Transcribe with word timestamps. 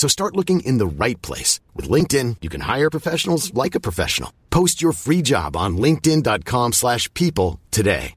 So 0.00 0.08
start 0.08 0.36
looking 0.36 0.60
in 0.60 0.78
the 0.78 1.04
right 1.04 1.26
place. 1.26 1.60
With 1.76 1.90
LinkedIn, 1.94 2.36
you 2.40 2.50
can 2.50 2.76
hire 2.76 2.90
professionals 2.90 3.52
like 3.64 3.78
a 3.78 3.80
professional. 3.80 4.30
Post 4.50 4.82
your 4.82 4.92
free 4.92 5.22
job 5.22 5.56
on 5.56 5.76
linkedin.com 5.76 6.72
slash 6.72 7.12
people 7.14 7.58
today. 7.70 8.14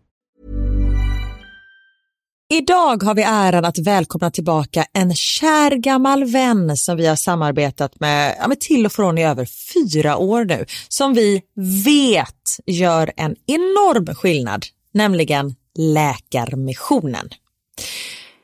Idag 2.53 3.03
har 3.03 3.15
vi 3.15 3.23
äran 3.23 3.65
att 3.65 3.77
välkomna 3.77 4.31
tillbaka 4.31 4.85
en 4.93 5.15
kär 5.15 5.71
gammal 5.71 6.23
vän 6.23 6.77
som 6.77 6.97
vi 6.97 7.07
har 7.07 7.15
samarbetat 7.15 7.99
med, 7.99 8.35
ja, 8.39 8.47
med 8.47 8.59
till 8.59 8.85
och 8.85 8.91
från 8.91 9.17
i 9.17 9.25
över 9.25 9.45
fyra 9.73 10.17
år 10.17 10.45
nu. 10.45 10.65
Som 10.89 11.13
vi 11.13 11.41
vet 11.85 12.57
gör 12.65 13.11
en 13.17 13.35
enorm 13.47 14.15
skillnad, 14.15 14.65
nämligen 14.93 15.55
Läkarmissionen. 15.77 17.29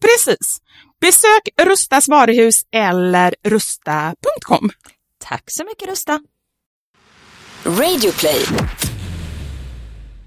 Precis. 0.00 0.58
Besök 1.00 1.48
Rustas 1.62 2.08
varuhus 2.08 2.62
eller 2.72 3.34
rusta.com. 3.44 4.70
Tack 5.24 5.44
så 5.46 5.64
mycket 5.64 5.88
Rusta. 5.88 6.20
Radio 7.64 8.12
play. 8.12 8.44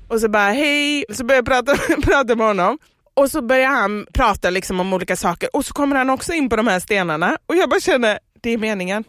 Och 0.08 0.22
så 0.22 0.30
bara 0.30 0.52
hej, 0.52 1.06
så 1.14 1.26
börjar 1.26 1.38
jag 1.38 1.46
prata, 1.46 1.78
prata 2.02 2.36
med 2.36 2.48
honom. 2.48 2.78
Och 3.14 3.32
så 3.32 3.42
börjar 3.42 3.70
han 3.70 4.06
prata 4.14 4.50
liksom 4.50 4.80
om 4.80 4.94
olika 4.94 5.16
saker 5.16 5.56
och 5.56 5.66
så 5.66 5.74
kommer 5.74 5.96
han 5.96 6.10
också 6.10 6.34
in 6.34 6.50
på 6.50 6.56
de 6.56 6.68
här 6.68 6.80
stenarna 6.80 7.38
och 7.46 7.56
jag 7.56 7.70
bara 7.70 7.80
känner, 7.80 8.20
det 8.42 8.50
är 8.50 8.58
meningen. 8.58 9.04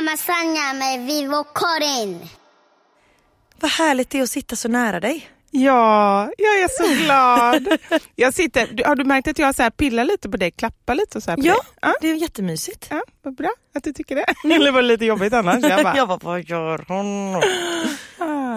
Mamma 0.00 0.16
Sanja 0.16 0.72
med 0.72 1.06
Vivo 1.06 1.44
Karin. 1.54 2.28
Vad 3.60 3.70
härligt 3.70 4.10
det 4.10 4.18
är 4.18 4.22
att 4.22 4.30
sitta 4.30 4.56
så 4.56 4.68
nära 4.68 5.00
dig. 5.00 5.30
Ja, 5.50 6.30
jag 6.38 6.58
är 6.60 6.68
så 6.68 7.04
glad. 7.04 7.78
Jag 8.16 8.34
sitter, 8.34 8.84
har 8.84 8.96
du 8.96 9.04
märkt 9.04 9.28
att 9.28 9.38
jag 9.38 9.54
så 9.54 9.62
här 9.62 9.70
pillar 9.70 10.04
lite 10.04 10.28
på 10.28 10.36
dig, 10.36 10.50
klappar 10.50 10.94
lite 10.94 11.18
och 11.18 11.22
så 11.24 11.30
här 11.30 11.36
på 11.36 11.46
Ja, 11.46 11.52
dig? 11.52 11.62
Ja, 11.80 11.94
det 12.00 12.10
är 12.10 12.14
jättemysigt. 12.14 12.86
ja, 12.90 13.02
vad 13.28 13.36
bra 13.36 13.50
att 13.74 13.84
du 13.84 13.92
tycker 13.92 14.14
det. 14.16 14.24
Eller 14.54 14.70
var 14.72 14.82
det 14.82 14.88
lite 14.88 15.04
jobbigt 15.04 15.32
annars? 15.32 15.62
Jag 15.64 15.82
bara, 15.82 16.06
bara, 16.06 16.18
vad 16.22 16.44
gör 16.48 16.84
hon? 16.88 17.42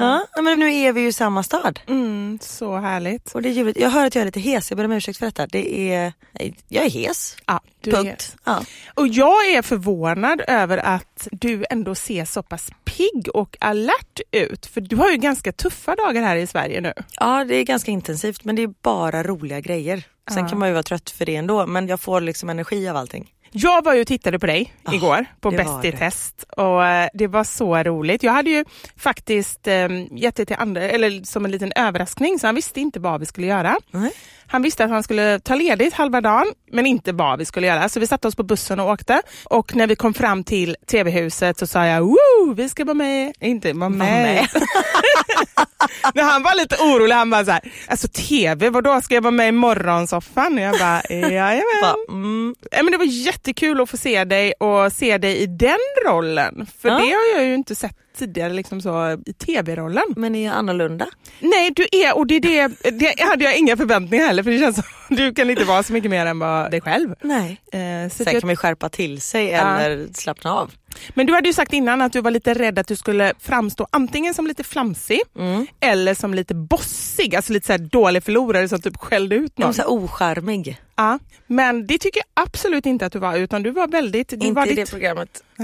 Ja, 0.02 0.42
men 0.42 0.60
nu 0.60 0.74
är 0.76 0.94
vi 0.94 1.02
ju 1.02 1.08
i 1.08 1.14
samma 1.14 1.44
stad. 1.44 1.80
mm, 1.88 2.40
så 2.42 2.78
härligt. 2.78 3.32
Och 3.36 3.42
det 3.42 3.50
är 3.50 3.54
ljuvligt. 3.54 3.80
Jag 3.80 3.90
hör 3.90 4.06
att 4.06 4.16
jag 4.16 4.22
är 4.22 4.26
lite 4.26 4.40
hes, 4.40 4.72
jag 4.72 4.78
ber 4.78 4.86
om 4.86 4.92
ursäkt 4.92 5.20
för 5.20 5.26
detta. 5.26 5.48
Det 5.48 5.94
är... 5.94 6.14
Nej, 6.32 6.56
jag 6.68 6.86
är 6.86 6.90
hes. 6.90 7.38
Ja, 7.46 7.60
du 7.82 7.92
är- 7.92 7.96
Punkt. 7.96 8.36
Ja. 8.46 8.64
Och 8.94 9.08
jag 9.08 9.50
är 9.52 9.62
förvånad 9.62 10.42
över 10.48 10.78
att 10.78 11.28
du 11.32 11.66
ändå 11.70 11.96
ser 11.96 12.26
så 12.26 12.44
pass 12.44 12.70
pigg 12.86 13.28
och 13.34 13.58
alert 13.60 14.20
ut. 14.32 14.66
För 14.66 14.82
du 14.82 14.96
har 14.96 15.10
ju 15.12 15.18
ganska 15.18 15.52
tuffa 15.52 15.96
dagar 15.96 16.22
här 16.22 16.36
i 16.36 16.48
Sverige 16.48 16.82
nu. 16.82 16.94
ja, 17.20 17.44
det 17.44 17.56
är 17.56 17.64
ganska 17.64 17.92
intensivt 17.92 18.44
men 18.44 18.56
det 18.56 18.64
är 18.64 18.74
bara 18.82 19.24
roliga 19.24 19.60
grejer. 19.60 20.04
Sen 20.30 20.44
Ja. 20.44 20.50
kan 20.50 20.60
man 20.60 20.68
ju 20.70 20.74
vara 20.74 20.84
trött 20.84 21.10
för 21.10 21.26
det 21.26 21.36
ändå 21.36 21.66
men 21.68 21.88
jag 21.88 22.00
får 22.00 22.22
liksom 22.22 22.50
energi 22.50 22.88
av 22.90 22.98
allting. 22.98 23.32
Jag 23.52 23.84
var 23.84 23.94
ju 23.94 24.02
och 24.02 24.08
tittade 24.08 24.40
på 24.40 24.46
dig 24.46 24.74
Ah, 24.84 24.94
igår 24.94 25.26
på 25.40 25.52
Bäst 25.52 25.86
i 25.86 25.92
test 25.92 26.44
och 26.58 26.86
eh, 26.86 27.10
det 27.14 27.28
var 27.28 27.44
så 27.44 27.84
roligt. 27.84 28.24
Jag 28.24 28.32
hade 28.34 28.50
ju 28.50 28.66
faktiskt 28.98 29.68
eh, 29.68 29.88
gett 30.12 30.36
det 30.36 30.46
till 30.46 30.56
andra, 30.60 30.82
eller 30.82 31.24
som 31.24 31.46
en 31.46 31.52
liten 31.52 31.72
överraskning 31.76 32.40
så 32.40 32.48
han 32.48 32.56
visste 32.56 32.80
inte 32.82 33.00
vad 33.00 33.20
vi 33.20 33.26
skulle 33.26 33.48
göra. 33.48 33.78
Nej. 33.92 34.12
Han 34.52 34.62
visste 34.62 34.84
att 34.86 34.90
han 34.90 35.04
skulle 35.04 35.40
ta 35.40 35.56
ledigt 35.56 35.94
halva 35.94 36.22
dagen 36.22 36.46
men 36.72 36.86
inte 36.86 37.12
vad 37.12 37.40
vi 37.40 37.46
skulle 37.46 37.68
göra. 37.68 37.90
Så 37.90 38.00
vi 38.00 38.08
satte 38.08 38.28
oss 38.28 38.36
på 38.36 38.44
bussen 38.44 38.80
och 38.80 38.90
åkte 38.90 39.22
och 39.44 39.76
när 39.76 39.88
vi 39.88 39.96
kom 39.96 40.14
fram 40.14 40.44
till 40.44 40.76
TV-huset 40.88 41.60
så 41.60 41.68
sa 41.68 41.86
jag 41.86 42.02
Woo, 42.02 42.54
vi 42.56 42.70
ska 42.70 42.86
vara 42.86 42.94
med. 42.94 43.34
Inte 43.40 43.74
vara 43.74 43.90
med. 43.90 44.48
Men 46.14 46.26
han 46.26 46.44
var 46.44 46.56
lite 46.58 46.76
orolig. 46.76 47.16
Han 47.16 47.30
bara 47.30 47.46
så 47.46 47.52
här, 47.52 47.62
alltså 47.88 48.08
TV, 48.08 48.70
vadå 48.70 49.02
ska 49.02 49.16
jag 49.16 49.22
vara 49.22 49.32
med 49.32 49.48
i 49.50 49.52
morgonsoffan? 49.52 50.54
Och 50.54 50.60
jag 50.64 50.80
bara, 50.80 51.02
jajamän. 51.10 51.96
Mm, 52.10 52.56
men 52.72 52.92
det 52.92 52.98
var 52.98 53.06
jättekul 53.06 53.82
att 53.82 53.90
få 53.90 53.98
se 53.98 54.24
dig 54.24 54.54
och 54.60 54.92
se 54.94 55.18
dig 55.18 55.38
i 55.38 55.46
den 55.48 55.78
rollen. 56.08 56.68
För 56.82 56.90
Ja. 56.90 56.96
det 56.96 57.02
har 57.12 57.36
jag 57.36 57.46
ju 57.46 57.54
inte 57.54 57.76
sett 57.76 57.98
tidigare 58.18 58.54
liksom 58.54 58.82
så 58.82 59.18
i 59.26 59.34
tv-rollen. 59.34 60.04
men 60.16 60.36
är 60.36 60.46
jag 60.46 60.54
annorlunda? 60.56 61.08
Nej, 61.40 61.72
du 61.76 61.88
är, 61.92 62.18
och 62.18 62.28
det, 62.28 62.40
det, 62.40 62.68
det 62.92 63.22
hade 63.22 63.44
jag 63.44 63.58
inga 63.58 63.78
förväntningar 63.78 64.28
heller 64.28 64.44
för 64.44 64.52
det 64.52 64.60
känns 64.60 64.76
som 64.76 64.84
du 65.16 65.34
kan 65.34 65.50
inte 65.50 65.64
vara 65.64 65.84
så 65.84 65.94
mycket 65.94 66.12
mer 66.12 66.26
än 66.26 66.40
vad 66.40 66.72
dig 66.72 66.82
själv. 66.82 67.16
Nej. 67.22 67.62
Eh, 67.72 68.10
så 68.10 68.24
Sen 68.24 68.34
jag, 68.34 68.42
kan 68.42 68.48
man 68.48 68.56
skärpa 68.56 68.90
till 68.90 69.22
sig 69.22 69.46
Ja. 69.50 69.80
eller 69.80 70.14
slappna 70.14 70.54
av. 70.54 70.72
men 71.14 71.26
du 71.26 71.34
hade 71.34 71.48
ju 71.50 71.54
sagt 71.54 71.74
innan 71.74 72.02
att 72.02 72.14
du 72.14 72.22
var 72.22 72.32
lite 72.32 72.54
rädd 72.54 72.80
att 72.80 72.88
du 72.88 72.96
skulle 72.96 73.34
framstå 73.40 73.88
antingen 73.92 74.34
som 74.34 74.48
lite 74.48 74.64
flamsig 74.64 75.22
Mm. 75.40 75.68
eller 75.80 76.14
som 76.14 76.34
lite 76.34 76.56
bossig, 76.56 77.36
alltså 77.36 77.54
lite 77.54 77.68
så 77.68 77.84
dålig 77.84 78.24
förlorare 78.24 78.70
som 78.70 78.82
typ 78.82 78.98
skällde 78.98 79.36
ut 79.36 79.58
någon. 79.58 79.74
så 79.74 79.84
ocharmig. 79.88 80.78
Ja, 80.96 81.20
men 81.48 81.88
det 81.88 81.98
tycker 81.98 82.22
jag 82.36 82.44
absolut 82.46 82.86
inte 82.86 83.06
att 83.06 83.14
du 83.14 83.20
var 83.20 83.36
utan 83.38 83.64
du 83.64 83.72
var 83.72 83.88
väldigt... 83.88 84.30
Du 84.30 84.36
Inte 84.36 84.52
var 84.52 84.66
i 84.66 84.70
ditt, 84.70 84.78
det 84.86 84.92
programmet. 84.92 85.44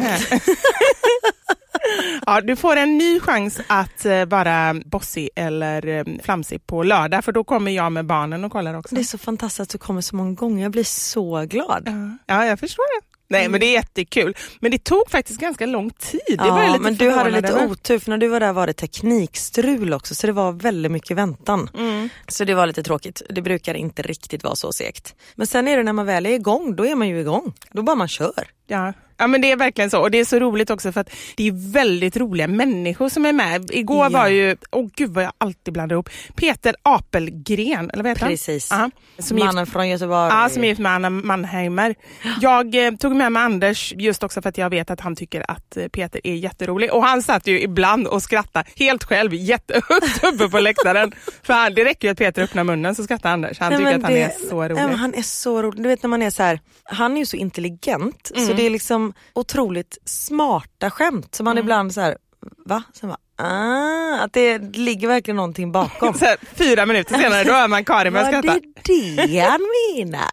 Ja, 2.25 2.41
du 2.41 2.55
får 2.55 2.75
en 2.75 2.97
ny 2.97 3.19
chans 3.19 3.59
att 3.67 4.05
eh, 4.05 4.25
vara 4.25 4.73
bossig 4.85 5.29
eller 5.35 5.87
eh, 5.87 6.03
flamsig 6.23 6.67
på 6.67 6.83
lördag 6.83 7.23
för 7.25 7.31
då 7.31 7.43
kommer 7.43 7.71
jag 7.71 7.91
med 7.91 8.05
barnen 8.05 8.45
och 8.45 8.51
kollar 8.51 8.73
också. 8.73 8.95
Det 8.95 9.01
är 9.01 9.03
så 9.05 9.17
fantastiskt 9.17 9.59
att 9.59 9.69
du 9.69 9.77
kommer 9.77 10.01
så 10.01 10.15
många 10.15 10.33
gånger. 10.33 10.63
Jag 10.63 10.71
blir 10.71 10.83
så 10.83 11.45
glad. 11.45 11.83
Ja, 11.85 12.17
ja, 12.35 12.45
jag 12.45 12.59
förstår 12.59 12.99
det. 13.01 13.05
Nej, 13.29 13.49
men 13.49 13.59
det 13.59 13.65
är 13.65 13.73
jättekul. 13.73 14.35
Men 14.59 14.71
det 14.71 14.83
tog 14.83 15.09
faktiskt 15.09 15.39
ganska 15.39 15.65
lång 15.65 15.89
tid. 15.89 16.19
det 16.27 16.37
var 16.37 16.63
Ja, 16.63 16.67
lite 16.67 16.79
men 16.79 16.95
du 16.95 17.09
hade 17.11 17.29
lite 17.29 17.47
över. 17.47 17.71
otur 17.71 17.99
för 17.99 18.09
när 18.09 18.17
du 18.17 18.27
var 18.27 18.39
där 18.39 18.53
var 18.53 18.67
det 18.67 18.73
teknikstrul 18.73 19.93
också 19.93 20.15
så 20.15 20.27
det 20.27 20.33
var 20.33 20.51
väldigt 20.51 20.91
mycket 20.91 21.17
väntan. 21.17 21.69
Mm. 21.77 22.09
Så 22.27 22.43
det 22.45 22.53
var 22.53 22.65
lite 22.67 22.83
tråkigt. 22.83 23.21
Det 23.29 23.41
brukar 23.41 23.73
inte 23.73 24.01
riktigt 24.01 24.43
vara 24.43 24.55
så 24.55 24.71
segt. 24.73 25.15
Men 25.35 25.47
sen 25.47 25.67
är 25.67 25.77
det 25.77 25.83
när 25.83 25.93
man 25.93 26.05
väl 26.05 26.25
är 26.25 26.29
igång, 26.33 26.75
då 26.75 26.85
är 26.85 26.95
man 26.95 27.07
ju 27.07 27.19
igång. 27.19 27.53
Då 27.71 27.81
bara 27.83 27.95
man 27.95 28.07
kör. 28.07 28.47
Ja. 28.67 28.93
Ja 29.19 29.27
men 29.27 29.41
det 29.41 29.51
är 29.51 29.55
verkligen 29.55 29.89
så 29.89 30.01
och 30.01 30.11
det 30.11 30.17
är 30.19 30.25
så 30.25 30.39
roligt 30.39 30.69
också 30.69 30.91
för 30.91 31.01
att 31.01 31.09
det 31.37 31.47
är 31.47 31.71
väldigt 31.73 32.17
roliga 32.17 32.47
människor 32.47 33.09
som 33.09 33.25
är 33.25 33.33
med. 33.33 33.71
Igår 33.71 34.03
Ja. 34.05 34.09
var 34.19 34.27
ju, 34.27 34.55
åh 34.71 34.87
gud 34.95 35.09
vad 35.09 35.23
jag 35.23 35.31
alltid 35.37 35.73
blandar 35.73 35.93
ihop, 35.93 36.09
Peter 36.35 36.75
Apelgren, 36.83 37.89
eller 37.93 38.03
vad 38.03 38.09
heter 38.09 38.21
han? 38.21 38.29
Precis. 38.31 38.67
Ja, 38.71 38.89
som 39.19 39.37
är 39.37 39.41
gift- 39.41 39.45
Mannen 39.45 39.65
från 39.67 39.89
Göteborg. 39.89 40.29
Ja, 40.33 40.49
som 40.49 40.63
är 40.63 40.67
gift 40.67 40.79
med 40.81 40.91
Anna 40.91 41.09
Mannheimer. 41.09 41.95
Jag 42.41 42.85
eh, 42.87 42.91
tog 42.95 43.15
med 43.15 43.31
mig 43.31 43.43
Anders 43.43 43.93
just 43.97 44.23
också 44.23 44.41
för 44.41 44.49
att 44.49 44.57
jag 44.57 44.69
vet 44.69 44.89
att 44.91 44.99
han 45.01 45.15
tycker 45.15 45.51
att 45.51 45.77
eh, 45.77 45.87
Peter 45.87 46.21
är 46.23 46.33
jätterolig. 46.35 46.93
Och 46.93 47.03
han 47.03 47.21
satt 47.23 47.47
ju 47.47 47.61
ibland 47.61 48.07
och 48.07 48.23
skrattade 48.23 48.69
helt 48.75 49.03
själv 49.03 49.33
jättehögt 49.33 50.23
uppe 50.33 50.49
på 50.49 50.59
läktaren. 50.59 51.11
för 51.43 51.53
han, 51.53 51.73
det 51.73 51.85
räcker 51.85 52.07
ju 52.07 52.11
att 52.11 52.17
Peter 52.17 52.41
öppnar 52.43 52.63
munnen 52.63 52.95
så 52.95 53.03
skrattar 53.03 53.31
Anders. 53.33 53.59
Han 53.59 53.69
Nej, 53.69 53.79
tycker 53.79 53.95
att 53.97 54.03
han 54.03 54.13
det- 54.13 54.21
är 54.21 54.31
så 54.49 54.63
rolig. 54.63 54.75
Nej, 54.75 54.95
han 54.95 55.13
är 55.13 55.21
så 55.21 55.61
rolig. 55.63 55.83
Du 55.83 55.89
vet 55.89 56.03
när 56.03 56.09
man 56.09 56.21
är 56.21 56.29
så 56.29 56.43
här, 56.43 56.59
han 56.83 57.13
är 57.13 57.17
ju 57.19 57.25
så 57.25 57.37
intelligent 57.37 58.31
så 58.35 58.41
Mm. 58.41 58.56
Det 58.57 58.65
är 58.65 58.69
liksom 58.69 59.13
otroligt 59.33 59.97
smarta 60.05 60.89
skämt 60.91 61.35
som 61.35 61.47
Mm. 61.47 61.55
man 61.55 61.63
ibland 61.63 61.93
så 61.93 62.01
här, 62.01 62.17
va? 62.65 62.83
Sen 62.93 63.09
bara, 63.09 63.47
ah, 63.47 64.23
att 64.23 64.33
det 64.33 64.57
ligger 64.75 65.07
verkligen 65.07 65.35
någonting 65.35 65.71
bakom. 65.71 66.13
Så 66.19 66.25
här, 66.25 66.37
fyra 66.55 66.85
minuter 66.85 67.15
senare 67.19 67.43
då 67.43 67.51
hör 67.53 67.67
man 67.67 67.85
Karin 67.85 68.13
börja 68.13 68.25
Var 68.25 68.41
skratta. 68.41 68.59
det 68.83 69.27
det 69.27 69.39
han 69.39 69.61
menar? 69.95 70.27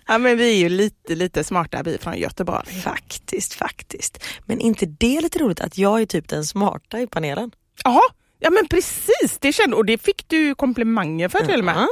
Ja, 0.06 0.18
men 0.18 0.36
vi 0.38 0.50
är 0.52 0.56
ju 0.56 0.68
lite, 0.68 1.14
lite 1.14 1.44
smarta 1.44 1.82
vi 1.82 1.98
från 1.98 2.16
Göteborg. 2.18 2.80
faktiskt, 2.82 3.54
faktiskt. 3.54 4.24
Men 4.46 4.60
inte 4.60 4.86
det 4.86 5.20
lite 5.20 5.38
roligt 5.38 5.60
att 5.60 5.78
jag 5.78 6.00
är 6.00 6.06
typ 6.06 6.28
den 6.28 6.44
smarta 6.44 7.00
i 7.00 7.06
panelen? 7.06 7.50
Jaha, 7.84 8.00
ja 8.38 8.50
men 8.50 8.66
precis. 8.68 9.38
Det 9.40 9.52
kände, 9.52 9.76
och 9.76 9.84
det 9.84 9.98
fick 9.98 10.28
du 10.28 10.54
komplimanger 10.54 11.28
för 11.28 11.38
till 11.46 11.58
och 11.58 11.64
med. 11.64 11.86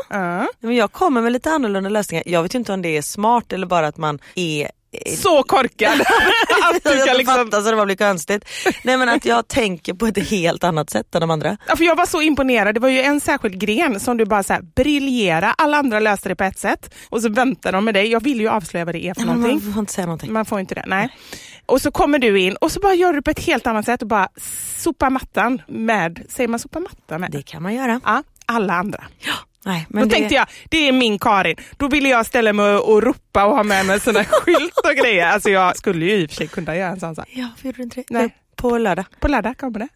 Men 0.60 0.76
jag 0.76 0.92
kommer 0.92 1.20
med 1.22 1.32
lite 1.32 1.50
annorlunda 1.50 1.90
lösningar. 1.90 2.24
Jag 2.26 2.42
vet 2.42 2.54
inte 2.54 2.72
om 2.72 2.82
det 2.82 2.96
är 2.96 3.02
smart 3.02 3.52
eller 3.52 3.66
bara 3.66 3.86
att 3.86 3.96
man 3.96 4.18
är 4.34 4.70
Så 5.18 5.42
korkad 5.42 6.00
att 6.00 6.84
du 6.84 7.04
kan 7.06 7.16
liksom... 7.16 7.36
fatta 7.36 7.62
så 7.62 7.70
det 7.70 7.76
bara 7.76 7.86
blir 7.86 7.96
konstigt. 7.96 8.44
Nej 8.84 8.96
men 8.96 9.08
att 9.08 9.24
jag 9.24 9.48
tänker 9.48 9.94
på 9.94 10.06
ett 10.06 10.28
helt 10.28 10.64
annat 10.64 10.90
sätt 10.90 11.14
än 11.14 11.20
de 11.20 11.30
andra. 11.30 11.56
Ja, 11.68 11.76
för 11.76 11.84
jag 11.84 11.96
var 11.96 12.06
så 12.06 12.22
imponerad. 12.22 12.74
Det 12.74 12.80
var 12.80 12.88
ju 12.88 13.00
en 13.00 13.20
särskild 13.20 13.60
gren 13.60 14.00
som 14.00 14.16
du 14.16 14.24
bara 14.24 14.42
så 14.42 14.52
här, 14.52 14.62
briljera. 14.62 15.54
Alla 15.58 15.76
andra 15.76 16.00
löste 16.00 16.28
det 16.28 16.36
på 16.36 16.44
ett 16.44 16.58
sätt 16.58 16.94
och 17.08 17.22
så 17.22 17.28
väntar 17.28 17.72
de 17.72 17.84
med 17.84 17.94
dig. 17.94 18.06
Jag 18.10 18.22
vill 18.22 18.40
ju 18.40 18.48
avslöja 18.48 18.84
vad 18.84 18.94
det 18.94 19.04
är 19.04 19.14
för 19.14 19.20
Ja, 19.20 19.26
men 19.26 19.40
någonting. 19.40 19.64
man 19.64 19.72
får 19.74 19.80
inte 19.80 19.92
säga 19.92 20.06
någonting. 20.06 20.32
Man 20.32 20.44
får 20.44 20.60
inte 20.60 20.74
det. 20.74 20.84
Nej. 20.86 21.08
Och 21.66 21.82
så 21.82 21.90
kommer 21.90 22.18
du 22.18 22.40
in 22.40 22.56
och 22.56 22.72
så 22.72 22.80
bara 22.80 22.94
gör 22.94 23.12
du 23.12 23.22
på 23.22 23.30
ett 23.30 23.40
helt 23.46 23.66
annat 23.66 23.84
sätt 23.84 24.02
och 24.02 24.08
bara 24.08 24.28
sopa 24.76 25.10
mattan 25.10 25.62
med, 25.68 26.22
säger 26.28 26.48
man 26.48 26.58
sopa 26.60 26.80
mattan 26.80 27.20
med? 27.20 27.30
Det 27.30 27.42
kan 27.42 27.62
man 27.62 27.74
göra. 27.74 28.00
Ja, 28.04 28.22
alla 28.46 28.74
andra. 28.74 29.04
Nej, 29.64 29.86
Då 29.88 29.98
men 29.98 30.08
det... 30.08 30.14
tänkte 30.14 30.34
jag, 30.34 30.46
det 30.68 30.88
är 30.88 30.92
min 30.92 31.18
Karin. 31.18 31.56
Då 31.76 31.88
ville 31.88 32.08
jag 32.08 32.26
ställa 32.26 32.52
mig 32.52 32.74
och 32.76 33.02
ropa 33.02 33.44
och 33.44 33.56
ha 33.56 33.62
med 33.62 33.86
mig 33.86 34.00
såna 34.00 34.24
skylt 34.24 34.78
och 34.78 34.96
grejer. 34.96 35.26
Alltså 35.26 35.50
jag 35.50 35.76
skulle 35.76 36.04
ju 36.04 36.12
i 36.12 36.26
och 36.26 36.30
för 36.30 36.36
sig 36.36 36.48
kunna 36.48 36.76
göra 36.76 36.90
en 36.90 37.00
sån 37.00 37.14
sak. 37.14 37.28
Ja, 37.32 37.48
varför 37.50 37.66
gjorde 37.66 37.76
du 37.78 37.82
inte 37.82 37.96
det? 38.00 38.04
Nej. 38.10 38.36
På 38.56 38.78
lördag. 38.78 39.04
På 39.20 39.28
lördag 39.28 39.58
kommer 39.58 39.78
det. 39.78 39.88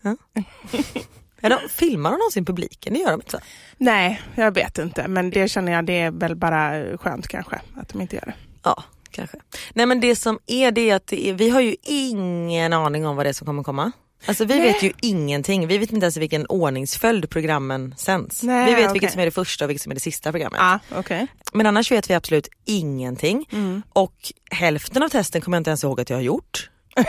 Ja, 1.40 1.49
de, 1.49 1.58
filmar 1.68 2.11
de 2.11 2.16
någonsin 2.16 2.44
publiken? 2.44 2.94
Det 2.94 3.00
gör 3.00 3.11
de 3.11 3.14
inte 3.20 3.37
va? 3.37 3.42
Nej, 3.78 4.23
jag 4.35 4.54
vet 4.54 4.78
inte. 4.78 5.08
Men 5.08 5.30
det 5.30 5.49
känner 5.49 5.73
jag, 5.73 5.85
det 5.87 6.00
är 6.00 6.11
väl 6.11 6.37
bara 6.37 6.99
skönt 6.99 7.28
kanske 7.28 7.61
att 7.76 7.88
de 7.88 8.00
inte 8.00 8.16
gör 8.16 8.25
det. 8.26 8.35
Ja, 8.62 8.85
kanske. 9.11 9.38
Nej 9.75 9.87
men 9.87 10.00
det 10.00 10.16
som 10.16 10.38
är 10.46 10.70
det 10.70 10.90
är 10.90 10.96
att 10.96 11.06
det 11.06 11.28
är, 11.28 11.35
vi 11.35 11.50
har 11.50 11.61
ju 11.61 11.76
ingen 11.82 12.73
aning 12.73 13.06
om 13.06 13.16
vad 13.16 13.26
det 13.26 13.30
är 13.30 13.32
som 13.32 13.46
kommer 13.46 13.62
komma. 13.62 13.92
Alltså 14.26 14.44
vi 14.44 14.58
Nej. 14.58 14.73
vet 14.73 14.82
ju 14.82 14.92
ingenting. 15.02 15.66
Vi 15.66 15.78
vet 15.78 15.92
inte 15.92 16.04
ens 16.04 16.16
i 16.16 16.20
vilken 16.20 16.46
ordningsföljd 16.46 17.30
programmen 17.30 17.94
sänds. 17.99 18.42
Nej, 18.42 18.66
vi 18.66 18.75
vet 18.75 18.85
okej. 18.85 18.92
vilket 18.92 19.12
som 19.12 19.20
är 19.20 19.25
det 19.25 19.30
första 19.30 19.64
och 19.64 19.70
vilket 19.70 19.82
som 19.82 19.90
är 19.90 19.94
det 19.94 20.00
sista 20.00 20.32
programmet. 20.32 20.58
Ja, 20.61 20.78
okej. 20.99 21.26
Men 21.52 21.66
annars 21.66 21.90
vet 21.92 22.11
vi 22.11 22.14
absolut 22.14 22.49
ingenting. 22.64 23.46
Mm. 23.52 23.82
Och 23.92 24.14
hälften 24.50 25.02
av 25.02 25.08
testen 25.08 25.40
kommer 25.40 25.56
jag 25.56 25.61
inte 25.61 25.70
ens 25.70 25.85
ihåg 25.85 26.00
att 26.00 26.11
jag 26.11 26.16
har 26.16 26.23
gjort. 26.23 26.70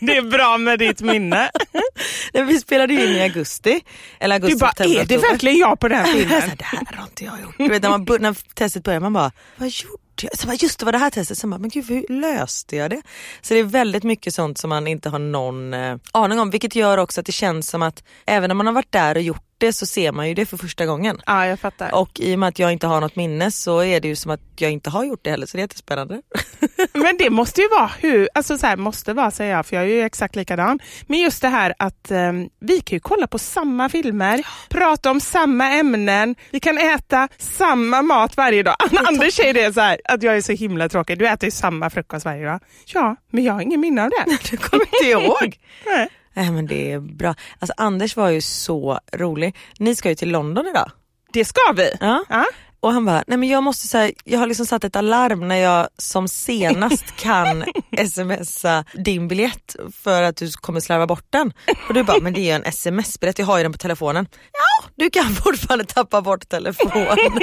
Det 0.00 0.16
är 0.16 0.22
bra 0.22 0.58
med 0.58 0.78
ditt 0.78 1.00
minne. 1.00 1.50
Nej, 2.32 2.44
vi 2.44 2.58
spelade 2.60 2.94
ju 2.94 3.04
in 3.04 3.16
i 3.16 3.22
augusti. 3.22 3.80
Eller 4.20 4.34
augusti, 4.34 4.54
Du 4.54 4.58
bara, 4.60 4.68
september, 4.70 5.00
är 5.00 5.04
det 5.04 5.16
oktober. 5.16 5.30
verkligen 5.32 5.58
jag 5.58 5.80
på 5.80 5.88
den 5.88 5.98
här 5.98 6.12
filmen? 6.12 6.42
det 6.58 6.64
här 6.64 6.96
har 6.96 7.04
inte 7.04 7.24
jag 7.24 7.40
gjort. 7.42 7.54
Du 7.58 7.68
vet, 7.68 7.82
när, 7.82 7.90
man, 7.90 8.06
när 8.20 8.54
testet 8.54 8.84
börjar 8.84 9.00
man 9.00 9.12
bara, 9.12 9.32
vad 9.56 9.68
gjorde? 9.68 10.01
Så 10.34 10.46
bara, 10.46 10.54
just 10.54 10.78
det 10.78 10.84
var 10.84 10.92
det 10.92 10.98
här 10.98 11.10
testet. 11.10 11.38
Sen 11.38 11.50
bara, 11.50 11.58
men 11.58 11.70
gud 11.70 11.88
hur 11.88 12.06
löste 12.08 12.76
jag 12.76 12.90
det? 12.90 13.02
Så 13.40 13.54
det 13.54 13.60
är 13.60 13.64
väldigt 13.64 14.04
mycket 14.04 14.34
sånt 14.34 14.58
som 14.58 14.70
man 14.70 14.86
inte 14.86 15.08
har 15.08 15.18
någon 15.18 15.74
eh, 15.74 15.96
aning 16.12 16.40
om. 16.40 16.50
Vilket 16.50 16.76
gör 16.76 16.98
också 16.98 17.20
att 17.20 17.26
det 17.26 17.32
känns 17.32 17.68
som 17.68 17.82
att 17.82 18.04
även 18.26 18.50
om 18.50 18.56
man 18.56 18.66
har 18.66 18.74
varit 18.74 18.92
där 18.92 19.14
och 19.14 19.22
gjort 19.22 19.51
det 19.62 19.72
så 19.72 19.86
ser 19.86 20.12
man 20.12 20.28
ju 20.28 20.34
det 20.34 20.46
för 20.46 20.56
första 20.56 20.86
gången. 20.86 21.20
Ja, 21.26 21.46
jag 21.46 21.60
fattar. 21.60 21.94
Och 21.94 22.20
i 22.20 22.34
och 22.34 22.38
med 22.38 22.48
att 22.48 22.58
jag 22.58 22.72
inte 22.72 22.86
har 22.86 23.00
något 23.00 23.16
minne 23.16 23.50
så 23.50 23.82
är 23.82 24.00
det 24.00 24.08
ju 24.08 24.16
som 24.16 24.30
att 24.30 24.40
jag 24.56 24.70
inte 24.70 24.90
har 24.90 25.04
gjort 25.04 25.20
det 25.24 25.30
heller 25.30 25.46
så 25.46 25.56
det 25.56 25.60
är 25.60 25.64
jättespännande. 25.64 26.22
Men 26.92 27.16
det 27.18 27.30
måste 27.30 27.60
ju 27.60 27.68
vara 27.68 27.90
hur, 27.98 28.28
alltså 28.34 28.58
så 28.58 28.66
här 28.66 28.76
måste 28.76 29.12
vara 29.12 29.30
säger 29.30 29.52
jag 29.52 29.66
för 29.66 29.76
jag 29.76 29.84
är 29.84 29.88
ju 29.88 30.02
exakt 30.02 30.36
likadan. 30.36 30.78
Men 31.06 31.20
just 31.20 31.42
det 31.42 31.48
här 31.48 31.74
att 31.78 32.10
eh, 32.10 32.32
vi 32.60 32.80
kan 32.80 32.96
ju 32.96 33.00
kolla 33.00 33.26
på 33.26 33.38
samma 33.38 33.88
filmer, 33.88 34.42
prata 34.68 35.10
om 35.10 35.20
samma 35.20 35.70
ämnen, 35.70 36.34
vi 36.50 36.60
kan 36.60 36.78
äta 36.78 37.28
samma 37.38 38.02
mat 38.02 38.36
varje 38.36 38.62
dag. 38.62 38.76
Anders 39.06 39.34
säger 39.34 39.54
det 39.54 39.72
så 39.72 39.80
här 39.80 40.00
att 40.04 40.22
jag 40.22 40.36
är 40.36 40.40
så 40.40 40.52
himla 40.52 40.88
tråkig, 40.88 41.18
du 41.18 41.28
äter 41.28 41.46
ju 41.46 41.50
samma 41.50 41.90
frukost 41.90 42.24
varje 42.24 42.46
dag. 42.46 42.60
Ja, 42.86 43.16
men 43.30 43.44
jag 43.44 43.52
har 43.52 43.60
ingen 43.60 43.80
minne 43.80 44.04
av 44.04 44.10
det. 44.10 44.38
Du 44.50 44.56
kommer 44.56 44.84
inte 44.84 45.10
ihåg? 45.10 45.58
Nej. 45.86 46.08
Nej 46.34 46.50
men 46.50 46.66
det 46.66 46.92
är 46.92 47.00
bra. 47.00 47.34
Alltså 47.58 47.74
Anders 47.76 48.16
var 48.16 48.28
ju 48.28 48.40
så 48.40 48.98
rolig. 49.12 49.56
Ni 49.78 49.94
ska 49.94 50.08
ju 50.08 50.14
till 50.14 50.30
London 50.30 50.66
idag. 50.66 50.90
Det 51.32 51.44
ska 51.44 51.72
vi. 51.76 51.90
Ja. 52.00 52.24
Ja. 52.28 52.44
Och 52.80 52.92
han 52.92 53.04
bara, 53.04 53.24
nej 53.26 53.38
men 53.38 53.48
jag 53.48 53.62
måste 53.62 53.88
säga, 53.88 54.12
jag 54.24 54.38
har 54.38 54.46
liksom 54.46 54.66
satt 54.66 54.84
ett 54.84 54.96
alarm 54.96 55.48
när 55.48 55.56
jag 55.56 55.88
som 55.98 56.28
senast 56.28 57.04
kan 57.16 57.64
smsa 58.08 58.84
din 58.94 59.28
biljett 59.28 59.76
för 60.02 60.22
att 60.22 60.36
du 60.36 60.52
kommer 60.52 60.80
slarva 60.80 61.06
bort 61.06 61.26
den. 61.30 61.52
Och 61.88 61.94
du 61.94 62.02
bara, 62.02 62.20
men 62.20 62.32
det 62.32 62.40
är 62.40 62.44
ju 62.44 62.50
en 62.50 62.64
sms-biljett, 62.64 63.38
jag 63.38 63.46
har 63.46 63.58
ju 63.58 63.62
den 63.62 63.72
på 63.72 63.78
telefonen. 63.78 64.26
Ja, 64.52 64.88
du 64.96 65.10
kan 65.10 65.34
fortfarande 65.34 65.84
tappa 65.84 66.22
bort 66.22 66.48
telefonen. 66.48 67.16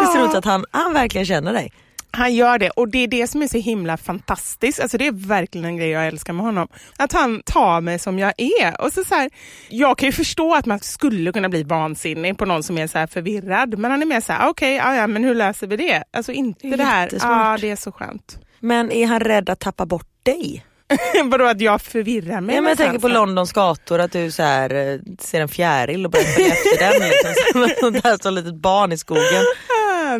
det 0.00 0.06
så 0.06 0.18
roligt 0.18 0.34
att 0.34 0.44
han, 0.44 0.64
han 0.70 0.92
verkligen 0.92 1.26
känner 1.26 1.52
dig. 1.52 1.72
Han 2.16 2.34
gör 2.34 2.58
det 2.58 2.70
och 2.70 2.88
det 2.88 2.98
är 2.98 3.08
det 3.08 3.26
som 3.26 3.42
är 3.42 3.48
så 3.48 3.58
himla 3.58 3.96
fantastiskt. 3.96 4.80
Alltså 4.80 4.98
det 4.98 5.06
är 5.06 5.12
verkligen 5.12 5.64
en 5.64 5.76
grej 5.76 5.88
jag 5.88 6.06
älskar 6.06 6.32
med 6.32 6.44
honom. 6.46 6.68
Att 6.96 7.12
han 7.12 7.42
tar 7.44 7.80
mig 7.80 7.98
som 7.98 8.18
jag 8.18 8.32
är. 8.36 8.80
Och 8.80 8.92
så 8.92 9.04
så 9.04 9.14
här, 9.14 9.30
jag 9.68 9.98
kan 9.98 10.06
ju 10.08 10.12
förstå 10.12 10.54
att 10.54 10.66
man 10.66 10.80
skulle 10.80 11.32
kunna 11.32 11.48
bli 11.48 11.62
vansinnig 11.62 12.38
på 12.38 12.44
någon 12.44 12.62
som 12.62 12.78
är 12.78 12.86
så 12.86 12.98
här 12.98 13.06
förvirrad. 13.06 13.78
Men 13.78 13.90
han 13.90 14.02
är 14.02 14.06
mer 14.06 14.20
så 14.20 14.32
här, 14.32 14.48
okej, 14.48 14.74
ja, 14.74 14.94
ja, 14.96 15.06
men 15.06 15.24
hur 15.24 15.34
löser 15.34 15.66
vi 15.66 15.76
det? 15.76 16.04
Alltså 16.12 16.32
inte 16.32 16.68
Det 16.68 16.76
det, 16.76 16.84
här, 16.84 17.10
ja 17.20 17.58
det 17.60 17.70
är 17.70 17.76
så 17.76 17.92
skönt. 17.92 18.38
Men 18.60 18.92
är 18.92 19.06
han 19.06 19.20
rädd 19.20 19.50
att 19.50 19.60
tappa 19.60 19.86
bort 19.86 20.08
dig? 20.22 20.64
Vadå 21.24 21.44
att 21.44 21.60
jag 21.60 21.82
förvirrar 21.82 22.40
mig? 22.40 22.54
Ja, 22.54 22.60
men 22.60 22.68
jag 22.68 22.78
tänker 22.78 22.98
på 22.98 23.08
någonstans? 23.08 23.28
Londons 23.28 23.52
gator 23.52 23.98
att 24.00 24.12
du 24.12 24.30
så 24.30 24.42
här, 24.42 24.74
eh, 24.74 24.98
ser 25.20 25.40
en 25.40 25.48
fjäril 25.48 26.04
och 26.04 26.10
börjar 26.10 26.24
följa 26.24 26.52
efter 26.52 26.78
den. 26.78 27.08
Liksom, 27.88 28.02
som 28.02 28.34
ett 28.34 28.34
litet 28.34 28.54
barn 28.54 28.92
i 28.92 28.98
skogen. 28.98 29.44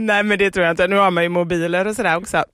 Nej 0.01 0.23
men 0.23 0.39
det 0.39 0.51
tror 0.51 0.65
jag 0.67 0.73
inte. 0.73 0.87
Nu 0.89 0.97
har 0.97 1.11
man 1.11 1.23
ju 1.23 1.29
mobiler 1.29 1.87
och 1.87 1.97
sådär 1.97 2.17
också. 2.17 2.45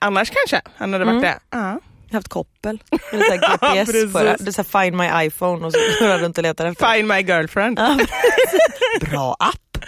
Annars 0.00 0.30
kanske 0.30 0.70
han 0.76 0.92
hade 0.92 1.04
varit 1.04 1.22
det. 1.22 1.38
Ja. 1.50 1.58
Jag 1.58 2.12
har 2.14 2.18
haft 2.18 2.28
koppel. 2.28 2.82
Eller 3.12 3.36
GPS 3.36 3.86
precis. 3.92 4.12
på 4.12 4.18
det. 4.22 4.36
Det 4.40 4.48
är 4.50 4.52
så 4.52 4.64
här, 4.72 4.84
find 4.84 4.96
my 4.96 5.26
iPhone 5.26 5.66
och 5.66 5.72
så 5.72 5.78
går 6.00 6.08
jag 6.08 6.22
runt 6.22 6.38
och 6.38 6.42
letar 6.42 6.66
efter. 6.66 6.94
Find 6.94 7.08
my 7.08 7.20
girlfriend. 7.20 7.78
Ja, 7.78 7.98
Bra 9.10 9.36
app. 9.38 9.84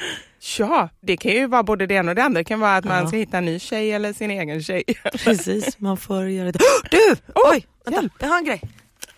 Ja, 0.59 0.89
det 1.03 1.17
kan 1.17 1.33
ju 1.33 1.47
vara 1.47 1.63
både 1.63 1.87
det 1.87 1.95
ena 1.95 2.11
och 2.11 2.15
det 2.15 2.23
andra. 2.25 2.41
Det 2.41 2.45
kan 2.45 2.61
vara 2.61 2.77
att 2.77 2.85
man 2.85 3.03
Ja. 3.03 3.07
ska 3.09 3.17
hitta 3.17 3.39
en 3.39 3.45
ny 3.45 3.59
tjej 3.59 3.93
eller 3.93 4.13
sin 4.13 4.31
egen 4.31 4.63
tjej. 4.63 4.83
Precis, 5.25 5.79
man 5.79 5.97
får 5.97 6.29
göra 6.29 6.53
det. 6.53 6.59
Du! 6.91 7.17
Oj, 7.35 7.67
vänta. 7.87 8.15
Jag 8.19 8.29
har 8.29 8.39
en 8.39 8.45
grej. 8.45 8.61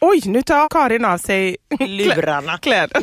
Oj, 0.01 0.21
nu 0.25 0.43
tar 0.43 0.69
Karin 0.69 1.05
av 1.05 1.19
sig 1.19 1.57
Lurarna. 1.81 2.59
kläder. 2.59 3.03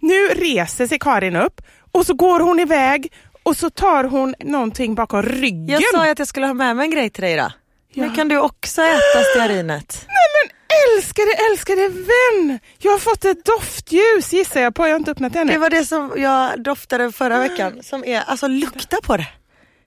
nu 0.00 0.28
reser 0.28 0.86
sig 0.86 0.98
Karin 0.98 1.36
upp 1.36 1.60
och 1.92 2.06
så 2.06 2.14
går 2.14 2.40
hon 2.40 2.60
iväg 2.60 3.12
och 3.42 3.56
så 3.56 3.70
tar 3.70 4.04
hon 4.04 4.34
någonting 4.40 4.94
bakom 4.94 5.22
ryggen. 5.22 5.80
Jag 5.80 5.82
sa 5.94 6.04
ju 6.04 6.10
att 6.12 6.18
jag 6.18 6.28
skulle 6.28 6.46
ha 6.46 6.54
med 6.54 6.76
mig 6.76 6.84
en 6.84 6.90
grej 6.90 7.10
till 7.10 7.22
dig 7.22 7.32
idag. 7.32 7.52
Ja. 7.94 8.02
Nu 8.02 8.14
kan 8.14 8.28
du 8.28 8.38
också 8.38 8.82
äta 8.82 9.24
stearinet. 9.34 10.06
Nej 10.08 10.26
men 10.34 10.56
älskade, 10.96 11.30
älskade 11.50 11.88
vän! 11.88 12.58
Jag 12.78 12.92
har 12.92 12.98
fått 12.98 13.24
ett 13.24 13.44
doftljus 13.44 14.32
gissar 14.32 14.60
jag 14.60 14.74
på. 14.74 14.82
Jag 14.82 14.90
har 14.90 14.96
inte 14.96 15.10
öppnat 15.10 15.32
det 15.32 15.38
ännu. 15.38 15.52
Det 15.52 15.58
var 15.58 15.70
det 15.70 15.84
som 15.84 16.12
jag 16.16 16.62
doftade 16.62 17.12
förra 17.12 17.38
veckan. 17.38 17.82
Som 17.82 18.04
är, 18.04 18.20
alltså 18.26 18.46
lukta 18.48 18.96
på 19.02 19.16
det. 19.16 19.28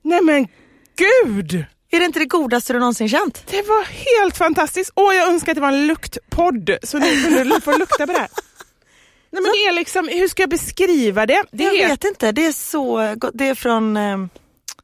Nej 0.01 0.21
men 0.21 0.47
gud! 0.97 1.65
Är 1.91 1.99
det 1.99 2.05
inte 2.05 2.19
det 2.19 2.25
godaste 2.25 2.73
du 2.73 2.79
någonsin 2.79 3.09
känt? 3.09 3.43
Det 3.51 3.61
var 3.67 3.83
helt 3.83 4.37
fantastiskt. 4.37 4.91
Åh, 4.95 5.15
jag 5.15 5.27
önskar 5.27 5.51
att 5.51 5.55
det 5.55 5.61
var 5.61 5.67
en 5.67 5.87
luktpodd 5.87 6.77
så 6.83 6.97
ni 6.97 7.23
kunde 7.23 7.61
få 7.61 7.77
lukta 7.77 8.07
på 8.07 8.13
det 8.13 8.19
här. 8.19 8.29
Nej, 9.35 9.41
men 9.43 9.51
det 9.51 9.65
är 9.67 9.71
liksom, 9.73 10.07
hur 10.07 10.27
ska 10.27 10.41
jag 10.43 10.49
beskriva 10.49 11.25
det? 11.25 11.43
det 11.51 11.63
jag 11.63 11.75
är, 11.75 11.87
vet 11.87 12.03
inte, 12.03 12.31
det 12.31 12.45
är 12.45 12.51
så 12.51 13.13
gott. 13.15 13.31
Det 13.33 13.47
är 13.47 13.55
från, 13.55 13.97
eh, 13.97 14.17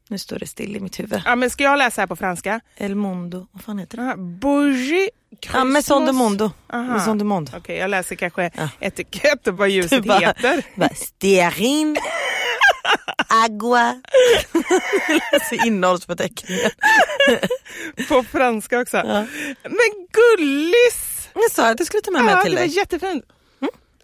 nu 0.09 0.17
står 0.17 0.39
det 0.39 0.47
still 0.47 0.75
i 0.75 0.79
mitt 0.79 0.99
huvud. 0.99 1.21
Ja, 1.25 1.35
men 1.35 1.49
ska 1.49 1.63
jag 1.63 1.77
läsa 1.79 2.01
här 2.01 2.07
på 2.07 2.15
franska? 2.15 2.61
El 2.77 2.95
Mondo, 2.95 3.47
vad 3.51 3.63
fan 3.63 3.79
heter 3.79 3.97
det? 3.97 4.03
Aha, 4.03 4.15
Bougie 4.17 5.09
Ja, 5.53 5.63
Maison 5.63 6.05
du 6.05 6.11
Mondo. 6.11 6.51
Maison 6.73 7.17
du 7.17 7.23
Monde. 7.25 7.51
Okej, 7.57 7.77
jag 7.77 7.89
läser 7.89 8.15
kanske 8.15 8.51
Ja. 8.55 8.69
etikett 8.79 9.47
och 9.47 9.57
vad 9.57 9.69
ljuset 9.69 10.03
Du 10.03 10.07
bara- 10.09 10.19
heter. 10.19 10.65
Bara, 10.75 10.89
Stearin. 10.95 11.97
Agua. 13.45 14.01
Läser 15.31 15.67
innehållsförteckningen. 15.67 16.69
På 18.09 18.23
franska 18.23 18.79
också. 18.79 18.97
Men 19.63 20.07
gullis! 20.11 21.29
Jag 21.33 21.51
sa 21.51 21.69
att 21.69 21.79
jag 21.79 21.87
skulle 21.87 22.01
ta 22.01 22.11
med 22.11 22.23
mig 22.23 22.33
Ja, 22.33 22.41
till 22.43 22.51
det 22.51 22.57
var 22.61 22.65
dig. 22.67 22.75
jättefint. 22.77 23.23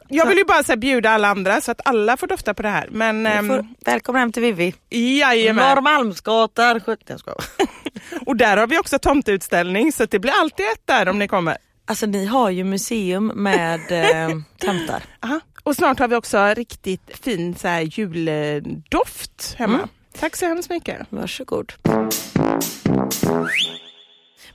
Jag 0.09 0.25
vill 0.27 0.37
ju 0.37 0.43
bara 0.45 0.63
så 0.63 0.71
här, 0.71 0.77
bjuda 0.77 1.09
alla 1.09 1.27
andra 1.27 1.61
så 1.61 1.71
att 1.71 1.81
alla 1.85 2.17
får 2.17 2.27
dofta 2.27 2.53
på 2.53 2.61
det 2.61 2.69
här. 2.69 2.87
Men 2.91 3.25
ehm, 3.25 3.47
får- 3.47 3.67
Välkommen 3.85 4.19
hem 4.19 4.31
till 4.31 4.41
Vivi. 4.43 4.73
jajamän. 4.89 5.69
Norrmalmsgatan 5.69 6.79
70. 6.81 7.03
Jag 7.07 7.19
skojar. 7.19 7.37
Och 8.25 8.35
där 8.37 8.57
har 8.57 8.67
vi 8.67 8.77
också 8.79 8.99
tomteutställning 8.99 9.91
så 9.91 10.05
det 10.05 10.19
blir 10.19 10.31
alltid 10.31 10.65
ett 10.65 10.81
där 10.87 11.07
om 11.09 11.19
ni 11.19 11.27
kommer. 11.27 11.57
Alltså 11.85 12.05
ni 12.05 12.25
har 12.25 12.49
ju 12.49 12.63
museum 12.63 13.27
med 13.27 13.81
eh, 13.91 14.37
tomtar. 14.57 15.03
Aha. 15.23 15.39
Och 15.63 15.75
snart 15.75 15.99
har 15.99 16.07
vi 16.07 16.15
också 16.15 16.53
riktigt 16.57 17.17
fin 17.23 17.55
så 17.55 17.67
här, 17.67 17.81
juldoft 17.81 19.55
hemma. 19.57 19.75
Mm. 19.75 19.87
Tack 20.19 20.35
så 20.35 20.45
hemskt 20.45 20.69
mycket. 20.69 20.97
Varsågod. 21.09 21.73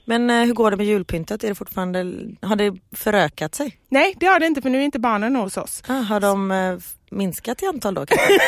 Men 0.05 0.29
eh, 0.29 0.45
hur 0.45 0.53
går 0.53 0.71
det 0.71 0.77
med 0.77 0.85
julpyntet? 0.85 1.43
Är 1.43 1.49
det 1.49 1.55
fortfarande, 1.55 1.99
har 2.41 2.55
det 2.55 2.73
förökat 2.91 3.55
sig? 3.55 3.77
Nej 3.89 4.13
det 4.19 4.25
har 4.25 4.39
det 4.39 4.45
inte 4.47 4.61
för 4.61 4.69
nu 4.69 4.77
är 4.77 4.85
inte 4.85 4.99
barnen 4.99 5.35
hos 5.35 5.57
oss. 5.57 5.83
Ah, 5.87 5.93
har 5.93 6.19
de 6.19 6.51
eh, 6.51 6.77
minskat 7.17 7.63
i 7.63 7.65
antal 7.65 7.93
då 7.93 8.05
kanske? 8.05 8.39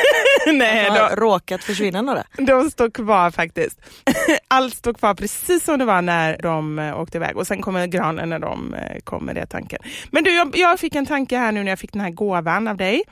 Nej, 0.54 0.90
har 0.90 1.10
de, 1.10 1.16
råkat 1.16 1.64
försvinna 1.64 2.02
några? 2.02 2.24
de 2.38 2.72
står 2.72 2.90
kvar 2.90 3.32
faktiskt. 3.32 3.80
Allt 4.48 4.76
står 4.76 4.94
kvar 4.94 5.14
precis 5.14 5.64
som 5.64 5.80
det 5.80 5.86
var 5.86 6.02
när 6.02 6.38
de 6.42 6.80
eh, 6.80 7.00
åkte 7.00 7.18
iväg 7.18 7.38
och 7.38 7.48
sen 7.48 7.62
kommer 7.62 7.88
granen 7.88 8.30
när 8.30 8.40
de 8.40 8.74
eh, 8.74 9.00
kommer, 9.04 9.34
det 9.34 9.42
är 9.42 9.46
tanken. 9.46 9.80
Men 10.12 10.24
du, 10.24 10.36
jag, 10.36 10.58
jag 10.58 10.80
fick 10.80 10.96
en 10.96 11.06
tanke 11.06 11.38
här 11.38 11.52
nu 11.52 11.64
när 11.64 11.72
jag 11.72 11.80
fick 11.80 11.94
den 11.94 12.02
här 12.02 12.10
gåvan 12.12 12.68
av 12.68 12.78
dig. 12.78 13.04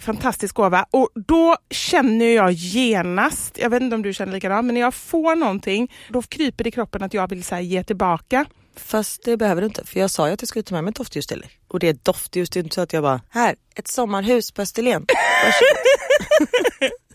Fantastisk 0.00 0.54
gåva 0.54 0.86
och 0.90 1.08
då 1.14 1.56
känner 1.70 2.26
jag 2.26 2.52
genast, 2.52 3.58
jag 3.58 3.70
vet 3.70 3.82
inte 3.82 3.96
om 3.96 4.02
du 4.02 4.12
känner 4.12 4.32
likadant, 4.32 4.66
men 4.66 4.74
när 4.74 4.80
jag 4.80 4.94
får 4.94 5.36
någonting 5.36 5.92
då 6.08 6.22
kryper 6.22 6.64
det 6.64 6.68
i 6.68 6.70
kroppen 6.70 7.02
att 7.02 7.14
jag 7.14 7.30
vill 7.30 7.44
så 7.44 7.54
här, 7.54 7.62
ge 7.62 7.84
tillbaka. 7.84 8.46
Fast 8.76 9.22
det 9.24 9.36
behöver 9.36 9.62
du 9.62 9.66
inte 9.66 9.84
för 9.84 10.00
jag 10.00 10.10
sa 10.10 10.26
ju 10.26 10.34
att 10.34 10.42
jag 10.42 10.48
skulle 10.48 10.62
ta 10.62 10.74
med 10.74 10.84
mig 10.84 10.90
ett 10.90 10.96
doftljus 10.96 11.26
till 11.26 11.40
dig. 11.40 11.50
Och 11.68 11.78
det 11.78 11.88
är 11.88 11.96
doftljus, 12.02 12.50
det 12.50 12.60
är 12.60 12.64
inte 12.64 12.74
så 12.74 12.80
att 12.80 12.92
jag 12.92 13.02
bara, 13.02 13.20
här, 13.30 13.56
ett 13.74 13.88
sommarhus 13.88 14.52
på 14.52 14.62
Österlen. 14.62 15.06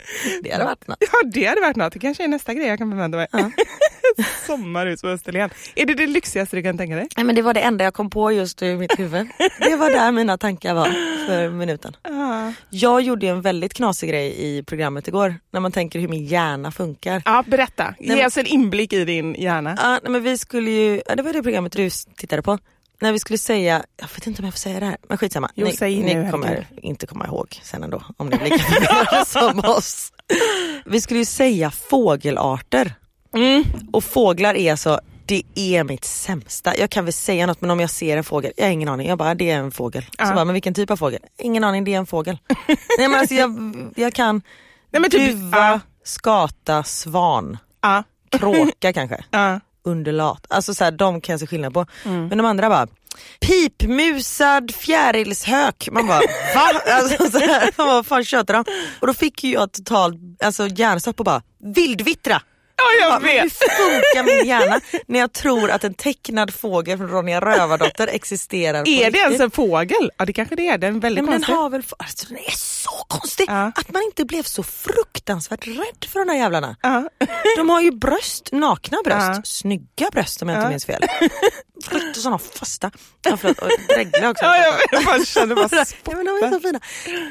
Det 0.44 0.52
hade 0.52 0.66
varit 0.66 0.88
något. 0.88 0.98
Ja, 1.00 1.30
det 1.32 1.46
hade 1.46 1.62
varit 1.62 1.76
något. 1.76 1.94
Det 1.94 2.00
kanske 2.00 2.24
är 2.24 2.28
nästa 2.28 2.54
grej 2.54 2.68
jag 2.68 2.78
kan 2.78 2.92
förvänta 2.92 3.18
mig. 3.18 3.28
Ja. 3.32 3.52
Sommarhus 4.48 5.02
på 5.02 5.08
Österlen. 5.08 5.50
Är 5.76 5.86
det 5.86 5.94
det 5.94 6.08
lyxigaste 6.08 6.56
du 6.56 6.64
kan 6.64 6.78
tänka 6.78 6.96
dig? 6.96 7.08
Nej 7.18 7.26
men 7.26 7.36
det 7.36 7.42
var 7.42 7.54
det 7.54 7.60
enda 7.60 7.84
jag 7.84 7.94
kom 7.94 8.10
på 8.10 8.32
just 8.32 8.62
i 8.62 8.76
mitt 8.76 9.00
huvud. 9.00 9.28
Det 9.60 9.76
var 9.76 9.90
där 9.90 10.12
mina 10.12 10.38
tankar 10.38 10.74
var 10.74 10.86
för 11.28 11.50
minuten. 11.50 11.96
Ja. 12.04 12.54
Jag 12.70 13.02
gjorde 13.02 13.28
en 13.28 13.42
väldigt 13.42 13.74
knasig 13.74 14.10
grej 14.10 14.36
i 14.38 14.64
programmet 14.64 15.08
igår. 15.08 15.36
När 15.52 15.60
man 15.60 15.72
tänker 15.72 16.00
hur 16.00 16.08
min 16.08 16.26
hjärna 16.26 16.72
funkar. 16.72 17.22
Ja, 17.26 17.44
berätta. 17.48 17.96
Ge 18.00 18.26
oss 18.26 18.38
en 18.38 18.46
inblick 18.46 18.94
i 18.94 19.06
din 19.06 19.36
hjärna. 19.36 19.78
Ja, 19.82 20.00
men 20.12 20.24
vi 20.24 20.38
skulle 20.38 20.72
ju, 20.72 21.02
ja, 21.06 21.16
det 21.16 21.24
var 21.24 21.34
det 21.34 21.44
programmet 21.44 21.72
du 21.72 21.90
tittade 22.18 22.42
på. 22.42 22.58
När 23.02 23.12
vi 23.12 23.20
skulle 23.20 23.38
säga, 23.38 23.84
jag 23.98 24.08
vet 24.16 24.28
inte 24.28 24.42
om 24.42 24.46
jag 24.46 24.54
får 24.54 24.60
säga 24.60 24.80
det 24.80 24.86
här, 24.86 24.98
men 25.10 25.18
skitsamma. 25.18 25.50
Jo, 25.56 25.66
ni 25.68 25.74
säg 25.74 26.04
ni 26.04 26.14
nu, 26.16 26.32
kommer 26.32 26.48
herregud. 26.48 26.80
inte 26.82 27.08
komma 27.08 27.26
ihåg 27.26 27.60
sen 27.64 27.84
ändå 27.84 28.04
om 28.18 28.30
ni 28.30 28.38
lika 28.44 28.58
förvirrade 28.58 29.26
som 29.28 29.60
oss. 29.60 30.12
Vi 30.86 31.02
skulle 31.02 31.20
ju 31.20 31.26
säga 31.26 31.72
fågelarter. 31.72 32.94
Mm. 33.36 33.64
Och 33.92 34.04
fåglar 34.04 34.56
är 34.56 34.72
alltså, 34.72 35.00
det 35.26 35.44
är 35.56 35.84
mitt 35.84 36.06
sämsta. 36.06 36.78
Jag 36.78 36.90
kan 36.90 37.06
väl 37.06 37.14
säga 37.14 37.46
något 37.48 37.62
men 37.62 37.70
om 37.72 37.80
jag 37.80 37.90
ser 37.90 38.18
en 38.18 38.24
fågel, 38.24 38.52
jag 38.58 38.66
har 38.66 38.72
ingen 38.72 38.90
aning. 38.90 39.08
Jag 39.10 39.18
bara, 39.18 39.36
det 39.36 39.50
är 39.50 39.58
en 39.60 39.72
fågel. 39.72 40.06
Ja. 40.18 40.26
Så 40.26 40.34
bara, 40.34 40.46
men 40.46 40.54
vilken 40.54 40.74
typ 40.74 40.92
av 40.92 40.98
fågel? 40.98 41.20
Ingen 41.38 41.64
aning, 41.64 41.84
det 41.84 41.94
är 41.94 41.98
en 41.98 42.06
fågel. 42.06 42.38
Nej 42.98 43.08
men 43.08 43.20
alltså 43.20 43.36
jag, 43.36 43.76
jag 43.96 44.14
kan 44.14 44.42
Nej, 44.92 45.02
men 45.02 45.10
typ- 45.12 45.32
duva, 45.32 45.58
ja. 45.58 45.80
skata, 46.04 46.84
svan, 46.84 47.58
Ja. 47.82 48.04
kråka 48.32 48.94
kanske 48.94 49.24
Ja. 49.84 49.92
undulat. 49.92 50.46
Alltså 50.50 50.74
så 50.74 50.84
här, 50.84 50.92
de 50.92 51.22
kan 51.22 51.34
jag 51.34 51.40
se 51.40 51.48
skillnad 51.48 51.74
på. 51.74 51.86
Mm. 52.06 52.28
Men 52.28 52.38
de 52.38 52.46
andra 52.48 52.70
bara 52.70 52.88
pipmusad 53.40 54.72
fjärilshök. 54.76 55.90
Man 55.92 56.08
bara 56.08 56.20
va? 56.56 56.82
Alltså, 56.92 57.32
så 57.32 57.40
här, 57.40 57.62
man 57.78 57.88
bara, 57.88 57.94
vad 57.96 58.06
fan 58.06 58.26
tjötar 58.26 58.54
de? 58.54 58.66
Och 59.00 59.08
då 59.08 59.14
fick 59.14 59.44
ju 59.44 59.52
jag 59.54 59.72
totalt 59.72 60.16
alltså, 60.44 60.68
hjärnstopp 60.68 61.20
och 61.20 61.26
bara 61.26 61.42
vildvittra. 61.76 62.42
Ja, 62.76 62.84
Ja, 63.02 63.06
jag 63.22 63.28
hur 63.28 63.42
vet. 63.44 63.54
funkar 63.54 64.24
min 64.38 64.48
hjärna 64.48 64.80
när 65.08 65.20
jag 65.20 65.34
tror 65.34 65.70
att 65.72 65.84
en 65.84 65.94
tecknad 65.94 66.54
fågel 66.54 66.98
från 66.98 67.08
Ronja 67.10 67.40
Rövardotter 67.42 68.08
existerar 68.08 68.84
på 68.84 68.90
Är 68.90 69.12
det 69.12 69.18
ens 69.20 69.40
en 69.40 69.52
fågel? 69.52 70.12
Ja, 70.18 70.26
det 70.26 70.34
kanske 70.34 70.56
det 70.56 70.68
är. 70.68 70.78
Den 70.78 70.96
är 70.96 71.00
väldigt 71.00 71.24
Nej, 71.26 71.32
men 71.32 71.42
den 71.42 71.42
konstig. 71.42 71.54
har 71.54 71.70
väl, 71.70 71.84
alltså, 72.00 72.26
den 72.30 72.38
är 72.38 72.52
så 72.56 72.90
konstig 73.08 73.46
Ja. 73.48 73.72
att 73.76 73.94
man 73.94 74.02
inte 74.04 74.26
blev 74.26 74.44
så 74.44 74.64
fruktansvärt 74.64 75.09
rädd 75.38 76.06
för 76.08 76.20
de 76.20 76.28
där 76.28 76.36
jävlarna. 76.36 76.76
Ja. 76.82 77.10
De 77.58 77.70
har 77.70 77.82
ju 77.82 77.92
bröst, 77.92 78.50
nakna 78.52 78.98
bröst, 79.04 79.28
Ja. 79.36 79.42
snygga 79.44 80.10
bröst 80.12 80.42
om 80.42 80.50
jag 80.50 80.56
inte 80.58 80.66
Ja. 80.66 80.70
minns 80.70 80.86
fel. 80.86 81.02
Riktigt 81.90 82.22
sådana 82.24 82.38
fasta, 82.38 82.92
ja, 83.26 83.38
förlåt, 83.38 83.60
och 83.60 83.68
drägliga 83.88 84.30
också. 84.30 84.46
Ja, 84.46 84.58
jag, 84.58 84.76
jag 84.92 85.28
känner 85.28 85.56
bara 85.56 85.68
Ja, 85.72 86.14
men 86.16 86.26
de 86.26 86.32
är 86.46 86.52
så 86.52 86.60
fina. 86.60 86.80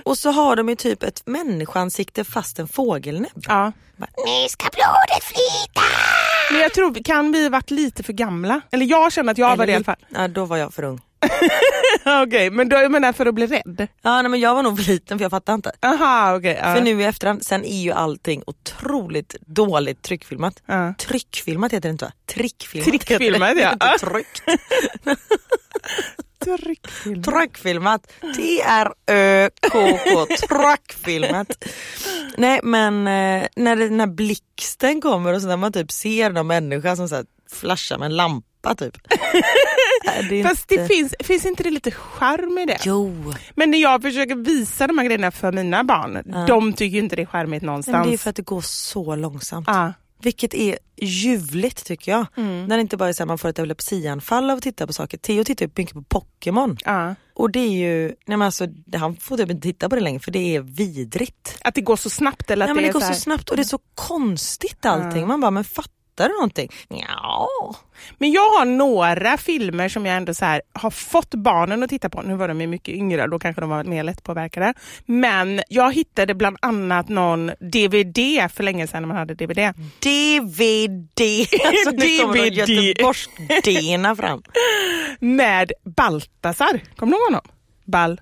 Och 0.04 0.18
så 0.18 0.30
har 0.30 0.56
de 0.56 0.68
ju 0.68 0.76
typ 0.76 1.02
ett 1.02 1.22
människoansikte 1.26 2.24
fast 2.24 2.58
en 2.58 2.68
fågelnäbb. 2.68 3.44
Ja. 3.48 3.72
Nu 3.96 4.48
ska 4.48 4.68
blodet 4.74 5.24
flyta! 5.24 5.80
Men 6.50 6.60
jag 6.60 6.72
tror, 6.74 7.04
kan 7.04 7.32
vi 7.32 7.48
varit 7.48 7.70
lite 7.70 8.02
för 8.02 8.12
gamla? 8.12 8.60
Eller 8.70 8.86
jag 8.86 9.12
känner 9.12 9.32
att 9.32 9.38
jag 9.38 9.56
var 9.56 9.66
det 9.66 9.72
i 9.72 9.74
alla 9.74 9.84
fall. 9.84 9.96
Ja, 10.08 10.28
då 10.28 10.44
var 10.44 10.56
jag 10.56 10.74
för 10.74 10.82
ung. 10.82 11.00
Okej, 12.24 12.50
men 12.50 12.68
då, 12.68 12.76
jag 12.76 12.90
menar 12.90 13.12
för 13.12 13.26
att 13.26 13.34
bli 13.34 13.46
rädd? 13.46 13.88
Ja, 14.02 14.22
nej, 14.22 14.30
men 14.30 14.40
jag 14.40 14.54
var 14.54 14.62
nog 14.62 14.78
för 14.78 14.92
liten 14.92 15.18
för 15.18 15.24
jag 15.24 15.30
fattar 15.30 15.54
inte. 15.54 15.72
Aha, 15.82 16.36
okej. 16.36 16.58
ja. 16.62 16.74
För 16.74 16.82
nu 16.82 17.00
i 17.00 17.04
efterhand, 17.04 17.44
sen 17.44 17.64
är 17.64 17.82
ju 17.82 17.92
allting 17.92 18.42
otroligt 18.46 19.36
dåligt 19.40 20.02
tryckfilmat. 20.02 20.62
Ja. 20.66 20.94
Tryckfilmat 20.98 21.72
heter 21.72 21.88
det 21.88 21.92
inte 21.92 22.04
va? 22.04 22.12
Trickfilmat. 22.26 22.88
Trickfilmat, 22.88 23.48
heter 23.48 23.54
det. 23.54 23.78
ja. 23.80 23.88
Inte 23.94 24.06
tryckt. 24.06 24.42
Tryckfilm. 26.44 27.22
Tryckfilmat. 27.22 28.12
T-R-Ö-K-K. 28.36 30.26
Tryckfilmat. 30.48 31.64
Nej 32.36 32.60
men 32.62 33.06
eh, 33.06 33.46
när 33.56 33.76
den 33.76 34.00
här 34.00 34.06
blixten 34.06 35.00
kommer 35.00 35.34
och 35.34 35.42
så 35.42 35.48
när 35.48 35.56
man 35.56 35.72
typ 35.72 35.90
ser 35.92 36.30
någon 36.30 36.46
människa 36.46 36.96
som 36.96 37.08
så 37.08 37.14
här 37.14 37.24
flashar 37.50 37.98
med 37.98 38.06
en 38.06 38.16
lampa 38.16 38.74
typ. 38.74 38.96
Nej, 40.04 40.26
det 40.30 40.42
Fast 40.42 40.68
det 40.68 40.74
inte- 40.74 40.86
finns, 40.94 41.14
finns 41.20 41.46
inte 41.46 41.62
det 41.62 41.70
lite 41.70 41.90
charm 41.90 42.58
i 42.58 42.66
det? 42.66 42.78
Jo, 42.84 43.34
Men 43.54 43.70
när 43.70 43.78
jag 43.78 44.02
försöker 44.02 44.34
visa 44.36 44.86
de 44.86 44.98
här 44.98 45.04
grejerna 45.04 45.30
för 45.30 45.52
mina 45.52 45.84
barn, 45.84 46.46
de 46.46 46.72
tycker 46.72 46.98
inte 46.98 47.16
det 47.16 47.22
är 47.22 47.26
charmigt 47.26 47.62
men 47.62 47.66
någonstans. 47.66 48.06
det 48.08 48.14
är 48.14 48.18
för 48.18 48.30
att 48.30 48.36
det 48.36 48.42
går 48.42 48.60
så 48.60 49.16
långsamt. 49.16 49.64
Ja. 49.68 49.92
Vilket 50.22 50.54
är 50.54 50.78
ljuvligt 50.96 51.84
tycker 51.86 52.12
jag. 52.12 52.26
När 52.36 52.68
det 52.76 52.80
inte 52.80 52.96
bara 52.96 53.08
är 53.08 53.12
så 53.12 53.22
här, 53.22 53.26
man 53.26 53.38
får 53.38 53.48
ett 53.48 53.58
epilepsianfall 53.58 54.50
av 54.50 54.56
att 54.56 54.62
titta 54.62 54.86
på 54.86 54.92
saker. 54.92 55.18
Theo 55.18 55.44
tittar 55.44 55.66
ju 55.66 55.72
mycket 55.76 55.94
på 55.94 56.02
Pokémon. 56.02 56.76
Ja. 56.84 57.14
Och 57.34 57.50
det 57.50 57.58
är 57.60 57.70
ju, 57.70 58.06
nej 58.06 58.14
men 58.26 58.42
alltså, 58.42 58.66
det- 58.66 58.98
han 58.98 59.16
får 59.16 59.36
typ 59.36 59.50
inte 59.50 59.62
titta 59.62 59.88
på 59.88 59.94
det 59.94 60.00
längre 60.00 60.20
för 60.20 60.30
det 60.30 60.56
är 60.56 60.60
vidrigt. 60.60 61.58
Att 61.64 61.74
det 61.74 61.80
går 61.80 61.96
så 61.96 62.10
snabbt 62.10 62.50
eller 62.50 62.64
att 62.64 62.68
Ja, 62.68 62.74
men 62.74 62.84
det 62.84 62.90
går 62.92 63.00
så 63.00 63.06
så, 63.06 63.12
här... 63.12 63.18
snabbt 63.20 63.50
och 63.50 63.56
det 63.56 63.62
är 63.62 63.64
så 63.64 63.78
konstigt 63.94 64.86
allting. 64.86 65.26
Man 65.26 65.40
bara, 65.40 65.50
men 65.50 65.64
fattar 66.18 66.28
du 66.28 66.34
någonting? 66.34 66.70
Ja. 66.88 67.48
Men 68.18 68.32
jag 68.32 68.50
har 68.50 68.64
några 68.64 69.36
filmer 69.36 69.88
som 69.88 70.06
jag 70.06 70.16
ändå 70.16 70.34
så 70.34 70.44
här, 70.44 70.62
har 70.72 70.90
fått 70.90 71.34
barnen 71.34 71.82
att 71.82 71.90
titta 71.90 72.08
på. 72.08 72.22
Nu 72.22 72.34
var 72.34 72.48
de 72.48 72.60
ju 72.60 72.66
mycket 72.66 72.94
yngre, 72.94 73.26
då 73.26 73.38
kanske 73.38 73.60
de 73.60 73.70
var 73.70 73.84
mer 73.84 74.04
lättpåverkade. 74.04 74.74
Men 75.06 75.62
jag 75.68 75.94
hittade 75.94 76.34
bland 76.34 76.56
annat 76.62 77.08
någon 77.08 77.46
DVD 77.46 78.50
för 78.54 78.62
länge 78.62 78.86
sedan 78.86 79.02
när 79.02 79.08
man 79.08 79.16
hade 79.16 79.34
DVD. 79.34 79.74
DVD. 80.02 81.20
Alltså 81.66 81.90
nu 81.90 82.18
kommer 82.18 82.50
DVD. 82.50 82.68
Göteborgs-Dena 82.68 84.16
fram. 84.16 84.42
Med 85.20 85.72
Baltasar. 85.84 86.80
Kommer 86.96 87.12
du 87.12 87.18
ihåg 87.18 87.26
honom? 87.26 87.42
Bal, 87.84 88.20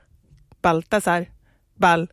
Baltasar, 0.62 1.26
Bal, 1.76 2.08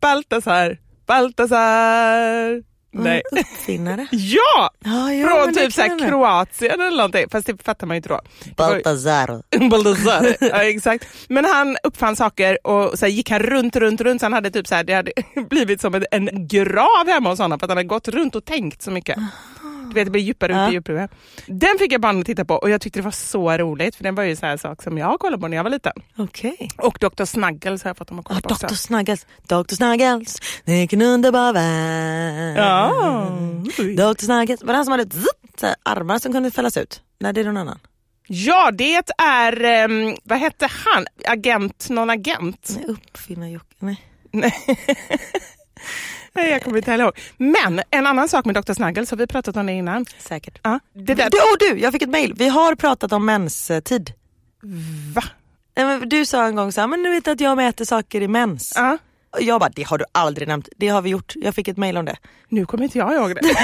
Baltasar, 0.00 0.78
Baltasar. 1.06 2.77
Nej. 3.02 3.22
Uppfinnare. 3.32 4.06
Ja! 4.12 4.70
Ja, 4.84 5.12
ja, 5.12 5.28
Från 5.28 5.54
typ 5.54 5.72
så 5.72 5.80
här. 5.80 6.08
Kroatien 6.08 6.80
eller 6.80 6.96
någonting. 6.96 7.26
Fast 7.30 7.46
det 7.46 7.62
fattar 7.64 7.86
man 7.86 7.94
ju 7.94 7.96
inte 7.96 8.08
då. 8.08 8.20
Baltazar. 8.56 9.42
Baldassare. 9.70 10.36
ja, 10.40 10.64
exakt. 10.64 11.06
Men 11.28 11.44
han 11.44 11.76
uppfann 11.82 12.16
saker 12.16 12.66
och 12.66 12.98
så 12.98 13.06
här, 13.06 13.12
gick 13.12 13.30
han 13.30 13.40
runt, 13.40 13.76
runt, 13.76 14.00
runt. 14.00 14.20
Så 14.20 14.24
han 14.24 14.32
hade 14.32 14.50
typ 14.50 14.66
så 14.66 14.74
här, 14.74 14.84
det 14.84 14.94
hade 14.94 15.12
blivit 15.50 15.80
som 15.80 15.94
en, 15.94 16.04
en 16.10 16.48
grav 16.48 17.06
hemma 17.08 17.30
hos 17.30 17.38
honom 17.38 17.58
för 17.58 17.66
att 17.66 17.70
han 17.70 17.76
hade 17.78 17.88
gått 17.88 18.08
runt 18.08 18.34
och 18.34 18.44
tänkt 18.44 18.82
så 18.82 18.90
mycket. 18.90 19.18
Du 19.88 19.94
vet, 19.94 20.04
det 20.06 20.10
blir 20.10 20.22
djupare 20.22 20.52
Ja. 20.52 20.66
och 20.66 20.72
djupare. 20.72 21.08
Den 21.46 21.78
fick 21.78 21.92
jag 21.92 22.00
barnen 22.00 22.20
att 22.20 22.26
titta 22.26 22.44
på 22.44 22.54
och 22.54 22.70
jag 22.70 22.80
tyckte 22.80 22.98
det 22.98 23.04
var 23.04 23.10
så 23.10 23.56
roligt 23.58 23.96
för 23.96 24.04
den 24.04 24.14
var 24.14 24.22
ju 24.22 24.36
så 24.36 24.46
här 24.46 24.56
sak 24.56 24.82
som 24.82 24.98
jag 24.98 25.20
kollade 25.20 25.40
på 25.40 25.48
när 25.48 25.56
jag 25.56 25.64
var 25.64 25.70
liten. 25.70 25.92
Okej. 26.16 26.68
Och 26.78 26.98
Dr. 27.00 27.24
Snuggles 27.24 27.82
har 27.84 27.88
jag 27.88 27.96
fått 27.96 28.08
dem 28.08 28.18
att 28.18 28.26
Ja, 28.28 28.34
kolla 28.34 28.40
på 28.48 28.54
också. 28.54 28.66
Dr. 28.66 28.74
Snuggles, 28.74 29.26
Dr. 29.46 29.74
Snuggles, 29.74 30.38
vilken 30.64 31.02
underbar 31.02 31.52
värld. 31.52 32.56
Ja. 32.58 32.92
Dr. 33.96 34.24
Snuggles, 34.24 34.62
var 34.62 34.72
det 34.72 34.76
han 34.76 34.84
som 34.84 34.92
hade 34.92 35.06
här, 35.62 35.74
armar 35.82 36.18
som 36.18 36.32
kunde 36.32 36.50
fällas 36.50 36.76
ut? 36.76 37.02
Nej 37.20 37.32
det 37.32 37.40
är 37.40 37.44
någon 37.44 37.56
annan. 37.56 37.78
Ja, 38.30 38.70
det 38.70 39.02
är, 39.18 39.64
ehm, 39.64 40.14
vad 40.24 40.38
hette 40.38 40.68
han? 40.70 41.06
Agent, 41.26 41.86
någon 41.90 42.10
agent? 42.10 42.68
Nej, 42.76 42.84
uppfinnar 42.88 43.46
Jocke, 43.46 43.74
nej. 43.78 44.00
Nej. 44.32 44.54
Nej, 46.32 46.50
jag 46.50 46.62
kommer 46.62 46.76
inte 46.76 46.90
heller 46.90 47.04
ihåg. 47.04 47.18
Men 47.36 47.82
en 47.90 48.06
annan 48.06 48.28
sak 48.28 48.44
med 48.44 48.54
Dr. 48.54 48.72
Snuggles, 48.72 49.10
har 49.10 49.16
vi 49.18 49.26
pratat 49.26 49.56
om 49.56 49.66
det 49.66 49.72
innan? 49.72 50.06
Säkert. 50.18 50.58
Ja, 50.62 50.80
det 50.94 51.14
där... 51.14 51.30
Du, 51.30 51.36
och 51.38 51.58
du, 51.58 51.80
jag 51.82 51.92
fick 51.92 52.02
ett 52.02 52.08
mail. 52.08 52.34
Vi 52.36 52.48
har 52.48 52.74
pratat 52.74 53.12
om 53.12 53.26
menstid. 53.26 54.12
Va? 55.14 55.22
Du 56.06 56.26
sa 56.26 56.44
en 56.46 56.56
gång 56.56 56.72
så 56.72 56.80
här, 56.80 56.88
men 56.88 57.02
du 57.02 57.10
vet 57.10 57.28
att 57.28 57.40
jag 57.40 57.56
mäter 57.56 57.84
saker 57.84 58.20
i 58.20 58.28
mens. 58.28 58.72
Ja. 58.76 58.98
Och 59.30 59.42
Jag 59.42 59.60
bara, 59.60 59.70
det 59.74 59.82
har 59.82 59.98
du 59.98 60.04
aldrig 60.12 60.48
nämnt. 60.48 60.68
Det 60.76 60.88
har 60.88 61.02
vi 61.02 61.10
gjort. 61.10 61.32
Jag 61.36 61.54
fick 61.54 61.68
ett 61.68 61.76
mail 61.76 61.96
om 61.96 62.04
det. 62.04 62.16
Nu 62.48 62.66
kommer 62.66 62.84
inte 62.84 62.98
jag 62.98 63.14
ihåg 63.14 63.34
det. 63.34 63.40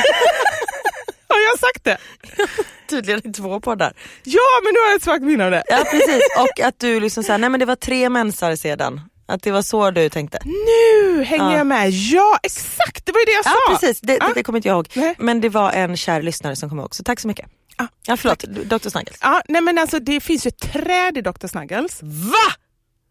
har 1.29 1.40
jag 1.40 1.59
sagt 1.59 1.85
det? 1.85 1.98
Tydligen 2.90 3.31
i 3.31 3.33
två 3.33 3.61
poddar. 3.61 3.92
Ja, 4.24 4.40
men 4.64 4.74
nu 4.74 4.81
har 4.81 4.88
jag 4.88 4.96
ett 4.96 5.03
svagt 5.03 5.22
minne 5.22 5.44
av 5.44 5.50
det. 5.50 5.62
Ja 5.68 5.85
precis, 5.90 6.22
och 6.38 6.61
att 6.66 6.79
du 6.79 7.00
liksom 7.00 7.24
sa, 7.24 7.37
nej 7.37 7.50
men 7.50 7.61
det 7.61 7.66
var 7.66 7.77
tre 7.77 8.09
mensar 8.09 8.57
sedan. 8.57 9.00
Att 9.26 9.42
det 9.42 9.50
var 9.50 9.62
så 9.62 9.90
du 9.90 10.08
tänkte. 10.08 10.38
Nu 10.44 11.22
hänger 11.24 11.44
Ja. 11.50 11.56
jag 11.56 11.66
med. 11.66 11.90
Ja, 11.90 12.38
exakt. 12.42 13.06
Det 13.06 13.12
var 13.12 13.20
ju 13.20 13.24
det 13.24 13.32
jag 13.32 13.44
Ja 13.44 13.50
sa. 13.68 13.78
precis, 13.78 14.00
det, 14.00 14.12
Ja. 14.20 14.26
det, 14.28 14.34
det 14.34 14.42
kommer 14.42 14.56
inte 14.58 14.68
jag 14.68 14.74
ihåg. 14.76 14.88
Nej. 14.94 15.14
Men 15.18 15.40
det 15.40 15.48
var 15.48 15.72
en 15.72 15.96
kär 15.96 16.22
lyssnare 16.22 16.56
som 16.56 16.68
kom 16.68 16.78
ihåg, 16.80 16.94
så 16.94 17.02
tack 17.04 17.20
så 17.20 17.28
mycket. 17.28 17.46
Ja, 17.78 17.87
Ja 18.06 18.16
förlåt, 18.16 18.38
Dr 18.42 18.88
Snuggles. 18.88 19.18
Ja, 19.20 19.42
nej 19.48 19.60
men 19.62 19.78
alltså 19.78 19.98
det 19.98 20.20
finns 20.20 20.46
ju 20.46 20.48
ett 20.48 20.72
träd 20.72 21.18
i 21.18 21.20
Dr. 21.20 21.46
Snuggles. 21.46 22.00
Va? 22.02 22.52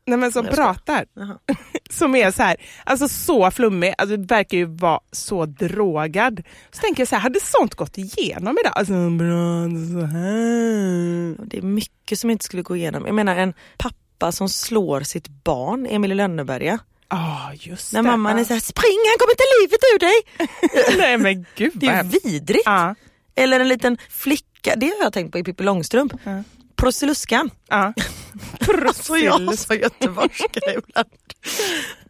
Nej 0.05 0.17
men 0.17 0.31
som 0.31 0.45
pratar. 0.47 1.05
Som 1.89 2.15
är 2.15 2.31
så 2.31 2.43
här, 2.43 2.55
alltså 2.83 3.07
så 3.07 3.51
flummig, 3.51 3.93
alltså 3.97 4.17
det 4.17 4.25
verkar 4.27 4.57
ju 4.57 4.65
vara 4.65 4.99
så 5.11 5.45
drogad. 5.45 6.43
Så 6.71 6.81
tänker 6.81 7.01
jag 7.01 7.07
så 7.07 7.15
här, 7.15 7.21
hade 7.21 7.39
sånt 7.39 7.75
gått 7.75 7.97
igenom 7.97 8.57
idag? 8.61 8.73
Alltså 8.75 8.93
bra 9.09 9.63
så 9.93 10.05
här. 10.05 11.45
Det 11.45 11.57
är 11.57 11.61
mycket 11.61 12.19
som 12.19 12.29
inte 12.29 12.45
skulle 12.45 12.61
gå 12.63 12.75
igenom. 12.75 13.05
Jag 13.05 13.15
menar 13.15 13.35
en 13.35 13.53
pappa 13.77 13.95
som 14.31 14.49
slår 14.49 15.01
sitt 15.01 15.27
barn, 15.27 15.85
Emil 15.85 16.11
i 16.11 16.15
Lönneberga. 16.15 16.79
Ja, 17.09 17.51
just 17.53 17.93
När 17.93 18.03
det. 18.03 18.09
mamman 18.09 18.39
är 18.39 18.43
såhär, 18.43 18.59
spring 18.61 18.97
han 19.09 19.17
kommer 19.19 19.35
ta 19.35 19.43
livet 19.61 19.79
ur 19.93 19.99
dig! 19.99 20.97
Nej 20.97 21.17
men 21.17 21.45
gud 21.55 21.71
Det 21.75 21.87
är 21.87 21.91
hemskt. 21.91 22.25
vidrigt. 22.25 22.63
Ja, 22.65 22.95
Eller 23.35 23.59
en 23.59 23.67
liten 23.67 23.97
flicka, 24.09 24.75
det 24.75 24.85
har 24.85 24.95
jag 25.03 25.13
tänkt 25.13 25.31
på 25.31 25.37
i 25.39 25.43
Pippi 25.43 25.63
Långstrump. 25.63 26.13
Ja. 26.23 26.43
Prosseluskan. 26.75 27.49
ja. 27.69 27.93
Så 28.93 29.17
jag 29.17 29.59
sa 29.59 29.73
göteborgska 29.73 30.59
ibland. 30.77 31.07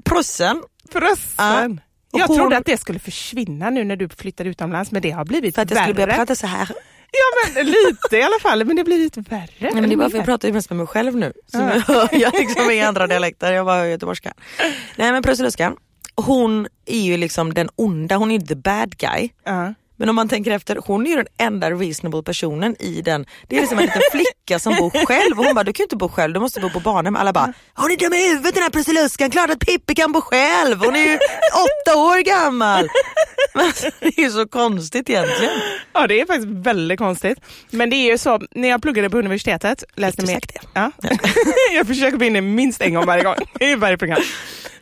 Prossen, 0.04 0.64
Prossen. 0.92 1.82
Och 2.14 2.20
Jag 2.20 2.28
hon- 2.28 2.38
trodde 2.38 2.58
att 2.58 2.66
det 2.66 2.78
skulle 2.78 3.00
försvinna 3.00 3.70
nu 3.70 3.84
när 3.84 3.96
du 3.96 4.10
flyttade 4.10 4.50
utomlands 4.50 4.92
men 4.92 5.02
det 5.02 5.12
har 5.12 5.26
blivit 5.26 5.56
för 5.56 5.62
att 5.62 5.70
jag 5.70 5.76
värre. 5.76 5.86
skulle 5.86 6.06
börja 6.06 6.18
prata 6.18 6.36
så 6.36 6.48
här. 6.48 6.70
Ja 7.54 7.54
men 7.56 7.66
lite 7.66 8.18
i 8.18 8.22
alla 8.22 8.40
fall, 8.42 8.66
men 8.66 8.76
det 8.76 8.80
har 8.80 8.86
blivit 8.86 9.18
värre. 9.18 9.50
Nej, 9.60 9.74
men 9.74 9.90
det 9.90 9.96
är 9.96 9.98
bara 9.98 10.10
för 10.10 10.18
jag 10.18 10.26
pratar 10.26 10.48
ju 10.48 10.54
mest 10.54 10.70
med 10.70 10.78
mig 10.78 10.88
själv 10.88 11.16
nu. 11.16 11.34
Så 11.48 11.58
nu 11.58 11.64
hör 11.88 12.10
jag 12.12 12.34
liksom 12.34 12.72
i 12.72 12.82
andra 12.82 13.08
dialekter, 13.08 13.54
jag 13.54 13.66
bara 13.66 13.78
hör 13.78 13.86
göteborgska. 13.86 14.34
Nej 14.96 15.12
men 15.12 15.24
Prosseluskan, 15.24 15.76
hon 16.16 16.68
är 16.86 17.00
ju 17.02 17.18
liksom 17.18 17.54
den 17.54 17.70
onda, 17.76 18.16
hon 18.16 18.32
är 18.32 18.40
ju 18.40 18.46
the 18.46 18.56
bad 18.56 18.98
guy. 18.98 19.30
Ja. 19.44 19.74
Men 20.04 20.10
om 20.10 20.16
man 20.16 20.30
tänker 20.30 20.52
efter, 20.52 20.76
hon 20.86 21.06
är 21.06 21.10
ju 21.10 21.16
den 21.16 21.28
enda 21.38 21.72
reasonable 21.72 22.24
personen 22.24 22.76
i 22.80 23.02
den. 23.02 23.26
Det 23.48 23.56
är 23.56 23.62
liksom 23.62 23.80
en 23.80 23.86
liten 23.86 24.02
flicka 24.12 24.60
som 24.60 24.76
bor 24.76 25.06
själv 25.06 25.40
och 25.40 25.46
hon 25.46 25.56
bara, 25.56 25.64
du 25.64 25.74
kan 25.74 25.84
ju 25.84 25.86
inte 25.86 25.96
bo 25.96 26.10
själv, 26.10 26.34
du 26.34 26.40
måste 26.40 26.60
bo 26.60 26.70
på 26.70 26.80
barnhem. 26.80 27.16
Alla 27.16 27.34
bara, 27.34 27.54
hon 27.74 27.92
är 27.92 27.98
dum 27.98 28.14
i 28.14 28.30
huvudet 28.30 28.54
den 28.54 28.64
här 28.64 28.70
Prussiluskan, 28.70 29.32
klart 29.32 29.50
att 29.50 29.60
Pippi 29.60 29.96
kan 29.96 30.12
bo 30.12 30.22
själv, 30.22 30.80
hon 30.80 30.96
är 30.96 31.04
ju 31.04 31.16
åtta 31.54 31.98
år 31.98 32.24
gammal. 32.24 32.90
Men 33.54 33.66
alltså, 33.66 33.90
det 34.00 34.18
är 34.18 34.22
ju 34.22 34.32
så 34.32 34.48
konstigt 34.48 35.10
egentligen. 35.10 35.54
Ja 35.94 36.08
det 36.08 36.22
är 36.22 36.26
faktiskt 36.26 36.48
väldigt 36.48 37.00
konstigt. 37.00 37.38
Men 37.72 37.90
det 37.90 37.96
är 37.96 38.12
ju 38.12 38.18
så, 38.18 38.42
när 38.52 38.70
jag 38.70 38.82
pluggade 38.82 39.10
på 39.10 39.18
universitetet, 39.18 39.84
läste 39.96 40.26
det? 40.26 40.40
Ja. 40.74 40.92
jag 41.74 41.88
försöker 41.88 42.18
få 42.18 42.24
in 42.24 42.56
minst 42.56 42.82
en 42.82 42.94
gång 42.94 43.06
varje 43.06 43.24
gång 43.24 43.36
i 43.60 43.76
varje 43.76 43.98
program. 43.98 44.22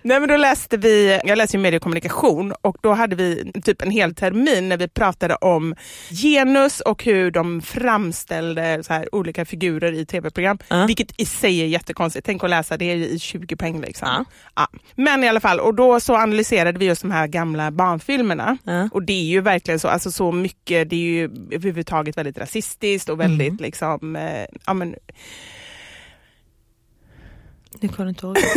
Nej 0.02 0.20
men 0.20 0.30
då 0.30 0.38
läste 0.38 0.78
vi, 0.78 1.20
jag 1.24 1.38
läste 1.38 1.58
ju 1.58 1.64
medie 1.64 1.78
och 1.78 1.84
kommunikation 1.84 2.54
och 2.62 2.78
då 2.82 2.94
hade 2.94 3.16
vi 3.16 3.52
typ 3.64 3.82
en 3.82 3.92
hel 3.92 4.16
termin 4.16 4.70
när 4.70 4.78
vi 4.78 4.88
pratade 4.88 5.36
om 5.36 5.76
genus 6.10 6.80
och 6.80 7.04
hur 7.04 7.32
de 7.32 7.62
framställde 7.62 8.84
så 8.84 8.94
här 8.94 9.16
olika 9.16 9.46
figurer 9.46 9.92
i 9.94 10.06
tv-program. 10.06 10.58
Ja. 10.68 10.86
Vilket 10.86 11.22
i 11.22 11.26
sig 11.26 11.62
är 11.62 11.66
jättekonstigt. 11.66 12.26
Tänk 12.26 12.44
att 12.44 12.50
läsa 12.50 12.78
det 12.78 12.94
i 12.94 13.20
20 13.20 13.56
poäng. 13.56 13.82
Liksom. 13.82 14.08
Ja. 14.08 14.26
Ja. 14.56 14.80
Men 14.96 15.24
i 15.24 15.30
alla 15.30 15.40
fall, 15.40 15.60
och 15.60 15.76
då 15.76 16.00
så 16.00 16.16
analyserade 16.16 16.80
vi 16.80 16.86
just 16.86 17.02
de 17.02 17.12
här 17.12 17.28
gamla 17.28 17.72
barnfilmerna. 17.72 18.58
Ja. 18.64 18.90
Och 18.94 19.04
det 19.04 19.14
är 19.14 19.24
ju 19.24 19.42
verkligen 19.42 19.80
så, 19.80 19.88
alltså 19.88 20.12
så 20.12 20.32
mycket, 20.32 20.90
det 20.90 20.96
är 20.96 21.00
ju 21.00 21.24
överhuvudtaget 21.52 22.18
väldigt 22.18 22.38
rasistiskt 22.38 23.10
och 23.10 23.20
väldigt 23.20 23.48
Mm. 23.48 23.58
liksom, 23.62 24.16
eh, 24.16 24.46
ja 24.66 24.74
men 24.74 24.96
Nu 27.82 27.88
kommer 27.90 28.06
du 28.06 28.10
inte 28.10 28.26
ihåg. 28.26 28.36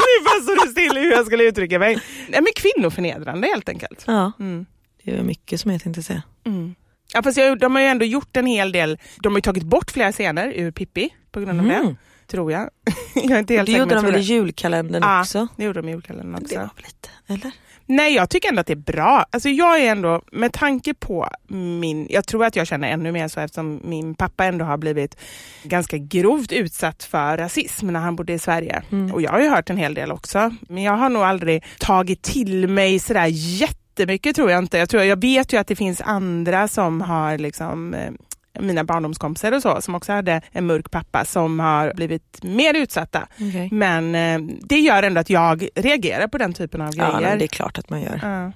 nu 0.00 0.24
bara 0.24 0.42
står 0.42 0.66
du 0.66 0.70
still 0.72 0.96
i 0.98 1.00
hur 1.00 1.10
jag 1.12 1.26
skulle 1.26 1.44
uttrycka 1.44 1.78
mig. 1.78 1.98
Nej 2.28 2.40
men 2.40 2.52
kvinnoförnedrande 2.56 3.46
helt 3.48 3.68
enkelt. 3.68 4.04
Ja, 4.06 4.32
Mm. 4.40 4.66
det 5.04 5.10
är 5.10 5.22
mycket 5.22 5.60
som 5.60 5.70
jag 5.70 5.82
tänkte 5.82 6.02
säga. 6.02 6.22
Mm. 6.46 6.74
Ja, 7.14 7.22
fast 7.22 7.38
jag, 7.38 7.58
de 7.58 7.74
har 7.74 7.82
ju 7.82 7.88
ändå 7.88 8.04
gjort 8.04 8.36
en 8.36 8.46
hel 8.46 8.72
del, 8.72 8.98
de 9.22 9.32
har 9.32 9.38
ju 9.38 9.42
tagit 9.42 9.62
bort 9.62 9.90
flera 9.90 10.12
scener 10.12 10.52
ur 10.56 10.70
Pippi 10.70 11.08
på 11.32 11.40
grund 11.40 11.60
av 11.60 11.66
det, 11.66 11.74
Mm. 11.74 11.96
tror 12.26 12.52
jag. 12.52 12.70
jag 13.14 13.30
är 13.30 13.38
inte 13.38 13.54
helt 13.54 13.66
Det 13.66 13.72
säker, 13.72 13.78
gjorde 13.78 13.94
de 13.94 14.04
väl 14.04 14.14
i 14.14 14.18
det. 14.18 14.22
julkalendern 14.24 15.02
Ja, 15.02 15.20
också? 15.20 15.48
det 15.56 15.64
gjorde 15.64 15.82
de 15.82 15.88
i 15.88 15.92
julkalendern 15.92 16.40
Det 16.40 16.44
också. 16.46 16.56
var 16.58 16.62
väl 16.76 16.84
lite, 16.84 17.08
eller? 17.26 17.52
Nej, 17.86 18.14
jag 18.14 18.30
tycker 18.30 18.48
ändå 18.48 18.60
att 18.60 18.66
det 18.66 18.72
är 18.72 18.92
bra. 18.92 19.26
Alltså 19.30 19.48
jag 19.48 19.80
är 19.80 19.90
ändå, 19.90 20.22
med 20.32 20.52
tanke 20.52 20.94
på 20.94 21.28
min, 21.48 22.06
jag 22.10 22.26
tror 22.26 22.44
att 22.44 22.56
jag 22.56 22.66
känner 22.66 22.88
ännu 22.88 23.12
mer 23.12 23.28
så 23.28 23.40
eftersom 23.40 23.80
min 23.84 24.14
pappa 24.14 24.44
ändå 24.44 24.64
har 24.64 24.76
blivit 24.76 25.16
ganska 25.62 25.98
grovt 25.98 26.52
utsatt 26.52 27.04
för 27.04 27.36
rasism 27.36 27.86
när 27.86 28.00
han 28.00 28.16
bodde 28.16 28.32
i 28.32 28.38
Sverige. 28.38 28.82
Och 29.12 29.22
jag 29.22 29.30
har 29.30 29.40
ju 29.40 29.48
hört 29.48 29.70
en 29.70 29.76
hel 29.76 29.94
del 29.94 30.12
också, 30.12 30.54
men 30.68 30.82
jag 30.82 30.92
har 30.92 31.08
nog 31.08 31.22
aldrig 31.22 31.64
tagit 31.78 32.22
till 32.22 32.68
mig 32.68 32.98
sådär 32.98 33.26
jättemycket 33.30 34.36
tror 34.36 34.50
jag 34.50 34.58
inte. 34.58 34.78
Jag, 34.78 34.88
tror, 34.88 35.02
jag 35.02 35.20
vet 35.20 35.52
ju 35.52 35.56
att 35.56 35.66
det 35.66 35.76
finns 35.76 36.00
andra 36.00 36.68
som 36.68 37.00
har 37.00 37.38
liksom 37.38 37.94
eh, 37.94 38.10
mina 38.60 38.84
barndomskompisar 38.84 39.52
och 39.52 39.62
så, 39.62 39.80
som 39.82 39.94
också 39.94 40.12
hade 40.12 40.40
en 40.52 40.66
mörk 40.66 40.90
pappa 40.90 41.24
som 41.24 41.60
har 41.60 41.92
blivit 41.94 42.42
mer 42.42 42.74
utsatta. 42.74 43.26
Okej. 43.34 43.68
Men 43.72 44.14
eh, 44.14 44.56
det 44.62 44.78
gör 44.78 45.02
ändå 45.02 45.20
att 45.20 45.30
jag 45.30 45.68
reagerar 45.74 46.28
på 46.28 46.38
den 46.38 46.52
typen 46.52 46.80
av 46.80 46.90
Ja, 46.96 47.04
grejer. 47.12 47.20
men 47.30 47.38
det 47.38 47.44
är 47.44 47.48
klart 47.48 47.78
att 47.78 47.90
man 47.90 48.00
gör. 48.00 48.20
Ja. 48.22 48.52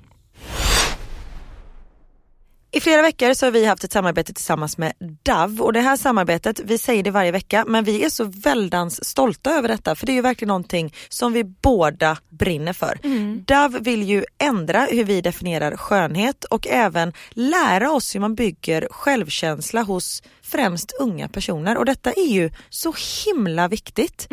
I 2.72 2.80
flera 2.80 3.02
veckor 3.02 3.35
så 3.35 3.46
har 3.46 3.50
vi 3.50 3.66
haft 3.66 3.85
ett 3.85 3.92
samarbete 3.92 4.33
tillsammans 4.33 4.78
med 4.78 4.92
DAV 5.22 5.61
och 5.61 5.72
det 5.72 5.80
här 5.80 5.96
samarbetet, 5.96 6.61
vi 6.64 6.78
säger 6.78 7.02
det 7.02 7.11
varje 7.11 7.33
vecka 7.33 7.64
men 7.68 7.85
vi 7.85 8.04
är 8.04 8.09
så 8.11 8.24
väldans 8.24 9.04
stolta 9.04 9.50
över 9.50 9.68
detta 9.68 9.94
för 9.94 10.06
det 10.06 10.12
är 10.12 10.14
ju 10.14 10.20
verkligen 10.20 10.48
någonting 10.48 10.94
som 11.09 11.33
vi 11.33 11.44
båda 11.44 12.16
brinner 12.28 12.72
för. 12.72 12.98
DAV 13.46 13.76
vill 13.80 14.02
ju 14.02 14.24
ändra 14.38 14.87
hur 14.90 15.04
vi 15.04 15.20
definierar 15.20 15.76
skönhet 15.76 16.44
och 16.44 16.66
även 16.68 17.12
lära 17.30 17.90
oss 17.90 18.14
hur 18.14 18.20
man 18.20 18.35
bygger 18.35 18.88
självkänsla 18.90 19.83
hos 19.83 20.22
främst 20.42 20.92
unga 21.00 21.28
personer 21.28 21.76
och 21.76 21.85
detta 21.85 22.12
är 22.12 22.28
ju 22.33 22.50
så 22.68 22.94
himla 23.26 23.68
viktigt. 23.68 24.28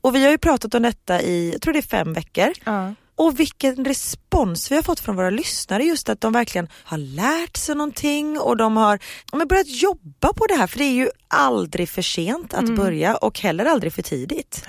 Och 0.00 0.14
vi 0.14 0.24
har 0.24 0.30
ju 0.30 0.38
pratat 0.38 0.74
om 0.74 0.82
detta 0.82 1.22
i, 1.22 1.50
jag 1.52 1.62
tror 1.62 1.72
det 1.72 1.80
är 1.80 1.82
fem 1.82 2.12
veckor. 2.12 2.52
Ja. 2.64 2.94
Och 3.16 3.40
vilken 3.40 3.84
respons 3.84 4.70
vi 4.70 4.76
har 4.76 4.82
fått 4.82 5.00
från 5.00 5.16
våra 5.16 5.30
lyssnare 5.30 5.84
just 5.84 6.08
att 6.08 6.20
de 6.20 6.32
verkligen 6.32 6.68
har 6.84 6.98
lärt 6.98 7.56
sig 7.56 7.74
någonting 7.74 8.38
och 8.40 8.56
de 8.56 8.76
har 8.76 8.98
de 9.30 9.40
har 9.40 9.46
börjat 9.46 9.82
jobba 9.82 10.32
på 10.32 10.46
det 10.46 10.54
här 10.54 10.66
för 10.66 10.78
det 10.78 10.84
är 10.84 10.92
ju 10.92 11.08
aldrig 11.28 11.88
för 11.88 12.02
sent 12.02 12.54
att 12.54 12.76
börja 12.76 13.16
och 13.16 13.40
heller 13.40 13.64
aldrig 13.64 13.92
för 13.92 14.02
tidigt. 14.02 14.64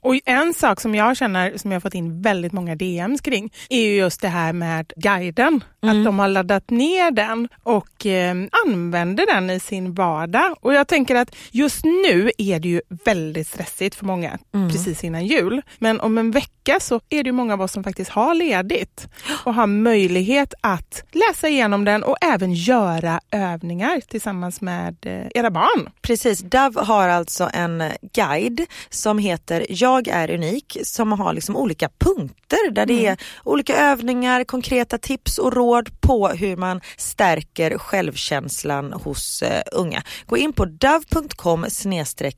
Och 0.00 0.20
en 0.24 0.54
sak 0.54 0.80
som 0.80 0.94
jag 0.94 1.16
känner, 1.16 1.56
som 1.56 1.72
jag 1.72 1.76
har 1.76 1.80
fått 1.80 1.94
in 1.94 2.22
väldigt 2.22 2.52
många 2.52 2.76
DMs 2.76 3.20
kring, 3.20 3.52
är 3.68 3.80
ju 3.80 3.96
just 3.96 4.20
det 4.20 4.28
här 4.28 4.52
med 4.52 4.92
guiden. 4.96 5.64
Att 5.82 6.04
de 6.04 6.18
har 6.18 6.28
laddat 6.28 6.70
ner 6.70 7.10
den 7.10 7.48
och 7.62 7.97
eh, 8.06 8.34
använder 8.66 9.26
den 9.26 9.50
i 9.50 9.60
sin 9.60 9.94
vardag. 9.94 10.56
Och 10.60 10.74
jag 10.74 10.88
tänker 10.88 11.14
att 11.14 11.36
just 11.50 11.84
nu 11.84 12.30
är 12.38 12.60
det 12.60 12.68
ju 12.68 12.80
väldigt 13.04 13.48
stressigt 13.48 13.94
för 13.94 14.04
många 14.04 14.38
precis 14.52 15.04
innan 15.04 15.26
jul. 15.26 15.62
Men 15.78 16.00
om 16.00 16.18
en 16.18 16.30
vecka 16.30 16.80
så 16.80 17.00
är 17.08 17.22
det 17.22 17.28
ju 17.28 17.32
många 17.32 17.54
av 17.54 17.62
oss 17.62 17.72
som 17.72 17.84
faktiskt 17.84 18.10
har 18.10 18.34
ledigt 18.34 19.08
och 19.44 19.54
har 19.54 19.66
möjlighet 19.66 20.54
att 20.60 21.04
läsa 21.12 21.48
igenom 21.48 21.84
den 21.84 22.02
och 22.02 22.16
även 22.20 22.52
göra 22.52 23.20
övningar 23.30 24.00
tillsammans 24.08 24.60
med 24.60 24.96
eh, 25.06 25.26
era 25.34 25.50
barn. 25.50 25.90
Precis, 26.02 26.38
Dove 26.38 26.80
har 26.80 27.08
alltså 27.08 27.50
en 27.54 27.82
guide 28.14 28.66
som 28.90 29.18
heter 29.18 29.66
Jag 29.68 30.08
är 30.08 30.30
unik 30.30 30.76
som 30.82 31.12
har 31.12 31.32
liksom 31.32 31.56
olika 31.56 31.88
punkter 31.98 32.70
där 32.70 32.86
det 32.86 33.06
är 33.06 33.16
olika 33.44 33.76
övningar, 33.76 34.44
konkreta 34.44 34.98
tips 34.98 35.38
och 35.38 35.52
råd 35.52 36.00
på 36.00 36.28
hur 36.28 36.56
man 36.56 36.80
stärker 36.96 37.78
självkänslan 37.88 38.92
hos 38.92 39.42
eh, 39.42 39.62
unga. 39.72 40.02
Gå 40.26 40.36
in 40.36 40.52
på 40.52 40.64
dove.com 40.64 41.66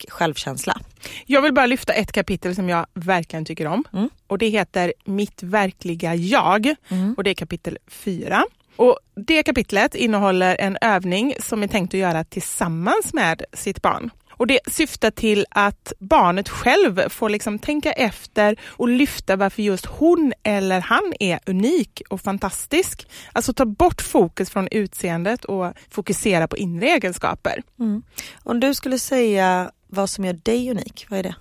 självkänsla. 0.09 0.81
Jag 1.27 1.43
vill 1.43 1.55
bara 1.55 1.67
lyfta 1.67 1.93
ett 1.93 2.13
kapitel 2.13 2.55
som 2.55 2.69
jag 2.69 2.87
verkligen 2.95 3.45
tycker 3.45 3.67
om. 3.67 3.85
Och 4.27 4.39
Det 4.39 4.49
heter 4.49 4.93
Mitt 5.05 5.43
verkliga 5.43 6.15
jag 6.15 6.75
och 7.17 7.25
det 7.25 7.31
är 7.31 7.35
kapitel 7.35 7.79
4. 7.89 8.45
Och 8.77 8.99
Det 9.15 9.43
kapitlet 9.43 9.95
innehåller 9.95 10.57
en 10.61 10.79
övning 10.81 11.35
som 11.41 11.63
är 11.63 11.67
tänkt 11.69 11.95
att 11.95 12.01
göra 12.01 12.25
tillsammans 12.25 13.15
med 13.15 13.43
sitt 13.53 13.83
barn. 13.83 14.11
Och 14.40 14.46
det 14.46 14.61
syftar 14.66 15.11
till 15.11 15.46
att 15.50 15.92
barnet 15.98 16.48
själv 16.48 17.09
får 17.09 17.29
liksom 17.29 17.59
tänka 17.59 17.92
efter 17.92 18.57
och 18.66 18.88
lyfta 18.88 19.37
varför 19.37 19.62
just 19.62 19.87
hon 19.87 20.33
eller 20.42 20.81
han 20.81 21.12
är 21.20 21.40
unik 21.46 22.03
och 22.11 22.20
fantastisk. 22.20 23.09
Alltså 23.33 23.53
ta 23.53 23.64
bort 23.64 24.03
fokus 24.03 24.50
från 24.50 24.68
utseendet 24.70 25.44
och 25.44 25.72
fokusera 25.90 26.48
på 26.48 26.57
inre 26.57 26.87
egenskaper. 26.87 27.62
Mm. 27.79 28.03
Om 28.42 28.61
du 28.61 28.74
skulle 28.74 28.98
säga 28.98 29.70
vad 29.87 30.11
som 30.11 30.24
gör 30.24 30.33
dig 30.33 30.70
unik, 30.70 31.07
vad 31.09 31.18
är 31.18 31.22
det? 31.22 31.35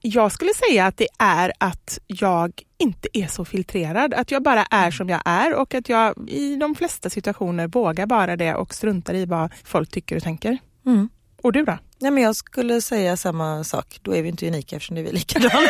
Jag 0.00 0.32
skulle 0.32 0.52
säga 0.54 0.86
att 0.86 0.96
det 0.96 1.08
är 1.18 1.52
att 1.58 1.98
jag 2.06 2.62
inte 2.78 3.08
är 3.12 3.26
så 3.26 3.44
filtrerad. 3.44 4.14
Att 4.14 4.30
jag 4.30 4.42
bara 4.42 4.64
är 4.64 4.90
som 4.90 5.08
jag 5.08 5.22
är 5.24 5.54
och 5.54 5.74
att 5.74 5.88
jag 5.88 6.28
i 6.28 6.56
de 6.56 6.74
flesta 6.74 7.10
situationer 7.10 7.66
vågar 7.66 8.06
vara 8.06 8.36
det 8.36 8.54
och 8.54 8.74
struntar 8.74 9.14
i 9.14 9.24
vad 9.24 9.52
folk 9.64 9.90
tycker 9.90 10.16
och 10.16 10.22
tänker. 10.22 10.58
Mm. 10.86 11.08
Och 11.42 11.52
du 11.52 11.64
då? 11.64 11.78
Nej, 11.98 12.10
men 12.10 12.22
jag 12.22 12.36
skulle 12.36 12.80
säga 12.80 13.16
samma 13.16 13.64
sak. 13.64 13.98
Då 14.02 14.16
är 14.16 14.22
vi 14.22 14.28
inte 14.28 14.46
unika 14.46 14.76
eftersom 14.76 14.96
vi 14.96 15.08
är 15.08 15.12
likadana. 15.12 15.52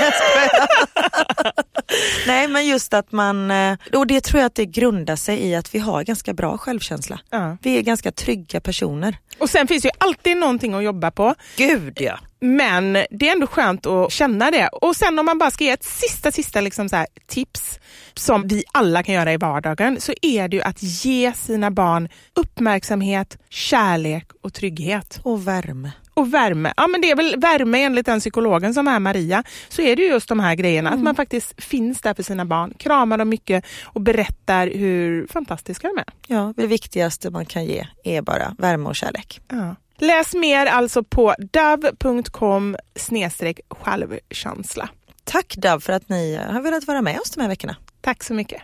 Nej 2.26 2.48
men 2.48 2.66
just 2.66 2.94
att 2.94 3.12
man, 3.12 3.50
eh, 3.50 3.76
och 3.94 4.06
det 4.06 4.20
tror 4.20 4.40
jag 4.40 4.46
att 4.46 4.54
det 4.54 4.66
grundar 4.66 5.16
sig 5.16 5.38
i 5.38 5.54
att 5.54 5.74
vi 5.74 5.78
har 5.78 6.02
ganska 6.04 6.34
bra 6.34 6.58
självkänsla. 6.58 7.20
Ja. 7.30 7.56
Vi 7.62 7.78
är 7.78 7.82
ganska 7.82 8.12
trygga 8.12 8.60
personer. 8.60 9.18
Och 9.38 9.50
sen 9.50 9.66
finns 9.68 9.84
ju 9.84 9.90
alltid 9.98 10.36
någonting 10.36 10.74
att 10.74 10.84
jobba 10.84 11.10
på. 11.10 11.34
Gud 11.56 11.98
ja. 12.00 12.18
Men 12.40 12.92
det 12.92 13.28
är 13.28 13.32
ändå 13.32 13.46
skönt 13.46 13.86
att 13.86 14.12
känna 14.12 14.50
det. 14.50 14.68
Och 14.68 14.96
sen 14.96 15.18
om 15.18 15.26
man 15.26 15.38
bara 15.38 15.50
ska 15.50 15.64
ge 15.64 15.70
ett 15.70 15.84
sista, 15.84 16.32
sista 16.32 16.60
liksom 16.60 16.88
så 16.88 17.06
tips 17.26 17.78
som 18.14 18.48
vi 18.48 18.64
alla 18.72 19.02
kan 19.02 19.14
göra 19.14 19.32
i 19.32 19.36
vardagen 19.36 20.00
så 20.00 20.12
är 20.22 20.48
det 20.48 20.56
ju 20.56 20.62
att 20.62 20.82
ge 20.82 21.32
sina 21.32 21.70
barn 21.70 22.08
uppmärksamhet, 22.34 23.38
kärlek 23.48 24.28
och 24.42 24.54
trygghet. 24.54 25.20
Och 25.22 25.48
värme. 25.48 25.92
Och 26.14 26.34
värme. 26.34 26.72
Ja 26.76 26.86
men 26.86 27.00
det 27.00 27.10
är 27.10 27.16
väl 27.16 27.40
värme 27.40 27.82
enligt 27.82 28.06
den 28.06 28.20
psykologen 28.20 28.74
som 28.74 28.88
är 28.88 28.98
Maria. 28.98 29.44
Så 29.68 29.82
är 29.82 29.96
det 29.96 30.02
ju 30.02 30.08
just 30.08 30.28
de 30.28 30.40
här 30.40 30.54
grejerna. 30.54 30.88
Mm. 30.88 30.98
Att 30.98 31.04
man 31.04 31.14
faktiskt 31.14 31.62
finns 31.62 32.00
där 32.00 32.14
för 32.14 32.22
sina 32.22 32.44
barn, 32.44 32.74
kramar 32.78 33.18
dem 33.18 33.28
mycket 33.28 33.64
och 33.84 34.00
berättar 34.00 34.66
hur 34.66 35.26
fantastiska 35.26 35.88
de 35.88 35.98
är. 35.98 36.06
Ja, 36.26 36.54
det 36.56 36.66
viktigaste 36.66 37.30
man 37.30 37.46
kan 37.46 37.64
ge 37.64 37.86
är 38.04 38.22
bara 38.22 38.54
värme 38.58 38.88
och 38.88 38.96
kärlek. 38.96 39.40
Ja. 39.48 39.74
Läs 39.96 40.34
mer 40.34 40.66
alltså 40.66 41.02
på 41.04 41.34
dove.com 41.38 42.76
självkänsla. 43.70 44.88
Tack 45.24 45.56
Dav 45.56 45.80
för 45.80 45.92
att 45.92 46.08
ni 46.08 46.36
har 46.36 46.60
velat 46.60 46.86
vara 46.86 47.02
med 47.02 47.20
oss 47.20 47.30
de 47.30 47.40
här 47.40 47.48
veckorna. 47.48 47.76
Tack 48.00 48.24
så 48.24 48.34
mycket. 48.34 48.62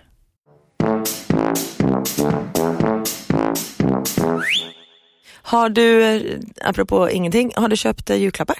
Har 5.42 5.68
du, 5.68 6.02
eh, 6.04 6.40
apropå 6.64 7.10
ingenting, 7.10 7.52
har 7.56 7.68
du 7.68 7.76
köpt 7.76 8.10
eh, 8.10 8.16
julklappar? 8.16 8.58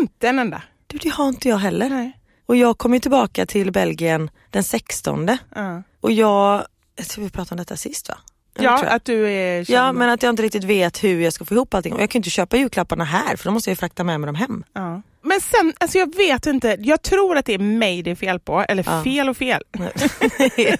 Inte 0.00 0.28
en 0.28 0.38
enda. 0.38 0.62
Du, 0.86 0.98
det 0.98 1.08
har 1.08 1.28
inte 1.28 1.48
jag 1.48 1.56
heller. 1.56 1.88
Nej. 1.88 2.18
Och 2.46 2.56
jag 2.56 2.78
kommer 2.78 2.96
ju 2.96 3.00
tillbaka 3.00 3.46
till 3.46 3.72
Belgien 3.72 4.30
den 4.50 4.64
16. 4.64 5.38
Ja, 5.54 5.82
Och 6.00 6.12
jag, 6.12 6.66
jag 6.96 7.06
tror 7.06 7.24
vi 7.24 7.30
pratade 7.30 7.52
om 7.54 7.56
detta 7.56 7.76
sist 7.76 8.08
va? 8.08 8.14
Ja 8.58 8.84
att 8.84 9.04
du 9.04 9.28
är 9.30 9.58
Ja 9.58 9.64
känd. 9.64 9.98
men 9.98 10.08
att 10.10 10.22
jag 10.22 10.30
inte 10.30 10.42
riktigt 10.42 10.64
vet 10.64 11.04
hur 11.04 11.20
jag 11.20 11.32
ska 11.32 11.44
få 11.44 11.54
ihop 11.54 11.74
allting. 11.74 11.92
Och 11.92 12.02
jag 12.02 12.10
kan 12.10 12.18
ju 12.18 12.20
inte 12.20 12.30
köpa 12.30 12.56
julklapparna 12.56 13.04
här 13.04 13.36
för 13.36 13.44
då 13.44 13.50
måste 13.50 13.70
jag 13.70 13.78
frakta 13.78 14.04
med 14.04 14.20
mig 14.20 14.26
dem 14.26 14.34
hem. 14.34 14.64
Ja. 14.72 15.02
Men 15.26 15.40
sen, 15.40 15.72
alltså 15.80 15.98
jag 15.98 16.16
vet 16.16 16.46
inte, 16.46 16.76
jag 16.80 17.02
tror 17.02 17.36
att 17.36 17.44
det 17.46 17.54
är 17.54 17.58
mig 17.58 18.02
det 18.02 18.10
är 18.10 18.14
fel 18.14 18.40
på, 18.40 18.60
eller 18.68 18.84
Ja. 18.88 19.04
fel 19.04 19.28
och 19.28 19.36
fel. 19.36 19.62
Skojar. 19.96 20.78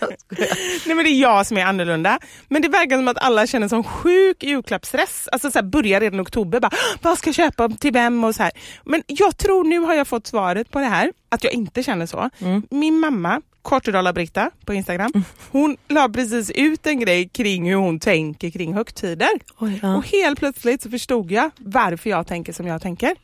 Nej 0.86 0.96
men 0.96 1.04
det 1.04 1.10
är 1.10 1.20
jag 1.20 1.46
som 1.46 1.56
är 1.58 1.64
annorlunda. 1.64 2.18
Men 2.48 2.62
det 2.62 2.68
verkar 2.68 2.96
som 2.96 3.08
att 3.08 3.18
alla 3.18 3.46
känner 3.46 3.68
sån 3.68 3.84
sjuk 3.84 4.42
julklappsstress. 4.42 5.28
Alltså 5.32 5.50
så 5.50 5.58
här, 5.58 5.66
börjar 5.66 6.00
redan 6.00 6.20
i 6.20 6.22
oktober, 6.22 6.60
bara, 6.60 6.70
vad 7.02 7.18
ska 7.18 7.28
jag 7.28 7.34
köpa 7.34 7.68
till 7.68 7.92
vem 7.92 8.24
och 8.24 8.34
så 8.34 8.42
här. 8.42 8.52
Men 8.84 9.02
jag 9.06 9.36
tror 9.38 9.64
nu 9.64 9.78
har 9.78 9.94
jag 9.94 10.08
fått 10.08 10.26
svaret 10.26 10.70
på 10.70 10.78
det 10.78 10.86
här, 10.86 11.12
att 11.28 11.44
jag 11.44 11.52
inte 11.52 11.82
känner 11.82 12.06
så. 12.06 12.30
Mm. 12.38 12.62
Min 12.70 12.98
mamma, 13.00 13.40
Kortedala-Britta 13.64 14.50
på 14.66 14.74
Instagram, 14.74 15.12
hon 15.50 15.76
la 15.88 16.08
precis 16.08 16.50
ut 16.50 16.86
en 16.86 17.00
grej 17.00 17.28
kring 17.28 17.68
hur 17.68 17.76
hon 17.76 17.98
tänker 18.00 18.50
kring 18.50 18.74
högtider. 18.74 19.28
Oj, 19.58 19.78
ja. 19.82 19.96
Och 19.96 20.06
helt 20.06 20.38
plötsligt 20.38 20.82
så 20.82 20.90
förstod 20.90 21.30
jag 21.30 21.50
varför 21.58 22.10
jag 22.10 22.26
tänker 22.26 22.52
som 22.52 22.66
jag 22.66 22.82
tänker. 22.82 23.14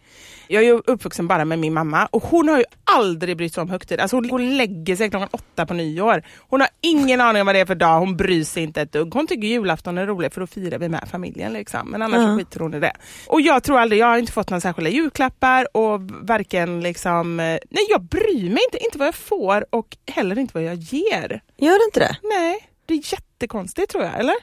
Jag 0.49 0.65
är 0.65 0.83
uppvuxen 0.91 1.27
bara 1.29 1.45
med 1.45 1.59
min 1.59 1.73
mamma 1.73 2.07
och 2.07 2.23
hon 2.23 2.49
har 2.49 2.59
ju 2.59 2.65
aldrig 2.85 3.37
brytt 3.37 3.55
sig 3.55 3.63
om 3.63 3.71
högtider. 3.71 4.03
Alltså 4.03 4.17
hon 4.17 4.57
lägger 4.57 4.97
sig 4.97 5.11
klockan 5.11 5.29
åtta 5.33 5.67
på 5.67 5.75
nyår. 5.75 6.23
Hon 6.39 6.61
har 6.61 6.69
ingen 6.81 7.21
aning 7.21 7.41
om 7.43 7.47
vad 7.47 7.55
det 7.55 7.61
är 7.61 7.67
för 7.67 7.75
dag, 7.75 8.01
hon 8.01 8.17
bryr 8.17 8.45
sig 8.45 8.63
inte 8.63 8.83
ett 8.83 8.93
dugg. 8.93 9.15
Hon 9.15 9.27
tycker 9.27 9.49
julafton 9.49 9.99
är 9.99 10.07
roligt 10.07 10.35
för 10.35 10.41
då 10.41 10.47
firar 10.47 10.79
vi 10.79 10.89
med 10.89 11.09
familjen. 11.11 11.53
Liksom. 11.53 11.91
Men 11.91 12.03
annars 12.03 12.21
Ja. 12.21 12.37
skiter 12.39 12.61
hon 12.61 12.75
i 12.75 12.81
det. 12.81 12.93
Och 13.27 13.41
jag 13.41 13.63
tror 13.63 13.79
aldrig, 13.79 14.01
jag 14.01 14.07
har 14.07 14.19
inte 14.19 14.33
fått 14.33 14.51
några 14.51 14.61
särskilda 14.61 14.91
julklappar 14.91 15.77
och 15.77 16.01
varken 16.23 16.81
liksom, 16.81 17.41
eh, 17.41 17.45
nej 17.47 17.87
jag 17.91 18.03
bryr 18.03 18.51
mig 18.51 18.63
inte, 18.73 18.85
inte 18.85 18.99
vad 18.99 19.07
jag 19.07 19.15
får 19.15 19.65
och 19.71 19.97
heller 20.07 20.30
inte 20.39 20.55
vad 20.55 20.63
jag 20.63 20.75
ger. 20.77 21.43
Gör 21.57 21.79
det 21.79 21.85
inte 21.85 22.01
det? 22.01 22.17
Nej, 22.23 22.69
det 22.87 22.95
är 22.95 23.13
jättekonstigt 23.13 23.91
tror 23.91 24.05
jag, 24.05 24.19
eller? 24.21 24.35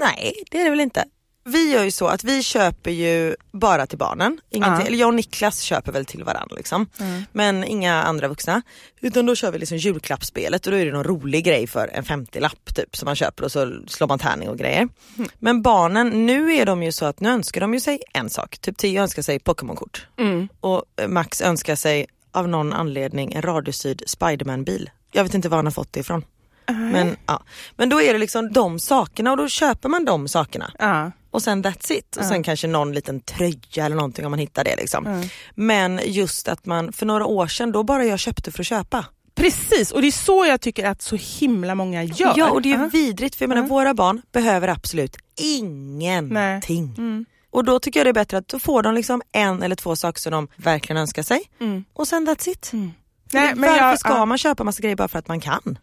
Nej 0.00 0.34
det 0.50 0.60
är 0.60 0.64
det 0.64 0.70
väl 0.70 0.80
inte. 0.80 1.04
Vi 1.46 1.72
gör 1.72 1.82
ju 1.84 1.90
så 1.90 2.06
att 2.06 2.24
vi 2.24 2.42
köper 2.42 2.90
ju 2.90 3.36
bara 3.52 3.86
till 3.86 3.98
barnen. 3.98 4.40
Ingenting, 4.50 4.80
Ja. 4.80 4.86
Eller 4.86 4.98
jag 4.98 5.08
och 5.08 5.14
Niklas 5.14 5.60
köper 5.60 5.92
väl 5.92 6.04
till 6.04 6.24
varandra 6.24 6.56
liksom. 6.56 6.86
Men 7.32 7.64
inga 7.64 8.02
andra 8.02 8.28
vuxna. 8.28 8.62
Utan 9.00 9.26
då 9.26 9.34
kör 9.34 9.52
vi 9.52 9.58
liksom 9.58 9.78
julklappsspelet 9.78 10.66
och 10.66 10.72
då 10.72 10.78
är 10.78 10.86
det 10.86 10.92
någon 10.92 11.04
rolig 11.04 11.44
grej 11.44 11.66
för 11.66 11.88
en 11.92 12.04
50-lapp 12.04 12.74
typ 12.74 12.96
som 12.96 13.06
man 13.06 13.16
köper 13.16 13.44
och 13.44 13.52
så 13.52 13.80
slår 13.88 14.08
man 14.08 14.18
tärning 14.18 14.48
och 14.48 14.58
grejer. 14.58 14.88
Men 15.38 15.62
barnen, 15.62 16.26
nu 16.26 16.54
är 16.54 16.66
de 16.66 16.82
ju 16.82 16.92
så 16.92 17.04
att 17.04 17.20
nu 17.20 17.28
önskar 17.28 17.60
de 17.60 17.74
ju 17.74 17.80
sig 17.80 18.00
en 18.14 18.30
sak. 18.30 18.58
Typ 18.58 18.76
Theo 18.76 19.02
önskar 19.02 19.22
sig 19.22 19.38
Pokémon-kort. 19.38 20.06
Och 20.60 20.84
eh, 21.00 21.08
Max 21.08 21.40
önskar 21.42 21.76
sig 21.76 22.06
av 22.32 22.48
någon 22.48 22.72
anledning 22.72 23.32
en 23.32 23.42
radiostyrd 23.42 24.02
Spiderman-bil. 24.06 24.90
Jag 25.14 25.24
vet 25.24 25.34
inte 25.34 25.48
var 25.48 25.58
han 25.58 25.66
har 25.66 25.70
fått 25.72 25.92
det 25.92 26.00
ifrån. 26.00 26.24
Men, 26.66 27.16
ja. 27.26 27.42
Men 27.76 27.88
då 27.88 28.00
är 28.02 28.12
det 28.12 28.18
liksom 28.18 28.52
de 28.52 28.78
sakerna 28.78 29.30
och 29.30 29.36
då 29.36 29.48
köper 29.48 29.88
man 29.88 30.04
de 30.04 30.28
sakerna. 30.28 30.70
Ja. 30.78 31.10
Och 31.30 31.42
sen 31.42 31.64
that's 31.64 31.92
it. 31.92 32.16
Och 32.16 32.24
sen 32.24 32.42
kanske 32.42 32.66
någon 32.66 32.92
liten 32.92 33.20
tröja 33.20 33.84
eller 33.86 33.96
någonting 33.96 34.24
om 34.24 34.30
man 34.32 34.38
hittar 34.38 34.64
det. 34.64 34.76
Liksom. 34.76 35.06
Mm. 35.06 35.28
Men 35.54 36.00
just 36.04 36.48
att 36.48 36.66
man, 36.66 36.92
för 36.92 37.06
några 37.06 37.26
år 37.26 37.46
sedan, 37.46 37.72
då 37.72 37.82
bara 37.82 38.04
jag 38.04 38.18
köpte 38.18 38.52
för 38.52 38.60
att 38.60 38.66
köpa. 38.66 39.04
Precis, 39.34 39.92
och 39.92 40.00
det 40.02 40.06
är 40.06 40.12
så 40.12 40.46
jag 40.46 40.60
tycker 40.60 40.84
att 40.86 41.02
så 41.02 41.16
himla 41.16 41.74
många 41.74 42.02
gör. 42.02 42.32
Ja 42.36 42.50
och 42.50 42.62
det 42.62 42.72
är 42.72 42.78
Ja. 42.78 42.86
vidrigt 42.92 43.34
för 43.36 43.42
jag 43.44 43.48
menar 43.48 43.62
Ja. 43.62 43.68
våra 43.68 43.94
barn 43.94 44.22
behöver 44.32 44.68
absolut 44.68 45.16
ingenting. 45.40 46.94
Mm. 46.98 47.24
Och 47.50 47.64
då 47.64 47.78
tycker 47.78 48.00
jag 48.00 48.06
det 48.06 48.10
är 48.10 48.14
bättre 48.14 48.38
att 48.38 48.48
då 48.48 48.58
får 48.58 48.82
de 48.82 48.94
liksom 48.94 49.22
en 49.32 49.62
eller 49.62 49.76
två 49.76 49.96
saker 49.96 50.20
som 50.20 50.32
de 50.32 50.48
verkligen 50.56 50.96
önskar 51.00 51.22
sig. 51.22 51.40
Mm. 51.60 51.84
Och 51.92 52.08
sen 52.08 52.28
that's 52.28 52.48
it. 52.48 52.72
Nej, 53.32 53.42
Varför 53.46 53.60
men 53.60 53.76
jag, 53.76 53.98
ska 53.98 54.08
ja. 54.08 54.24
man 54.26 54.38
köpa 54.38 54.64
massa 54.64 54.82
grejer 54.82 54.96
bara 54.96 55.08
för 55.08 55.18
att 55.18 55.28
man 55.28 55.40
kan? 55.40 55.78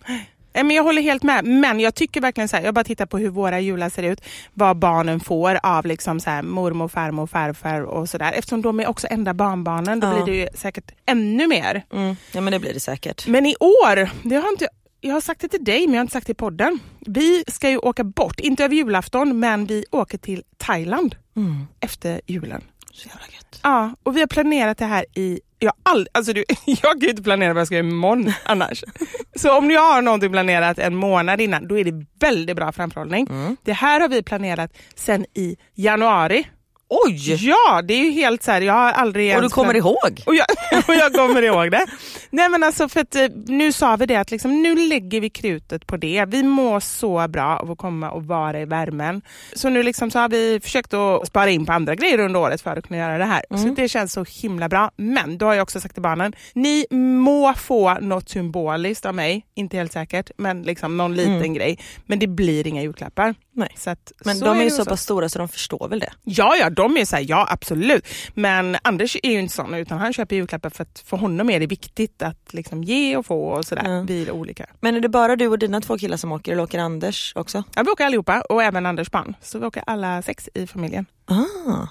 Nej, 0.53 0.63
men 0.63 0.71
jag 0.75 0.83
håller 0.83 1.01
helt 1.01 1.23
med, 1.23 1.45
men 1.45 1.79
jag 1.79 1.95
tycker 1.95 2.21
verkligen 2.21 2.47
så 2.49 2.55
här, 2.57 2.63
jag 2.63 2.73
bara 2.73 2.83
tittar 2.83 3.05
på 3.05 3.17
hur 3.17 3.29
våra 3.29 3.59
jular 3.59 3.89
ser 3.89 4.03
ut, 4.03 4.21
vad 4.53 4.77
barnen 4.77 5.19
får 5.19 5.59
av 5.63 5.85
liksom 5.85 6.19
så 6.19 6.29
här, 6.29 6.41
mormor, 6.43 6.87
farmor, 6.87 7.27
farfar 7.27 7.81
och 7.81 8.09
sådär. 8.09 8.31
Eftersom 8.33 8.61
de 8.61 8.79
är 8.79 8.87
också 8.87 9.07
enda 9.09 9.33
barnbarnen, 9.33 9.99
då 9.99 10.07
Ja. 10.07 10.13
blir 10.23 10.33
det 10.35 10.39
ju 10.41 10.47
säkert 10.55 10.91
ännu 11.05 11.47
mer. 11.47 11.83
Mm. 11.93 12.15
Ja 12.31 12.41
men 12.41 12.53
det 12.53 12.59
blir 12.59 12.73
det 12.73 12.79
säkert. 12.79 13.27
Men 13.27 13.45
i 13.45 13.55
år, 13.59 14.09
det 14.29 14.35
har 14.35 14.49
inte, 14.49 14.67
jag 15.01 15.13
har 15.13 15.21
sagt 15.21 15.41
det 15.41 15.47
till 15.47 15.63
dig 15.63 15.79
men 15.87 15.93
jag 15.93 15.99
har 15.99 16.01
inte 16.01 16.13
sagt 16.13 16.27
det 16.27 16.31
i 16.31 16.35
podden. 16.35 16.79
Vi 16.99 17.43
ska 17.47 17.69
ju 17.69 17.77
åka 17.77 18.03
bort, 18.03 18.39
inte 18.39 18.63
över 18.65 18.75
julafton, 18.75 19.39
men 19.39 19.65
vi 19.65 19.85
åker 19.91 20.17
till 20.17 20.43
Thailand 20.57 21.15
Mm. 21.35 21.67
efter 21.79 22.21
julen. 22.27 22.61
Så 22.93 23.07
jävla 23.07 23.25
gött. 23.33 23.59
Ja, 23.63 23.95
och 24.03 24.15
vi 24.15 24.19
har 24.19 24.27
planerat 24.27 24.77
det 24.77 24.85
här 24.85 25.05
i... 25.15 25.39
Jag, 25.59 25.73
all, 25.83 26.07
alltså 26.11 26.33
du, 26.33 26.43
jag 26.65 26.81
kan 26.81 26.99
ju 26.99 27.09
inte 27.09 27.23
planera 27.23 27.53
vad 27.53 27.59
jag 27.59 27.67
ska 27.67 27.75
göra 27.75 27.87
imorgon 27.87 28.33
annars. 28.45 28.83
Så 29.35 29.57
om 29.57 29.67
ni 29.67 29.75
har 29.75 30.01
någonting 30.01 30.31
planerat 30.31 30.79
en 30.79 30.95
månad 30.95 31.41
innan, 31.41 31.67
då 31.67 31.77
är 31.79 31.83
det 31.83 32.05
väldigt 32.19 32.55
bra 32.55 32.71
framförhållning. 32.71 33.27
Mm. 33.29 33.57
Det 33.63 33.73
här 33.73 33.99
har 33.99 34.09
vi 34.09 34.23
planerat 34.23 34.71
sen 34.95 35.25
i 35.33 35.57
januari. 35.75 36.47
Oj! 36.93 37.47
Ja, 37.49 37.81
det 37.81 37.93
är 37.93 38.03
ju 38.03 38.11
helt 38.11 38.43
så 38.43 38.51
här, 38.51 38.61
jag 38.61 38.73
har 38.73 38.91
aldrig 38.91 39.35
Och 39.35 39.41
du 39.41 39.49
kommer 39.49 39.73
plan- 39.73 39.77
ihåg? 39.77 40.23
och 40.25 40.35
jag, 40.35 40.45
och 40.87 40.95
jag 40.95 41.13
kommer 41.13 41.41
ihåg 41.41 41.71
det. 41.71 41.85
Nej 42.29 42.49
men 42.49 42.63
alltså 42.63 42.89
för 42.89 42.99
att 42.99 43.15
eh, 43.15 43.27
nu 43.45 43.71
sa 43.71 43.95
vi 43.95 44.05
det 44.05 44.15
att 44.15 44.31
liksom, 44.31 44.61
nu 44.61 44.75
lägger 44.75 45.21
vi 45.21 45.29
krutet 45.29 45.87
på 45.87 45.97
det. 45.97 46.25
Vi 46.27 46.43
mår 46.43 46.79
så 46.79 47.27
bra 47.27 47.57
av 47.59 47.71
att 47.71 47.77
komma 47.77 48.11
och 48.11 48.25
vara 48.25 48.61
i 48.61 48.65
värmen. 48.65 49.21
Så 49.53 49.69
nu 49.69 49.83
liksom 49.83 50.11
så 50.11 50.19
har 50.19 50.29
vi 50.29 50.59
försökt 50.63 50.93
att 50.93 51.27
spara 51.27 51.49
in 51.49 51.65
på 51.65 51.71
andra 51.73 51.95
grejer 51.95 52.19
under 52.19 52.39
året 52.39 52.61
för 52.61 52.75
att 52.77 52.87
kunna 52.87 52.99
göra 52.99 53.17
det 53.17 53.25
här. 53.25 53.43
Så 53.49 53.67
det 53.67 53.87
känns 53.89 54.13
så 54.13 54.25
himla 54.41 54.69
bra. 54.69 54.91
Men 54.95 55.37
då 55.37 55.45
har 55.45 55.53
jag 55.53 55.63
också 55.63 55.79
sagt 55.79 55.93
till 55.93 56.03
barnen, 56.03 56.33
ni 56.53 56.85
må 56.91 57.53
få 57.53 57.93
något 57.93 58.29
symboliskt 58.29 59.05
av 59.05 59.15
mig, 59.15 59.45
inte 59.55 59.77
helt 59.77 59.91
säkert, 59.93 60.31
men 60.37 60.63
liksom 60.63 60.97
någon 60.97 61.15
liten 61.15 61.53
grej. 61.53 61.79
Men 62.05 62.19
det 62.19 62.27
blir 62.27 62.67
inga 62.67 62.81
julklappar. 62.81 63.35
Nej. 63.53 63.69
Så 63.77 63.89
att, 63.89 64.11
Men 64.25 64.39
de 64.39 64.59
är 64.59 64.63
ju 64.63 64.69
så 64.69 64.85
pass 64.85 65.01
stora 65.01 65.29
så 65.29 65.39
de 65.39 65.47
förstår 65.47 65.87
väl 65.87 65.99
det. 65.99 66.11
Ja, 66.23 66.55
ja, 66.59 66.69
de 66.81 66.97
är 66.97 67.05
så 67.05 67.15
här, 67.15 67.25
ja 67.27 67.47
absolut. 67.49 68.07
Men 68.33 68.77
Anders 68.81 69.17
är 69.23 69.31
ju 69.31 69.39
inte 69.39 69.53
sån 69.53 69.73
utan 69.73 69.97
han 69.97 70.13
köper 70.13 70.35
julklappar 70.35 70.69
för 70.69 70.83
att 70.83 71.03
för 71.05 71.17
honom 71.17 71.49
är 71.49 71.59
det 71.59 71.67
viktigt 71.67 72.21
att 72.21 72.53
liksom 72.53 72.83
ge 72.83 73.17
och 73.17 73.25
få 73.25 73.47
och 73.47 73.65
sådär. 73.65 73.83
Ja. 73.85 74.03
Vi 74.07 74.21
är 74.27 74.31
olika. 74.31 74.65
Men 74.79 74.95
är 74.95 74.99
det 74.99 75.09
bara 75.09 75.35
du 75.35 75.47
och 75.47 75.59
dina 75.59 75.81
två 75.81 75.97
killar 75.97 76.17
som 76.17 76.31
åker 76.31 76.51
eller 76.51 76.63
åker 76.63 76.79
Anders 76.79 77.33
också? 77.35 77.63
Ja, 77.75 77.83
vi 77.83 77.89
åker 77.91 78.05
allihopa 78.05 78.41
och 78.41 78.63
även 78.63 78.85
Anders 78.85 79.11
barn. 79.11 79.35
Så 79.41 79.59
vi 79.59 79.65
åker 79.65 79.83
alla 79.85 80.21
sex 80.21 80.49
i 80.53 80.67
familjen. 80.67 81.05
Ah, 81.25 81.87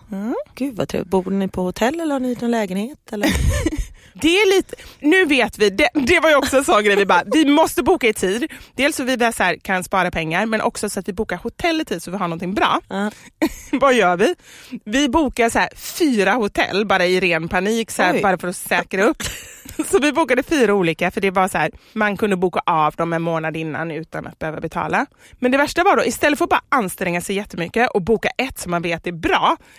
Gud 0.54 0.76
vad 0.76 0.88
trevligt. 0.88 1.10
Bor 1.10 1.30
ni 1.30 1.48
på 1.48 1.62
hotell 1.62 2.00
eller 2.00 2.12
har 2.12 2.20
ni 2.20 2.36
någon 2.40 2.50
lägenhet? 2.50 3.12
Eller? 3.12 3.28
Det 4.14 4.28
är 4.28 4.56
lite, 4.56 4.76
nu 5.00 5.24
vet 5.24 5.58
vi, 5.58 5.70
det, 5.70 5.88
det 5.94 6.20
var 6.20 6.30
ju 6.30 6.36
också 6.36 6.56
en 6.56 6.64
sån 6.64 6.84
grej, 6.84 6.96
vi 6.96 7.06
bara, 7.06 7.22
vi 7.26 7.44
måste 7.44 7.82
boka 7.82 8.08
i 8.08 8.12
tid. 8.12 8.52
Dels 8.74 8.96
så 8.96 9.04
vi 9.04 9.18
så 9.18 9.42
här, 9.42 9.56
kan 9.56 9.84
spara 9.84 10.10
pengar 10.10 10.46
men 10.46 10.60
också 10.60 10.90
så 10.90 11.00
att 11.00 11.08
vi 11.08 11.12
bokar 11.12 11.36
hotell 11.36 11.80
i 11.80 11.84
tid 11.84 12.02
så 12.02 12.10
vi 12.10 12.16
har 12.16 12.28
någonting 12.28 12.54
bra. 12.54 12.80
Ja. 12.88 13.10
Vad 13.72 13.94
gör 13.94 14.16
vi? 14.16 14.34
Vi 14.84 15.08
bokar 15.08 15.50
så 15.50 15.58
här, 15.58 15.68
fyra 15.76 16.32
hotell 16.32 16.86
bara 16.86 17.06
i 17.06 17.20
ren 17.20 17.48
panik 17.48 17.90
så 17.90 18.02
här, 18.02 18.22
bara 18.22 18.38
för 18.38 18.48
att 18.48 18.56
säkra 18.56 19.04
upp. 19.04 19.22
Så 19.90 19.98
vi 19.98 20.12
bokade 20.12 20.42
fyra 20.42 20.74
olika 20.74 21.10
för 21.10 21.20
det 21.20 21.30
var 21.30 21.48
så 21.48 21.58
här, 21.58 21.70
man 21.92 22.16
kunde 22.16 22.36
boka 22.36 22.60
av 22.66 22.94
dem 22.94 23.12
en 23.12 23.22
månad 23.22 23.56
innan 23.56 23.90
utan 23.90 24.26
att 24.26 24.38
behöva 24.38 24.60
betala. 24.60 25.06
Men 25.38 25.50
det 25.52 25.58
värsta 25.58 25.84
var 25.84 25.96
då, 25.96 26.04
istället 26.04 26.38
för 26.38 26.44
att 26.44 26.50
bara 26.50 26.62
anstränga 26.68 27.20
sig 27.20 27.36
jättemycket 27.36 27.90
och 27.90 28.02
boka 28.02 28.28
ett 28.28 28.58
som 28.58 28.70
man 28.70 28.82
vet 28.82 29.06
är 29.06 29.12
bra, 29.12 29.29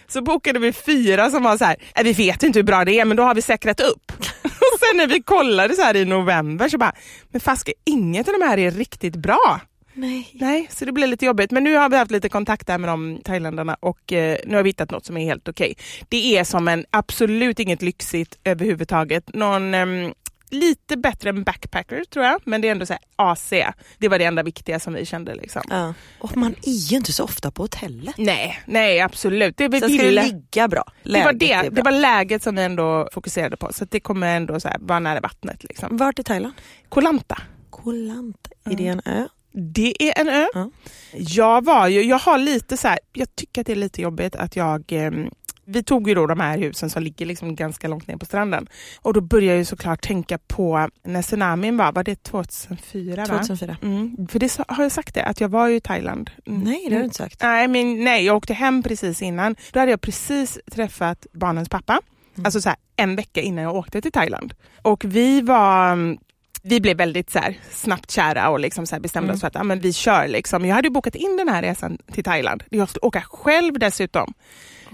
så 0.08 0.22
bokade 0.22 0.60
vi 0.60 0.74
fyra 0.74 1.30
som 1.30 1.44
var 1.44 1.58
så 1.58 1.66
här, 1.66 1.76
"Nej, 1.96 2.04
vi 2.04 2.14
vet 2.14 2.44
inte 2.44 2.60
hur 2.60 2.64
bra 2.64 2.86
det 2.86 3.00
är 3.00 3.06
men 3.06 3.18
då 3.18 3.24
har 3.24 3.36
vi 3.36 3.42
säkrat 3.42 3.80
upp. 3.80 4.12
Och 4.44 4.80
sen 4.80 4.98
när 4.98 5.08
vi 5.08 5.22
kollade 5.22 5.76
så 5.76 5.82
här 5.82 5.96
i 5.96 6.06
november 6.06 6.70
så 6.70 6.78
bara, 6.78 6.94
men 7.30 7.42
faske 7.42 7.74
inget 7.86 8.28
av 8.28 8.34
de 8.40 8.46
här 8.46 8.58
är 8.58 8.72
riktigt 8.72 9.16
bra. 9.16 9.60
Nej. 9.94 10.30
Nej, 10.34 10.68
så 10.72 10.86
det 10.86 10.92
blev 10.92 11.10
lite 11.10 11.26
jobbigt. 11.26 11.52
Men 11.52 11.64
nu 11.64 11.76
har 11.76 11.90
vi 11.90 11.98
haft 11.98 12.12
lite 12.12 12.30
kontakt 12.30 12.68
där 12.68 12.78
med 12.78 12.90
de 12.90 13.20
thailändarna 13.24 13.78
och 13.80 14.14
eh, 14.14 14.38
nu 14.46 14.56
har 14.56 14.64
vi 14.64 14.70
hittat 14.70 14.92
något 14.92 15.06
som 15.06 15.18
är 15.18 15.26
helt 15.26 15.48
okej. 15.48 15.76
Det 16.10 16.38
är 16.38 16.44
som 16.44 16.68
en, 16.68 16.86
absolut 16.92 17.60
inget 17.60 17.82
lyxigt 17.82 18.38
överhuvudtaget. 18.44 19.34
Någon 19.34 19.74
ehm, 19.74 20.14
lite 20.52 20.98
bättre 20.98 21.30
än 21.30 21.44
backpacker 21.44 22.04
tror 22.04 22.26
jag, 22.26 22.42
men 22.46 22.62
det 22.62 22.68
är 22.68 22.72
ändå 22.72 22.86
så 22.86 22.98
AC. 23.16 23.54
Det 23.98 24.08
var 24.08 24.20
det 24.20 24.26
enda 24.26 24.44
viktiga 24.44 24.80
som 24.80 24.94
vi 24.94 25.06
kände. 25.06 25.36
Liksom. 25.36 25.62
Ja. 25.70 25.94
Och 26.20 26.38
man 26.38 26.56
är 26.64 26.92
ju 26.92 26.98
inte 26.98 27.14
så 27.14 27.24
ofta 27.24 27.52
på 27.52 27.64
hotellet. 27.64 28.16
Nej, 28.18 28.60
nej 28.66 29.00
absolut. 29.00 29.58
Det 29.58 29.80
Sen 29.80 29.80
ska 29.80 30.04
det 30.04 30.12
ligga 30.12 30.68
bra. 30.68 30.84
Det 31.04 31.24
var, 31.24 31.34
det, 31.34 31.70
det 31.70 31.82
var 31.82 31.92
läget 31.92 32.44
som 32.44 32.56
vi 32.56 32.62
ändå 32.62 33.10
fokuserade 33.14 33.58
på. 33.58 33.74
Så 33.74 33.86
det 33.86 34.00
kommer 34.00 34.36
ändå 34.36 34.60
så 34.60 34.68
här, 34.68 34.78
vara 34.80 35.00
nära 35.00 35.20
vattnet. 35.20 35.64
Liksom. 35.64 35.98
Vart 35.98 36.20
i 36.20 36.24
Thailand? 36.24 36.54
Koh 36.90 37.04
Lanta. 37.04 37.38
Koh 37.70 37.94
Lanta. 37.94 38.50
Är 38.66 38.76
det 38.76 38.88
en 38.88 39.02
ö? 39.06 39.28
Det 39.54 40.04
är 40.04 40.22
en 40.22 40.30
ö. 40.30 40.48
Ja. 40.54 40.70
Jag 41.14 41.66
var 41.66 41.88
ju, 41.88 42.02
jag 42.04 42.20
har 42.20 42.38
lite 42.38 42.78
så 42.78 42.88
här, 42.88 43.00
jag 43.14 43.36
tycker 43.36 43.62
att 43.62 43.68
det 43.68 43.74
är 43.74 43.76
lite 43.76 44.02
jobbigt 44.02 44.36
att 44.36 44.56
jag 44.56 44.84
ehm, 44.92 45.30
vi 45.66 45.84
tog 45.84 46.08
ju 46.08 46.16
då 46.16 46.26
de 46.28 46.40
här 46.40 46.58
husen 46.58 46.90
som 46.90 47.04
ligger 47.04 47.26
liksom 47.26 47.56
ganska 47.56 47.88
långt 47.88 48.08
ner 48.08 48.18
på 48.18 48.26
stranden. 48.26 48.68
Och 49.02 49.14
då 49.14 49.22
började 49.22 49.58
jag 49.58 49.68
såklart 49.68 50.02
tänka 50.02 50.38
på 50.38 50.90
när 51.04 51.22
tsunamin 51.22 51.78
var, 51.78 51.92
var 51.92 52.04
det 52.04 52.24
2004? 52.24 53.16
Va? 53.26 53.26
2004. 53.26 53.78
Mm, 53.82 54.28
för 54.28 54.40
det 54.40 54.58
har 54.68 54.84
jag 54.84 54.92
sagt 54.92 55.16
det, 55.16 55.24
att 55.24 55.42
jag 55.42 55.50
var 55.50 55.68
ju 55.68 55.76
i 55.76 55.82
Thailand. 55.82 56.32
Mm. 56.46 56.62
Nej, 56.62 56.86
det 56.88 56.94
har 56.94 57.00
du 57.00 57.06
inte 57.06 57.18
sagt. 57.18 57.42
Nej, 57.42 57.68
men 57.68 58.04
nej, 58.04 58.26
jag 58.26 58.38
åkte 58.38 58.54
hem 58.54 58.84
precis 58.84 59.22
innan. 59.22 59.56
Då 59.72 59.80
hade 59.80 59.92
jag 59.92 60.02
precis 60.02 60.60
träffat 60.72 61.26
barnens 61.34 61.70
pappa. 61.70 62.02
Mm. 62.36 62.46
Alltså 62.46 62.62
så 62.62 62.70
här, 62.70 62.78
en 62.96 63.16
vecka 63.16 63.42
innan 63.42 63.64
jag 63.64 63.76
åkte 63.76 64.02
till 64.02 64.12
Thailand. 64.12 64.54
Och 64.82 65.06
vi 65.06 65.42
var 65.42 65.92
mm, 65.92 66.18
vi 66.64 66.82
blev 66.82 66.98
väldigt 66.98 67.30
så 67.30 67.40
här, 67.40 67.58
snabbt 67.72 68.12
kära 68.12 68.50
och 68.50 68.60
liksom 68.60 68.86
så 68.86 69.00
bestämde 69.00 69.26
Mm. 69.26 69.34
oss 69.36 69.42
för 69.42 69.48
att 69.48 69.56
ja, 69.56 69.64
men 69.64 69.80
vi 69.80 69.94
kör. 69.94 70.28
Liksom. 70.28 70.66
Jag 70.66 70.76
hade 70.76 70.90
bokat 70.90 71.16
in 71.16 71.38
den 71.38 71.50
här 71.50 71.62
resan 71.62 71.98
till 72.12 72.24
Thailand. 72.24 72.64
Jag 72.70 72.90
skulle 72.90 73.02
åka 73.08 73.22
själv 73.22 73.80
dessutom. 73.80 74.34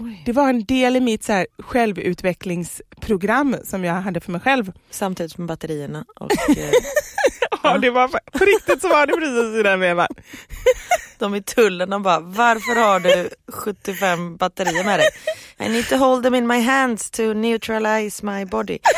Oj. 0.00 0.22
Det 0.26 0.32
var 0.32 0.48
en 0.48 0.64
del 0.64 0.96
i 0.96 1.00
mitt 1.00 1.24
så 1.24 1.32
här, 1.32 1.46
självutvecklingsprogram 1.58 3.56
som 3.64 3.84
jag 3.84 3.94
hade 3.94 4.20
för 4.20 4.32
mig 4.32 4.40
själv. 4.40 4.72
Samtidigt 4.90 5.38
med 5.38 5.46
batterierna. 5.48 6.04
Och, 6.20 6.32
eh, 6.56 6.70
Ja, 7.62 7.78
det 7.78 7.90
var, 7.90 8.08
på 8.08 8.44
riktigt 8.44 8.80
så 8.82 8.88
var 8.88 9.06
det 9.06 9.12
precis 9.12 9.60
i 9.60 9.62
den 9.62 9.80
vevan. 9.80 10.08
de 11.18 11.34
i 11.34 11.42
tullen 11.42 11.90
de 11.90 12.02
bara, 12.02 12.20
varför 12.20 12.80
har 12.80 13.00
du 13.00 13.30
75 13.52 14.36
batterier 14.36 14.84
med 14.84 14.98
dig? 15.00 15.08
I 15.66 15.68
need 15.68 15.88
to 15.88 15.96
hold 15.96 16.22
them 16.24 16.34
in 16.34 16.46
my 16.46 16.60
hands 16.60 17.10
to 17.10 17.22
neutralize 17.22 18.26
my 18.26 18.44
body. 18.44 18.78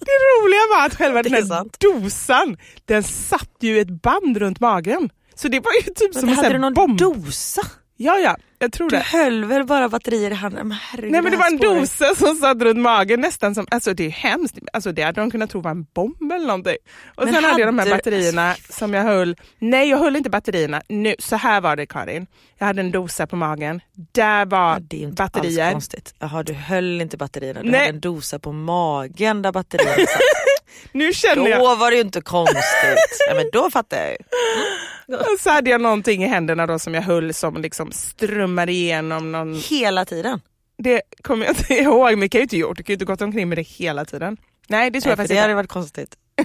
Det 0.00 0.10
roliga 0.40 0.60
var 0.70 0.86
att 0.86 0.94
själva 0.94 1.22
den 1.22 1.34
är 1.34 1.36
här 1.36 1.46
sant. 1.46 1.76
dosan, 1.80 2.56
den 2.84 3.02
satt 3.02 3.50
ju 3.60 3.80
ett 3.80 4.02
band 4.02 4.36
runt 4.36 4.60
magen. 4.60 5.10
Så 5.34 5.48
det 5.48 5.60
var 5.60 5.72
ju 5.72 5.82
typ 5.94 6.12
som 6.14 6.20
Men 6.20 6.28
en 6.28 6.36
hade 6.36 6.48
sån 6.48 6.52
du 6.52 6.58
någon 6.58 6.74
bomb. 6.74 6.98
dosa? 6.98 7.62
Ja, 7.96 8.18
ja, 8.18 8.36
jag 8.64 8.72
tror 8.72 8.90
Du 8.90 8.96
det. 8.96 9.02
höll 9.02 9.44
väl 9.44 9.64
bara 9.64 9.88
batterier 9.88 10.30
i 10.30 10.34
handen? 10.34 10.68
Men 10.68 10.76
herregud, 10.82 11.12
Nej 11.12 11.22
men 11.22 11.32
det 11.32 11.38
var 11.38 11.46
en 11.46 11.56
dosa 11.58 12.14
som 12.14 12.34
satt 12.36 12.62
runt 12.62 12.78
magen 12.78 13.20
nästan 13.20 13.54
som, 13.54 13.66
alltså 13.70 13.94
det 13.94 14.06
är 14.06 14.10
hemskt. 14.10 14.58
Alltså 14.72 14.92
det 14.92 15.02
hade 15.02 15.20
de 15.20 15.30
kunnat 15.30 15.50
tro 15.50 15.60
var 15.60 15.70
en 15.70 15.86
bomb 15.94 16.32
eller 16.32 16.46
någonting. 16.46 16.76
Och 17.16 17.24
Men 17.24 17.34
sen 17.34 17.44
hade 17.44 17.60
jag 17.60 17.68
de 17.68 17.78
här 17.78 17.90
batterierna 17.90 18.54
som 18.70 18.94
jag 18.94 19.02
höll, 19.02 19.36
nej 19.58 19.88
jag 19.88 19.98
höll 19.98 20.16
inte 20.16 20.30
batterierna, 20.30 20.82
nu, 20.88 21.14
så 21.18 21.36
här 21.36 21.60
var 21.60 21.76
det 21.76 21.86
Karin. 21.86 22.26
Jag 22.58 22.66
hade 22.66 22.80
en 22.80 22.90
dosa 22.90 23.26
på 23.26 23.36
magen, 23.36 23.80
där 24.12 24.46
var 24.46 24.72
Ja, 24.72 24.78
det 24.80 24.96
är 24.96 25.00
inte 25.08 25.22
alls 25.22 25.32
batterier. 25.32 25.72
konstigt. 25.72 26.14
Jaha, 26.18 26.42
du 26.42 26.52
höll 26.52 27.00
inte 27.00 27.16
batterierna, 27.16 27.62
du 27.62 27.70
Nej. 27.70 27.80
hade 27.80 27.90
en 27.90 28.00
dosa 28.00 28.38
på 28.38 28.52
magen 28.52 29.42
där 29.42 29.52
batterierna 29.52 29.96
satt. 30.06 30.20
Nu 30.92 31.12
känner 31.12 31.48
jag, 31.48 31.60
Då 31.60 31.74
var 31.74 31.90
det 31.90 31.96
ju 31.96 32.02
inte 32.02 32.20
konstigt. 32.20 32.58
Ja, 33.28 33.34
men 33.34 33.46
då 33.52 33.70
fattar 33.70 33.96
jag 33.98 34.10
ju. 34.10 34.16
och 35.16 35.40
så 35.40 35.50
hade 35.50 35.70
jag 35.70 35.80
någonting 35.80 36.24
i 36.24 36.26
händerna 36.26 36.66
då 36.66 36.78
som 36.78 36.94
jag 36.94 37.02
höll 37.02 37.34
som 37.34 37.56
liksom 37.62 37.92
strömmade 37.92 38.72
igenom 38.72 39.32
någon 39.32 39.54
Hela 39.70 40.04
tiden. 40.04 40.40
Det 40.78 41.02
kommer 41.22 41.46
jag 41.46 41.54
inte 41.56 41.74
ihåg, 41.82 42.10
men 42.10 42.20
det 42.20 42.28
kan 42.28 42.38
jag 42.38 42.40
ju 42.40 42.44
inte 42.44 42.56
gjort. 42.56 42.76
Du 42.76 42.82
kan 42.82 42.92
ju 42.92 42.94
inte 42.94 43.04
gått 43.04 43.22
omkring 43.22 43.48
med 43.48 43.58
det 43.58 43.62
hela 43.62 44.04
tiden. 44.04 44.36
Nej, 44.68 44.90
det 44.90 45.00
tror 45.00 45.08
Nej, 45.08 45.12
jag 45.12 45.16
faktiskt 45.18 45.28
det 45.28 45.34
inte. 45.34 45.42
hade 45.42 45.54
varit 45.54 45.70
konstigt. 45.70 46.14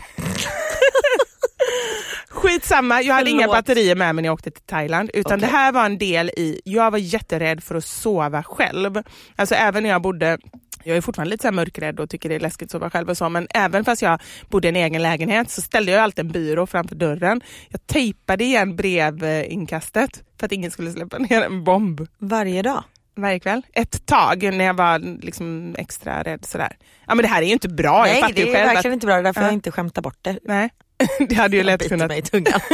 Skitsamma, 2.30 3.02
jag 3.02 3.16
hade 3.16 3.30
inga 3.30 3.40
Förlåt. 3.42 3.56
batterier 3.56 3.96
med 3.96 4.16
mig 4.16 4.22
när 4.22 4.28
jag 4.28 4.34
åkte 4.34 4.52
till 4.52 4.64
Thailand. 4.64 5.12
Utan 5.14 5.40
Okej. 5.40 5.50
det 5.50 5.56
här 5.58 5.72
var 5.72 5.86
en 5.86 5.98
del 5.98 6.30
i, 6.30 6.62
jag 6.66 6.92
var 6.92 6.98
jätterädd 6.98 7.64
för 7.64 7.76
att 7.76 7.86
sova 7.86 8.44
själv. 8.44 9.04
Alltså 9.36 9.56
även 9.56 9.84
när 9.84 9.90
jag 9.90 10.02
bodde 10.02 10.38
jag 10.84 10.98
är 10.98 11.02
fortfarande 11.02 11.30
lite 11.30 11.48
så 11.48 11.52
mörkrädd 11.54 12.00
och 12.00 12.10
tycker 12.10 12.30
det 12.30 12.36
är 12.36 12.40
läskigt 12.40 12.66
att 12.68 12.72
sova 12.72 12.90
själv 12.90 13.10
och 13.10 13.18
så, 13.18 13.30
men 13.30 13.48
även 13.54 13.86
fast 13.86 14.02
jag 14.02 14.22
bodde 14.50 14.68
i 14.68 14.70
en 14.70 14.76
egen 14.76 15.02
lägenhet 15.02 15.50
så 15.50 15.62
ställde 15.62 15.92
jag 15.92 16.02
alltid 16.02 16.26
en 16.26 16.32
byrå 16.32 16.68
framför 16.68 16.96
dörren. 16.96 17.42
Jag 17.70 17.88
tejpade 17.88 18.44
igen 18.44 18.76
brevinkastet 18.76 20.24
för 20.40 20.46
att 20.46 20.52
ingen 20.52 20.72
skulle 20.72 20.92
släppa 20.92 21.18
ner 21.30 21.42
en 21.42 21.64
bomb 21.64 22.08
Varje 22.18 22.62
dag. 22.62 22.84
varje 23.18 23.40
kväll. 23.40 23.62
Ett 23.74 24.06
tag 24.06 24.44
när 24.54 24.66
jag 24.66 24.74
var 24.74 25.22
liksom 25.24 25.76
extra 25.78 26.24
rädd 26.24 26.46
sådär. 26.46 26.78
Ja 27.08 27.16
men 27.16 27.24
det 27.24 27.30
här 27.30 27.42
är 27.42 27.46
ju 27.46 27.54
inte 27.54 27.70
bra, 27.70 28.08
jag 28.08 28.14
Nej, 28.14 28.22
fattar 28.22 28.34
det 28.36 28.42
ju 28.42 28.48
är 28.50 28.54
själv 28.56 28.68
verkligen 28.68 28.92
att... 28.92 28.96
inte 28.96 29.06
bra. 29.08 29.16
Det 29.16 29.20
är 29.20 29.24
därför 29.24 29.42
Ja. 29.42 29.48
jag 29.48 29.54
inte 29.54 29.72
skämtar 29.72 30.02
bort 30.02 30.18
det. 30.22 30.40
Nej, 30.44 30.70
det 31.30 31.36
hade 31.36 31.56
ju 31.56 31.60
Jag 31.60 31.66
lätt 31.66 31.90
kunnat... 31.90 32.08
mig 32.08 32.20
i 32.20 32.22
tungan. 32.22 32.60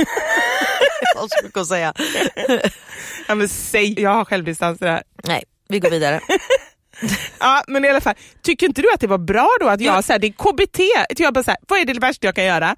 Vad 1.16 1.30
ska 1.30 1.50
jag 1.54 1.68
säga? 1.68 1.94
Ja 3.28 3.36
men 3.36 3.50
säg, 3.50 4.02
jag 4.02 4.10
har 4.10 4.26
självdistans 4.26 4.80
det 4.80 4.90
här. 4.90 5.04
Nej, 5.28 5.44
vi 5.70 5.80
går 5.80 5.90
vidare. 5.90 6.20
Ja 7.40 7.64
men 7.68 7.86
i 7.86 7.90
alla 7.90 8.02
fall, 8.02 8.16
tycker 8.42 8.66
inte 8.68 8.82
du 8.82 8.94
att 8.94 9.00
det 9.00 9.08
var 9.08 9.18
bra 9.18 9.50
då 9.60 9.68
att 9.68 9.82
jag, 9.82 10.04
så 10.04 10.12
här, 10.12 10.20
det 10.20 10.28
är 10.28 10.32
KBT, 10.32 10.80
jag 11.18 11.34
bara 11.34 11.44
så 11.44 11.52
här, 11.52 11.60
vad 11.68 11.80
är 11.80 11.86
det 11.86 12.00
värsta 12.00 12.28
jag 12.28 12.36
kan 12.36 12.46
göra? 12.46 12.76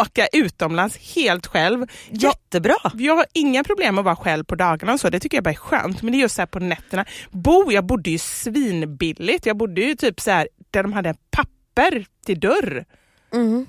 Åka 0.00 0.26
utomlands 0.32 1.14
helt 1.14 1.46
själv. 1.46 1.86
Jag, 2.10 2.22
Jättebra. 2.22 2.76
jag 2.94 3.16
har 3.16 3.26
inga 3.32 3.64
problem 3.64 3.94
med 3.94 4.02
att 4.02 4.04
vara 4.04 4.16
själv 4.16 4.44
på 4.44 4.54
dagarna 4.54 4.92
och 4.92 5.00
så, 5.00 5.10
det 5.10 5.20
tycker 5.20 5.36
jag 5.36 5.44
bara 5.44 5.50
är 5.50 5.54
skönt. 5.54 6.02
Men 6.02 6.12
det 6.12 6.18
är 6.18 6.20
just 6.20 6.34
så 6.34 6.42
här 6.42 6.46
på 6.46 6.58
nätterna. 6.58 7.04
Bo, 7.30 7.72
jag 7.72 7.86
bodde 7.86 8.10
ju 8.10 8.18
svinbilligt. 8.18 9.46
Jag 9.46 9.56
bodde 9.56 9.80
ju 9.80 9.94
typ 9.94 10.20
så 10.20 10.30
här 10.30 10.48
där 10.70 10.82
de 10.82 10.92
hade 10.92 11.14
papper 11.30 12.06
till 12.26 12.40
dörr. 12.40 12.84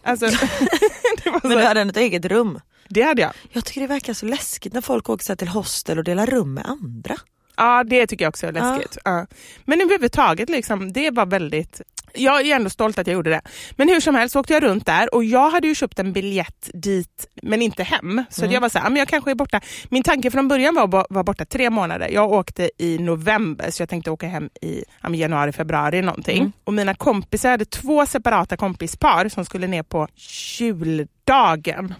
Alltså, 0.03 0.25
det, 1.23 1.29
var 1.29 1.39
så, 1.39 1.47
Men 1.47 1.57
du 1.57 1.63
hade 1.63 1.81
ett 1.81 1.97
eget 1.97 2.25
rum. 2.25 2.59
det 2.89 3.01
hade 3.01 3.21
jag. 3.21 3.31
Jag 3.51 3.65
tycker 3.65 3.81
det 3.81 3.87
verkar 3.87 4.13
så 4.13 4.25
läskigt 4.25 4.73
när 4.73 4.81
folk 4.81 5.09
åker 5.09 5.35
till 5.35 5.47
hostel 5.47 5.97
och 5.97 6.03
delar 6.03 6.25
rum 6.25 6.53
med 6.53 6.65
andra. 6.65 7.15
Ja, 7.57 7.83
det 7.83 8.07
tycker 8.07 8.25
jag 8.25 8.29
också 8.29 8.47
är 8.47 8.51
läskigt. 8.51 8.97
Ja. 9.05 9.25
Men 9.65 9.81
överhuvudtaget, 9.81 10.49
liksom, 10.49 10.93
det 10.93 11.11
var 11.11 11.25
väldigt... 11.25 11.81
Jag 12.13 12.47
är 12.47 12.55
ändå 12.55 12.69
stolt 12.69 12.99
att 12.99 13.07
jag 13.07 13.13
gjorde 13.13 13.29
det. 13.29 13.41
Men 13.71 13.89
hur 13.89 13.99
som 13.99 14.15
helst 14.15 14.33
så 14.33 14.39
åkte 14.39 14.53
jag 14.53 14.63
runt 14.63 14.85
där 14.85 15.15
och 15.15 15.23
jag 15.23 15.49
hade 15.49 15.67
ju 15.67 15.75
köpt 15.75 15.99
en 15.99 16.13
biljett 16.13 16.69
dit 16.73 17.27
men 17.41 17.61
inte 17.61 17.83
hem. 17.83 18.23
Så 18.29 18.45
att 18.45 18.51
jag 18.51 18.61
var 18.61 18.69
så 18.69 18.77
här, 18.77 18.85
"Ja, 18.85 18.89
men 18.89 18.99
jag 18.99 19.07
kanske 19.07 19.31
är 19.31 19.35
borta. 19.35 19.61
Min 19.89 20.03
tanke 20.03 20.31
från 20.31 20.47
början 20.47 20.75
var 20.75 20.83
att 21.01 21.07
vara 21.09 21.23
borta 21.23 21.45
tre 21.45 21.69
månader. 21.69 22.09
Jag 22.11 22.31
åkte 22.31 22.69
i 22.77 22.97
november 22.99 23.71
så 23.71 23.81
jag 23.81 23.89
tänkte 23.89 24.11
åka 24.11 24.27
hem 24.27 24.49
i 24.61 24.83
ja, 25.01 25.09
januari, 25.13 25.51
februari 25.51 26.01
någonting. 26.01 26.51
Och 26.63 26.73
mina 26.73 26.93
kompisar, 26.95 27.49
jag 27.49 27.53
hade 27.53 27.65
två 27.65 28.05
separata 28.05 28.57
kompispar 28.57 29.29
som 29.29 29.45
skulle 29.45 29.67
ner 29.67 29.83
på 29.83 30.07
juldagen. 30.49 31.93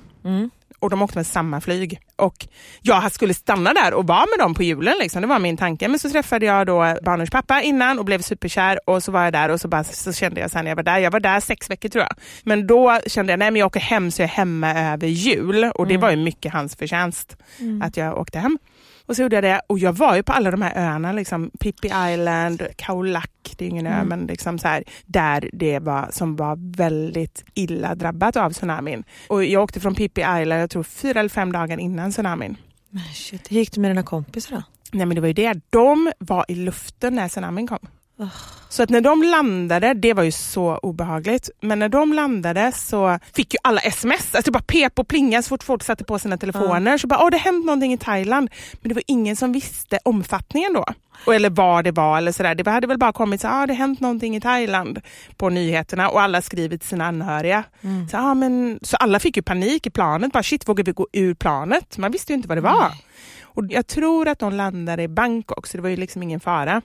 Och 0.80 0.90
de 0.90 1.02
åkte 1.02 1.18
med 1.18 1.28
samma 1.28 1.62
flyg. 1.62 2.00
Och 2.18 2.48
jag 2.82 3.12
skulle 3.12 3.34
stanna 3.34 3.74
där 3.74 3.94
och 3.94 4.08
vara 4.08 4.26
med 4.26 4.40
dem 4.40 4.54
på 4.54 4.64
julen. 4.64 4.96
Liksom. 5.00 5.22
Det 5.22 5.28
var 5.28 5.40
min 5.40 5.58
tanke. 5.58 5.88
Men 5.88 6.00
så 6.00 6.10
träffade 6.10 6.46
jag 6.46 6.68
då 6.68 6.96
barnens 7.02 7.30
pappa 7.30 7.62
innan 7.62 8.00
och 8.00 8.06
blev 8.06 8.22
superkär 8.22 8.80
och 8.86 9.04
så 9.04 9.12
var 9.12 9.24
jag 9.24 9.34
där 9.34 9.50
och 9.50 9.62
så, 9.62 9.68
bara, 9.68 9.84
så 9.84 10.14
kände 10.14 10.42
jag 10.42 10.52
sen 10.52 10.64
när 10.64 10.72
jag 10.72 10.76
var 10.76 10.84
där, 10.84 10.98
jag 10.98 11.12
var 11.12 11.20
där 11.20 11.40
sex 11.40 11.70
veckor 11.70 11.90
tror 11.90 12.04
jag. 12.04 12.16
Men 12.44 12.68
då 12.68 13.00
kände 13.08 13.32
jag, 13.32 13.40
nej 13.40 13.52
men 13.52 13.60
jag 13.60 13.68
åker 13.68 13.80
hem 13.80 14.12
så 14.12 14.22
jag 14.22 14.30
är 14.30 14.34
hemma 14.34 14.74
över 14.94 15.08
jul 15.08 15.64
och 15.64 15.88
det 15.88 15.98
var 15.98 16.12
ju 16.12 16.18
mycket 16.18 16.54
hans 16.54 16.76
förtjänst 16.76 17.38
att 17.82 17.98
jag 17.98 18.18
åkte 18.18 18.40
hem. 18.40 18.58
Och 19.08 19.16
så 19.16 19.22
gjorde 19.22 19.36
jag 19.36 19.44
det 19.44 19.62
och 19.68 19.80
jag 19.80 19.94
var 19.94 20.16
ju 20.16 20.24
på 20.24 20.34
alla 20.34 20.52
de 20.52 20.62
här 20.62 20.74
öarna, 20.76 21.12
liksom 21.12 21.52
Pippi 21.60 21.88
Island, 21.88 22.68
Khao 22.78 23.02
Lak, 23.02 23.32
det 23.58 23.66
är 23.66 23.70
ingen 23.70 23.88
ö, 23.88 24.04
men 24.04 24.26
liksom 24.26 24.60
så 24.60 24.68
här, 24.68 24.84
där 25.06 25.50
det 25.54 25.80
var 25.80 26.08
som 26.12 26.36
var 26.36 26.76
väldigt 26.78 27.46
illa 27.54 27.96
drabbat 27.96 28.36
av 28.36 28.52
tsunamin. 28.54 29.04
Och 29.28 29.46
jag 29.46 29.64
åkte 29.64 29.80
från 29.80 29.96
Pippi 29.96 30.22
Island, 30.22 30.62
jag 30.62 30.70
tror 30.70 30.84
fyra 30.84 31.20
eller 31.20 31.30
fem 31.30 31.52
dagar 31.52 31.80
innan 31.80 32.12
tsunamin. 32.12 32.58
Men 32.90 33.04
shit, 33.04 33.52
hur 33.52 33.58
gick 33.58 33.74
det 33.74 33.82
med 33.82 33.92
dina 33.92 34.04
kompisar 34.04 34.56
då? 34.56 34.64
Nej 34.92 35.06
men 35.06 35.16
det 35.16 35.22
var 35.22 35.28
ju 35.28 35.34
det, 35.34 35.60
de 35.70 36.12
var 36.20 36.46
i 36.48 36.56
luften 36.56 37.16
när 37.16 37.30
tsunamin 37.30 37.68
kom. 37.68 37.88
Så 38.70 38.84
att 38.84 38.90
när 38.90 39.02
de 39.02 39.24
landade, 39.24 39.94
det 39.94 40.14
var 40.14 40.24
ju 40.24 40.32
så 40.32 40.78
obehagligt, 40.78 41.50
men 41.62 41.80
när 41.80 41.90
de 41.90 42.14
landade 42.14 42.72
så 42.72 43.20
fick 43.34 43.54
ju 43.54 43.58
alla 43.64 43.82
sms, 43.82 44.36
alltså 44.36 44.52
det 44.52 44.52
bara 44.52 44.64
pep 44.68 45.00
och 45.00 45.08
plinga 45.08 45.42
så 45.42 45.48
fort 45.50 45.64
folk 45.64 45.84
satte 45.84 46.04
på 46.04 46.20
sina 46.20 46.38
telefoner. 46.38 46.98
Så 46.98 47.08
bara, 47.08 47.24
åh 47.24 47.30
det 47.30 47.38
hänt 47.38 47.66
någonting 47.66 47.94
i 47.94 47.98
Thailand. 47.98 48.50
Men 48.82 48.90
det 48.90 48.96
var 48.96 49.04
ingen 49.08 49.36
som 49.36 49.52
visste 49.52 50.00
omfattningen 50.04 50.74
då. 50.74 50.86
Och, 51.26 51.36
eller 51.36 51.50
vad 51.50 51.84
det 51.84 51.92
var 51.92 52.18
eller 52.18 52.32
sådär. 52.32 52.56
Det 52.56 52.70
hade 52.70 52.88
väl 52.88 52.98
bara 52.98 53.14
kommit 53.14 53.42
så 53.42 53.48
ah, 53.48 53.66
det 53.68 53.74
hänt 53.74 54.00
någonting 54.00 54.36
i 54.36 54.42
Thailand 54.42 55.00
på 55.38 55.50
nyheterna 55.50 56.10
och 56.10 56.22
alla 56.22 56.42
skrivit 56.42 56.82
till 56.82 56.90
sina 56.90 57.06
anhöriga. 57.06 57.64
Så, 58.12 58.18
ah, 58.18 58.34
men, 58.34 58.80
så 58.82 58.98
alla 58.98 59.20
fick 59.20 59.36
ju 59.38 59.44
panik 59.44 59.88
i 59.88 59.90
planet, 59.90 60.32
bara 60.34 60.44
shit 60.44 60.70
vågar 60.70 60.84
vi 60.84 60.92
gå 60.92 61.08
ur 61.14 61.34
planet? 61.34 61.98
Man 61.98 62.12
visste 62.12 62.32
ju 62.34 62.36
inte 62.36 62.48
vad 62.48 62.58
det 62.58 62.62
var. 62.62 62.92
Och 63.44 63.64
jag 63.70 63.88
tror 63.88 64.28
att 64.28 64.40
de 64.40 64.54
landade 64.54 65.04
i 65.04 65.08
Bangkok 65.08 65.68
så 65.68 65.78
det 65.78 65.84
var 65.84 65.90
ju 65.90 65.96
liksom 65.98 66.24
ingen 66.24 66.40
fara. 66.40 66.82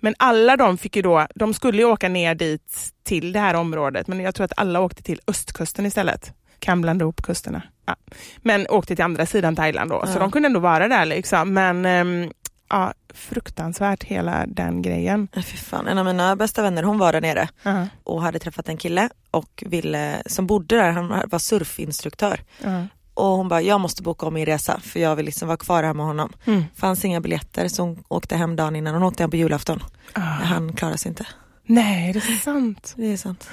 Men 0.00 0.14
alla 0.18 0.56
de 0.56 0.78
fick 0.78 0.96
ju 0.96 1.02
då, 1.02 1.26
de 1.34 1.54
skulle 1.54 1.78
ju 1.78 1.84
åka 1.84 2.08
ner 2.08 2.34
dit 2.34 2.92
till 3.02 3.32
det 3.32 3.40
här 3.40 3.54
området 3.54 4.06
men 4.06 4.20
jag 4.20 4.34
tror 4.34 4.44
att 4.44 4.52
alla 4.58 4.80
åkte 4.80 5.02
till 5.02 5.20
östkusten 5.26 5.86
istället. 5.86 6.32
Kan 6.58 6.80
blanda 6.80 7.02
ihop 7.02 7.22
kusterna. 7.22 7.62
Ja. 7.86 7.96
Men 8.36 8.66
åkte 8.68 8.96
till 8.96 9.04
andra 9.04 9.26
sidan 9.26 9.56
Thailand 9.56 9.90
då, 9.90 10.06
så 10.06 10.18
de 10.18 10.30
kunde 10.30 10.46
ändå 10.46 10.60
vara 10.60 10.88
där 10.88 11.04
liksom. 11.06 11.52
Men 11.54 11.86
ehm, 11.86 12.30
ja, 12.68 12.92
fruktansvärt 13.14 14.04
hela 14.04 14.44
den 14.46 14.82
grejen. 14.82 15.28
Fy 15.34 15.56
fan. 15.56 15.88
En 15.88 15.98
av 15.98 16.04
mina 16.04 16.36
bästa 16.36 16.62
vänner 16.62 16.82
hon 16.82 16.98
var 16.98 17.12
där 17.12 17.20
nere 17.20 17.48
Ja. 17.62 17.86
och 18.04 18.22
hade 18.22 18.38
träffat 18.38 18.68
en 18.68 18.76
kille 18.76 19.08
och 19.30 19.64
ville, 19.66 20.22
som 20.26 20.46
bodde 20.46 20.76
där, 20.76 20.90
han 20.90 21.22
var 21.26 21.38
surfinstruktör. 21.38 22.40
Ja. 22.64 22.86
Och 23.20 23.36
hon 23.36 23.48
bara, 23.48 23.62
jag 23.62 23.80
måste 23.80 24.02
boka 24.02 24.26
om 24.26 24.34
min 24.34 24.46
resa 24.46 24.80
för 24.80 25.00
jag 25.00 25.16
vill 25.16 25.26
liksom 25.26 25.48
vara 25.48 25.56
kvar 25.56 25.82
här 25.82 25.94
med 25.94 26.06
honom. 26.06 26.32
Mm. 26.44 26.64
Fanns 26.76 27.04
inga 27.04 27.20
biljetter 27.20 27.68
så 27.68 27.82
hon 27.82 28.04
åkte 28.08 28.36
hem 28.36 28.56
dagen 28.56 28.76
innan. 28.76 28.94
Hon 28.94 29.02
åkte 29.02 29.22
hem 29.22 29.30
på 29.30 29.36
julafton. 29.36 29.82
Ah. 30.12 30.20
Han 30.20 30.72
klarade 30.72 30.98
sig 30.98 31.08
inte. 31.08 31.26
Nej, 31.66 32.12
det 32.12 32.18
är 32.18 32.38
sant. 32.38 32.94
Det 32.96 33.12
är 33.12 33.16
sant. 33.16 33.50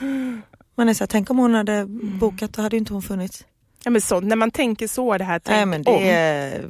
Man 0.78 0.90
är 0.90 0.94
så 0.94 1.04
här, 1.04 1.08
tänk 1.08 1.30
om 1.30 1.38
hon 1.38 1.54
hade 1.54 1.86
bokat 2.20 2.54
då 2.54 2.62
hade 2.62 2.78
inte 2.78 2.94
hon 2.94 3.02
funnits. 3.02 3.46
Ja, 3.84 3.92
men 3.92 4.02
så, 4.02 4.20
när 4.20 4.36
man 4.36 4.52
tänker 4.52 4.88
så, 4.88 5.18
det 5.18 5.24
här 5.24 5.40
tänk 5.40 5.56
Nej 5.56 5.66
men 5.66 5.84
det 5.84 5.92
om. 5.92 6.04
är... 6.04 6.70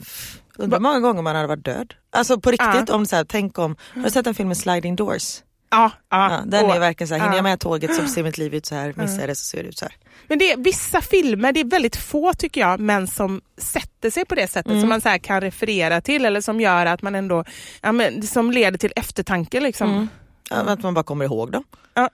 Undrar 0.57 0.77
hur 0.77 0.83
många 0.83 0.99
gånger 0.99 1.21
man 1.21 1.35
hade 1.35 1.47
varit 1.47 1.65
död. 1.65 1.93
Alltså 2.09 2.39
på 2.39 2.51
riktigt, 2.51 2.89
om 2.89 3.05
så 3.05 3.15
här, 3.15 3.23
tänk 3.23 3.59
om... 3.59 3.75
Har 3.95 4.03
du 4.03 4.09
sett 4.09 4.25
den 4.25 4.35
filmen 4.35 4.55
Sliding 4.55 4.95
Doors? 4.95 5.41
Ja, 5.69 5.91
ja. 6.09 6.31
Ja, 6.31 6.41
den 6.45 6.65
Och- 6.65 6.75
är 6.75 6.79
verkligen 6.79 7.07
så 7.07 7.13
här, 7.13 7.21
hinner 7.21 7.33
ja. 7.33 7.37
jag 7.37 7.43
med 7.43 7.59
tåget 7.59 7.95
så 7.95 8.07
ser 8.07 8.23
mitt 8.23 8.37
liv 8.37 8.55
ut 8.55 8.65
så 8.65 8.75
här, 8.75 8.93
missar 8.97 9.19
jag 9.19 9.29
det 9.29 9.35
så 9.35 9.45
ser 9.45 9.63
det 9.63 9.69
ut 9.69 9.77
så 9.77 9.85
här. 9.85 9.93
Men 10.27 10.39
det 10.39 10.51
är 10.51 10.57
vissa 10.57 11.01
filmer, 11.01 11.51
det 11.51 11.59
är 11.59 11.63
väldigt 11.65 11.95
få 11.95 12.33
tycker 12.33 12.61
jag, 12.61 12.79
men 12.79 13.07
som 13.07 13.41
sätter 13.57 14.09
sig 14.09 14.25
på 14.25 14.35
det 14.35 14.47
sättet 14.47 14.69
Mm. 14.71 14.81
som 14.81 14.89
man 14.89 15.01
så 15.01 15.17
kan 15.21 15.41
referera 15.41 16.01
till 16.01 16.25
eller 16.25 16.41
som 16.41 16.61
gör 16.61 16.85
att 16.85 17.01
man 17.01 17.15
ändå, 17.15 17.43
ja, 17.81 17.91
men, 17.91 18.23
som 18.27 18.51
leder 18.51 18.77
till 18.77 18.93
eftertanke 18.95 19.59
liksom. 19.59 19.89
Mm. 19.91 20.09
Ja, 20.49 20.55
Att 20.57 20.83
man 20.83 20.93
bara 20.93 21.03
kommer 21.03 21.25
ihåg 21.25 21.51
dem. 21.51 21.63
Ja. 21.93 22.09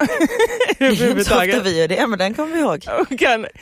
Det 0.79 0.85
är 0.85 1.09
inte 1.09 1.23
så 1.23 1.35
ofta 1.37 1.59
vi 1.63 1.79
gör 1.79 1.87
det, 1.87 2.07
men 2.07 2.19
den 2.19 2.33
kommer 2.33 2.53
vi 2.53 2.59
ihåg. 2.59 2.85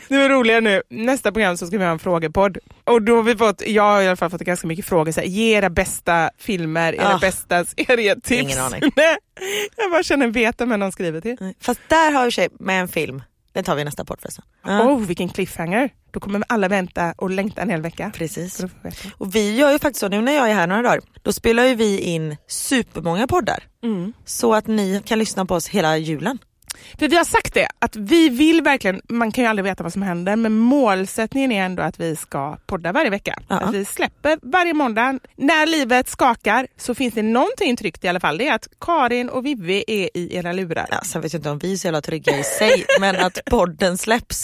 Är 0.08 0.18
det 0.18 0.28
roliga 0.28 0.60
nu, 0.60 0.82
nästa 0.88 1.32
program 1.32 1.56
så 1.56 1.66
ska 1.66 1.78
vi 1.78 1.84
ha 1.84 1.92
en 1.92 1.98
frågepodd. 1.98 2.58
Och 2.84 3.02
då 3.02 3.16
har 3.16 3.22
vi 3.22 3.36
fått, 3.36 3.62
jag 3.66 3.82
har 3.82 4.02
i 4.02 4.06
alla 4.06 4.16
fall 4.16 4.30
fått 4.30 4.40
ganska 4.40 4.66
mycket 4.66 4.84
frågor, 4.86 5.12
så 5.12 5.20
här, 5.20 5.26
ge 5.28 5.56
era 5.56 5.70
bästa 5.70 6.30
filmer, 6.38 6.92
era 6.94 7.14
Ah. 7.14 7.18
bästa 7.18 7.64
serietips. 7.64 8.30
Ingen 8.30 8.58
aning. 8.60 8.80
Nej, 8.96 9.16
jag 9.76 9.90
bara 9.90 10.02
känner 10.02 10.26
veta 10.26 10.64
vem 10.66 10.80
de 10.80 10.92
skriver 10.92 11.20
till. 11.20 11.36
Fast 11.60 11.80
där 11.88 12.12
har 12.12 12.24
ju 12.24 12.30
tjej 12.30 12.48
med 12.60 12.80
en 12.80 12.88
film, 12.88 13.22
den 13.52 13.64
tar 13.64 13.74
vi 13.74 13.80
i 13.82 13.84
nästa 13.84 14.04
podd 14.04 14.20
förresten. 14.20 14.44
Ja, 14.64 14.82
Oh, 14.82 15.00
vilken 15.06 15.28
cliffhanger. 15.28 15.90
Då 16.10 16.20
kommer 16.20 16.42
alla 16.48 16.68
vänta 16.68 17.14
och 17.16 17.30
längta 17.30 17.62
en 17.62 17.70
hel 17.70 17.82
vecka. 17.82 18.12
Precis. 18.14 18.64
Och 19.16 19.34
vi 19.34 19.56
gör 19.56 19.72
ju 19.72 19.78
faktiskt 19.78 20.00
så, 20.00 20.08
nu 20.08 20.20
när 20.20 20.32
jag 20.32 20.50
är 20.50 20.54
här 20.54 20.66
några 20.66 20.82
dagar, 20.82 21.00
då 21.22 21.32
spelar 21.32 21.64
ju 21.64 21.74
vi 21.74 21.98
in 21.98 22.36
supermånga 22.48 23.26
poddar. 23.26 23.64
Mm. 23.82 24.12
Så 24.24 24.54
att 24.54 24.66
ni 24.66 25.02
kan 25.04 25.18
lyssna 25.18 25.46
på 25.46 25.54
oss 25.54 25.68
hela 25.68 25.96
julen. 25.96 26.38
För 26.98 27.08
vi 27.08 27.16
har 27.16 27.24
sagt 27.24 27.54
det, 27.54 27.68
att 27.78 27.96
vi 27.96 28.28
vill 28.28 28.62
verkligen, 28.62 29.00
man 29.08 29.32
kan 29.32 29.44
ju 29.44 29.50
aldrig 29.50 29.64
veta 29.64 29.82
vad 29.82 29.92
som 29.92 30.02
händer, 30.02 30.36
men 30.36 30.52
målsättningen 30.58 31.52
är 31.52 31.64
ändå 31.64 31.82
att 31.82 32.00
vi 32.00 32.16
ska 32.16 32.56
podda 32.66 32.92
varje 32.92 33.10
vecka. 33.10 33.38
Ja. 33.48 33.56
Att 33.60 33.74
vi 33.74 33.84
släpper 33.84 34.38
varje 34.42 34.74
måndag. 34.74 35.18
När 35.36 35.66
livet 35.66 36.08
skakar 36.08 36.66
så 36.76 36.94
finns 36.94 37.14
det 37.14 37.22
någonting 37.22 37.76
tryggt 37.76 38.04
i 38.04 38.08
alla 38.08 38.20
fall. 38.20 38.38
Det 38.38 38.48
är 38.48 38.54
att 38.54 38.68
Karin 38.80 39.28
och 39.28 39.46
Vivi 39.46 39.84
är 39.86 40.10
i 40.14 40.36
era 40.36 40.52
lurar. 40.52 40.86
Ja, 40.90 41.00
sen 41.04 41.22
vet 41.22 41.32
jag 41.32 41.38
inte 41.40 41.50
om 41.50 41.58
vi 41.58 41.72
är 41.72 41.76
så 41.76 41.86
jävla 41.86 42.00
trygga 42.00 42.38
i 42.38 42.44
sig, 42.44 42.84
men 43.00 43.16
att 43.16 43.38
podden 43.44 43.98
släpps, 43.98 44.42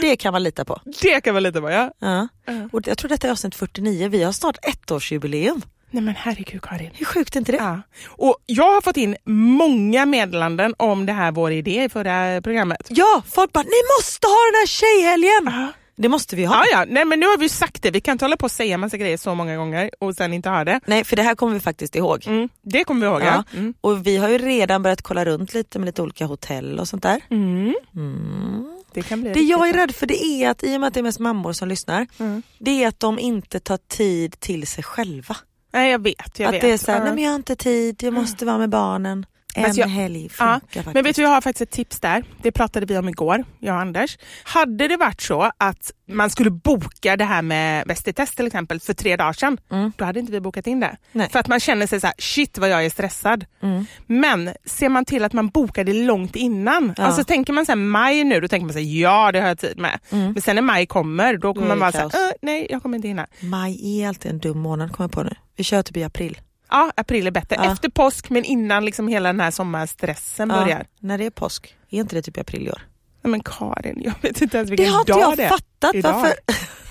det 0.00 0.16
kan 0.16 0.32
man 0.32 0.42
lita 0.42 0.64
på. 0.64 0.80
Det 1.02 1.20
kan 1.20 1.34
man 1.34 1.42
lite 1.42 1.60
vara, 1.60 1.74
ja. 1.74 1.90
Ja. 1.98 2.28
Och 2.72 2.88
jag 2.88 2.98
tror 2.98 3.08
detta 3.08 3.26
är 3.26 3.30
avsnitt 3.32 3.54
49, 3.54 4.08
vi 4.08 4.22
har 4.22 4.32
snart 4.32 4.56
ettårsjubileum. 4.62 5.62
Nej 5.90 6.02
men 6.02 6.14
herregud 6.14 6.62
Karin. 6.62 6.90
Hur 6.94 7.06
sjukt 7.06 7.34
är 7.36 7.38
inte 7.40 7.52
det? 7.52 7.58
Ja. 7.58 7.80
Och 8.08 8.36
jag 8.46 8.72
har 8.72 8.80
fått 8.80 8.96
in 8.96 9.16
många 9.26 10.06
meddelanden 10.06 10.74
om 10.78 11.06
det 11.06 11.12
här 11.12 11.32
vår 11.32 11.52
idé 11.52 11.84
i 11.84 11.88
förra 11.88 12.42
programmet. 12.42 12.86
Ja, 12.88 13.22
folk 13.26 13.52
bara, 13.52 13.62
ni 13.64 13.80
måste 13.98 14.26
ha 14.26 14.38
den 14.52 14.58
här 14.60 14.66
tjejhelgen! 14.66 15.60
Ja. 15.62 15.72
Det 15.96 16.08
måste 16.08 16.36
vi 16.36 16.44
ha. 16.44 16.54
Ja, 16.54 16.64
ja. 16.72 16.84
Nej, 16.88 17.04
men 17.04 17.20
nu 17.20 17.26
har 17.26 17.38
vi 17.38 17.48
sagt 17.48 17.82
det. 17.82 17.90
Vi 17.90 18.00
kan 18.00 18.12
inte 18.12 18.24
hålla 18.24 18.36
på 18.36 18.44
och 18.44 18.50
säga 18.50 18.78
massa 18.78 18.96
grejer 18.96 19.16
så 19.16 19.34
många 19.34 19.56
gånger 19.56 19.90
och 20.00 20.14
sen 20.14 20.32
inte 20.34 20.48
ha 20.48 20.64
det. 20.64 20.80
Nej, 20.86 21.04
för 21.04 21.16
det 21.16 21.22
här 21.22 21.34
kommer 21.34 21.54
vi 21.54 21.60
faktiskt 21.60 21.96
ihåg. 21.96 22.24
Mm. 22.26 22.48
Det 22.62 22.84
kommer 22.84 23.00
vi 23.00 23.06
ihåg. 23.12 23.20
Ja. 23.22 23.44
Ja. 23.52 23.58
Mm. 23.58 23.74
Och 23.80 24.06
vi 24.06 24.16
har 24.16 24.28
ju 24.28 24.38
redan 24.38 24.82
börjat 24.82 25.02
kolla 25.02 25.24
runt 25.24 25.54
lite 25.54 25.78
med 25.78 25.86
lite 25.86 26.02
olika 26.02 26.26
hotell 26.26 26.78
och 26.80 26.88
sånt 26.88 27.02
där. 27.02 27.20
Mm. 27.30 27.74
Mm. 27.96 28.82
Det 28.94 29.02
kan 29.02 29.20
bli 29.20 29.32
Det 29.32 29.40
jag 29.40 29.68
är 29.68 29.72
rädd 29.72 29.94
för 29.94 30.06
det 30.06 30.24
är 30.24 30.50
att 30.50 30.64
i 30.64 30.76
och 30.76 30.80
med 30.80 30.86
att 30.88 30.94
det 30.94 31.00
är 31.00 31.02
mest 31.02 31.18
mammor 31.18 31.52
som 31.52 31.68
lyssnar, 31.68 32.06
Mm. 32.18 32.42
det 32.58 32.84
är 32.84 32.88
att 32.88 33.00
de 33.00 33.18
inte 33.18 33.60
tar 33.60 33.78
tid 33.88 34.40
till 34.40 34.66
sig 34.66 34.84
själva. 34.84 35.36
Nej, 35.72 35.90
jag 35.90 36.02
vet. 36.02 36.38
Jag 36.38 36.48
att 36.48 36.54
vet. 36.54 36.60
det 36.60 36.72
är 36.72 36.78
såhär, 36.78 36.98
Ja. 36.98 37.04
nej 37.04 37.14
men 37.14 37.24
jag 37.24 37.30
har 37.30 37.36
inte 37.36 37.56
tid, 37.56 38.02
jag 38.02 38.12
måste 38.14 38.44
vara 38.44 38.58
med 38.58 38.70
barnen. 38.70 39.26
En 39.54 39.74
jag- 39.74 39.86
helg 39.88 40.22
Ja, 40.22 40.28
funkar 40.30 40.60
faktiskt. 40.60 40.94
Men 40.94 41.04
vet 41.04 41.16
du, 41.16 41.22
jag 41.22 41.28
har 41.28 41.40
faktiskt 41.40 41.62
ett 41.62 41.70
tips 41.70 42.00
där. 42.00 42.24
Det 42.42 42.52
pratade 42.52 42.86
vi 42.86 42.98
om 42.98 43.08
igår, 43.08 43.44
jag 43.58 43.74
och 43.74 43.80
Anders. 43.80 44.18
Hade 44.44 44.88
det 44.88 44.96
varit 44.96 45.20
så 45.20 45.50
att 45.58 45.92
man 46.12 46.30
skulle 46.30 46.50
boka 46.50 47.16
det 47.16 47.24
här 47.24 47.42
med 47.42 47.86
Bäst 47.86 48.08
i 48.08 48.12
test 48.12 48.36
till 48.36 48.46
exempel 48.46 48.80
för 48.80 48.94
tre 48.94 49.16
dagar 49.16 49.32
sedan, 49.32 49.58
Mm. 49.70 49.92
då 49.96 50.04
hade 50.04 50.20
inte 50.20 50.32
vi 50.32 50.40
bokat 50.40 50.66
in 50.66 50.80
det. 50.80 50.96
Nej. 51.12 51.28
För 51.32 51.38
att 51.38 51.48
man 51.48 51.60
känner 51.60 51.86
sig 51.86 52.00
så 52.00 52.06
här, 52.06 52.14
shit 52.18 52.58
vad 52.58 52.68
jag 52.68 52.84
är 52.84 52.90
stressad. 52.90 53.44
Mm. 53.62 53.86
Men 54.06 54.50
ser 54.64 54.88
man 54.88 55.04
till 55.04 55.24
att 55.24 55.32
man 55.32 55.48
bokar 55.48 55.84
det 55.84 55.92
långt 55.92 56.36
innan, 56.36 56.94
Ja. 56.96 57.04
alltså 57.04 57.24
tänker 57.24 57.52
man 57.52 57.66
så 57.66 57.72
här, 57.72 57.76
maj 57.76 58.24
nu, 58.24 58.40
då 58.40 58.48
tänker 58.48 58.64
man 58.66 58.72
så 58.72 58.78
här, 58.78 58.86
ja 59.02 59.32
det 59.32 59.40
har 59.40 59.48
jag 59.48 59.58
tid 59.58 59.78
med. 59.78 59.98
Mm. 60.10 60.32
Men 60.32 60.42
sen 60.42 60.54
när 60.54 60.62
maj 60.62 60.86
kommer, 60.86 61.36
då 61.36 61.54
kommer 61.54 61.76
man 61.76 61.92
säga, 61.92 62.02
kaos. 62.02 62.14
äh, 62.14 62.30
nej 62.42 62.66
jag 62.70 62.82
kommer 62.82 62.96
inte 62.96 63.08
hinna. 63.08 63.26
Maj 63.40 64.02
är 64.02 64.08
alltid 64.08 64.30
en 64.30 64.38
dum 64.38 64.58
månad 64.58 64.92
kommer 64.92 65.04
jag 65.08 65.12
på 65.12 65.22
nu. 65.22 65.34
Vi 65.56 65.64
kör 65.64 65.82
typ 65.82 65.96
i 65.96 66.04
april. 66.04 66.38
Ja, 66.70 66.92
april 66.96 67.26
är 67.26 67.30
bättre. 67.30 67.56
Ja. 67.58 67.72
Efter 67.72 67.88
påsk 67.88 68.30
men 68.30 68.44
innan 68.44 68.84
liksom 68.84 69.08
hela 69.08 69.28
den 69.28 69.40
här 69.40 69.50
sommarstressen 69.50 70.48
börjar. 70.48 70.86
När 71.00 71.18
det 71.18 71.24
är 71.26 71.30
påsk, 71.30 71.76
är 71.90 71.98
inte 72.00 72.16
det 72.16 72.22
typ 72.22 72.36
i 72.36 72.40
april 72.40 72.66
i 72.66 72.70
år? 72.70 72.86
Nej, 73.22 73.30
men 73.30 73.40
Karin, 73.42 74.02
jag 74.04 74.14
vet 74.22 74.40
inte 74.42 74.56
ens 74.56 74.70
vilken 74.70 74.86
Det 74.86 74.92
har 74.92 75.00
inte 75.00 75.12
dag 75.12 75.20
jag 75.22 75.36
det 75.36 75.44
är. 75.44 75.48
fattat. 75.48 75.94
Idag. 75.94 76.12
Varför? 76.12 76.32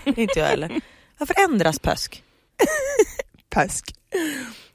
inte 0.22 0.40
jag 0.40 0.46
heller. 0.48 0.72
Varför 1.18 1.36
ändras 1.50 1.80
påsk? 1.80 2.24
Påsk. 3.50 3.96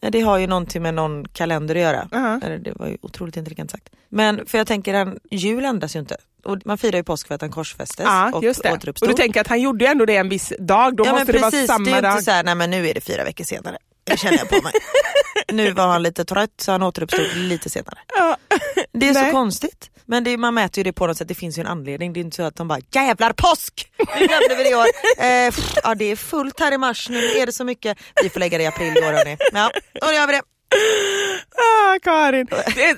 Ja, 0.01 0.11
det 0.11 0.21
har 0.21 0.39
ju 0.39 0.47
någonting 0.47 0.83
med 0.83 0.95
någon 0.95 1.25
kalender 1.29 1.75
att 1.75 1.81
göra. 1.81 2.09
Eller, 2.43 2.59
Det 2.59 2.73
var 2.77 2.87
ju 2.87 2.97
otroligt 3.03 3.37
intelligent 3.37 3.71
sagt. 3.71 3.89
Men 4.09 4.47
för 4.47 4.59
jag 4.59 4.67
tänker, 4.67 4.95
en 4.95 5.19
jul 5.31 5.65
ändras 5.65 5.97
ju 5.97 6.01
inte. 6.01 6.17
Och 6.45 6.59
man 6.65 6.79
firar 6.79 6.97
ju 6.97 7.03
påsk 7.05 7.29
för 7.29 7.35
att 7.35 7.41
han 7.41 7.51
korsfästes 7.51 8.05
Ja, 8.07 8.31
och 8.35 8.45
just 8.45 8.63
det. 8.63 8.69
Och 8.71 8.77
återuppstod. 8.77 9.09
du 9.09 9.15
tänker 9.15 9.41
att 9.41 9.47
han 9.47 9.61
gjorde 9.61 9.85
ju 9.85 9.91
ändå 9.91 10.05
det 10.05 10.17
en 10.17 10.29
viss 10.29 10.53
dag, 10.59 10.97
då 10.97 11.07
ja, 11.07 11.13
måste 11.13 11.33
det 11.33 11.39
vara 11.39 11.51
precis, 11.51 11.67
samma 11.67 11.85
det 11.85 11.97
är 11.97 12.03
dag. 12.03 12.13
inte 12.13 12.25
så 12.25 12.31
här, 12.31 12.45
nej 12.45 12.55
men 12.55 12.71
nu 12.71 12.89
är 12.89 12.95
det 12.95 13.01
fyra 13.01 13.25
veckor 13.25 13.45
senare. 13.45 13.79
Det 14.05 14.17
känner 14.17 14.39
jag 14.39 14.49
på 14.49 14.63
mig. 14.63 14.73
nu 15.53 15.73
var 15.73 15.87
han 15.87 16.03
lite 16.03 16.25
trött 16.25 16.51
så 16.61 16.73
han 16.73 16.83
återuppstod 16.83 17.37
lite 17.37 17.71
senare. 17.71 17.99
Ja. 18.17 18.37
Det 18.93 19.09
är 19.09 19.13
Nej. 19.15 19.25
så 19.27 19.31
konstigt. 19.31 19.91
Men 20.07 20.25
det, 20.25 20.37
man 20.37 20.55
mäter 20.55 20.79
ju 20.79 20.85
det 20.85 20.93
på 20.93 21.07
något 21.07 21.17
sätt, 21.17 21.29
det 21.29 21.35
finns 21.35 21.59
ju 21.59 21.61
en 21.61 21.67
anledning. 21.67 22.13
Det 22.13 22.21
är 22.21 22.25
inte 22.25 22.37
så 22.37 22.43
att 22.43 22.57
de 22.57 22.69
bara 22.69 22.79
jävlar 22.93 23.33
påsk! 23.33 23.91
Nu 23.99 24.27
glömde 24.27 24.55
vi 24.57 24.63
det 24.63 24.71
i 24.71 24.75
år. 24.75 24.87
Eh, 25.19 25.51
pff, 25.51 25.75
ja, 25.85 25.95
det 25.95 26.05
är 26.05 26.17
fullt 26.17 26.61
här 26.61 26.73
i 26.73 26.79
mars, 26.79 27.09
nu 27.09 27.19
är 27.19 27.47
det 27.47 27.53
så 27.53 27.65
mycket. 27.65 27.99
Vi 28.23 28.29
får 28.31 28.41
lägga 28.41 28.59
det 28.59 28.65
i 28.65 28.67
april 28.67 28.97
i 28.97 29.01
år 29.01 29.13
hörni. 29.13 29.37
Ja, 29.53 29.71
då 30.01 30.13
gör 30.13 30.27
vi 30.27 30.33
det. 30.33 30.43
Ah, 31.57 31.99
Karin. 32.03 32.47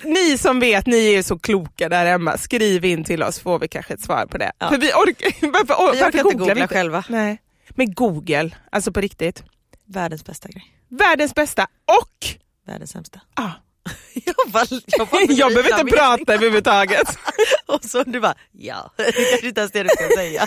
Ni 0.04 0.38
som 0.38 0.60
vet, 0.60 0.86
ni 0.86 1.14
är 1.14 1.22
så 1.22 1.38
kloka 1.38 1.88
där 1.88 2.06
hemma. 2.06 2.38
Skriv 2.38 2.84
in 2.84 3.04
till 3.04 3.22
oss 3.22 3.38
får 3.40 3.58
vi 3.58 3.68
kanske 3.68 3.94
ett 3.94 4.00
svar 4.02 4.26
på 4.26 4.38
det. 4.38 4.52
Ja. 4.58 4.68
För 4.68 4.78
vi 4.78 4.86
orkar, 4.92 5.46
varför, 5.52 5.92
Vi 5.92 6.00
varför 6.00 6.08
orkar 6.08 6.18
inte 6.18 6.36
googla 6.38 6.54
vi 6.54 6.60
inte? 6.60 6.74
själva. 6.74 7.04
Nej. 7.08 7.40
med 7.74 7.94
Google, 7.96 8.50
alltså 8.72 8.92
på 8.92 9.00
riktigt. 9.00 9.42
Världens 9.88 10.24
bästa 10.24 10.48
grej. 10.48 10.64
Världens 10.88 11.34
bästa 11.34 11.66
och 11.84 12.26
Världens 12.66 12.90
sämsta. 12.90 13.20
ah, 13.34 13.50
jag, 14.14 14.34
bara, 14.52 14.64
jag, 14.86 15.08
bara 15.08 15.20
jag 15.28 15.54
behöver 15.54 15.80
inte 15.80 15.96
prata 15.96 16.34
överhuvudtaget. 16.34 17.18
Och 17.66 17.84
så 17.84 18.02
du 18.02 18.20
bara, 18.20 18.34
ja, 18.52 18.92
det 18.96 19.12
kanske 19.12 19.48
inte 19.48 19.60
ens 19.60 19.72
det 19.72 19.82
du 19.82 19.88
ska 19.88 20.08
säga. 20.16 20.46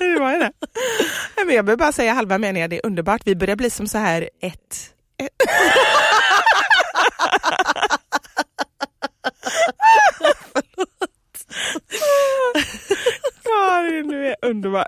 det 0.00 0.18
var 0.20 0.38
det. 0.38 0.52
Men 1.46 1.54
jag 1.54 1.64
behöver 1.64 1.76
bara 1.76 1.92
säga 1.92 2.12
halva 2.12 2.38
meningen, 2.38 2.70
det 2.70 2.76
är 2.76 2.86
underbart. 2.86 3.22
Vi 3.24 3.36
börjar 3.36 3.56
bli 3.56 3.70
som 3.70 3.86
så 3.86 3.98
här 3.98 4.30
ett... 4.40 4.90
ett. 5.18 5.30
Karin, 13.44 14.08
du 14.08 14.26
är 14.26 14.36
underbar. 14.42 14.86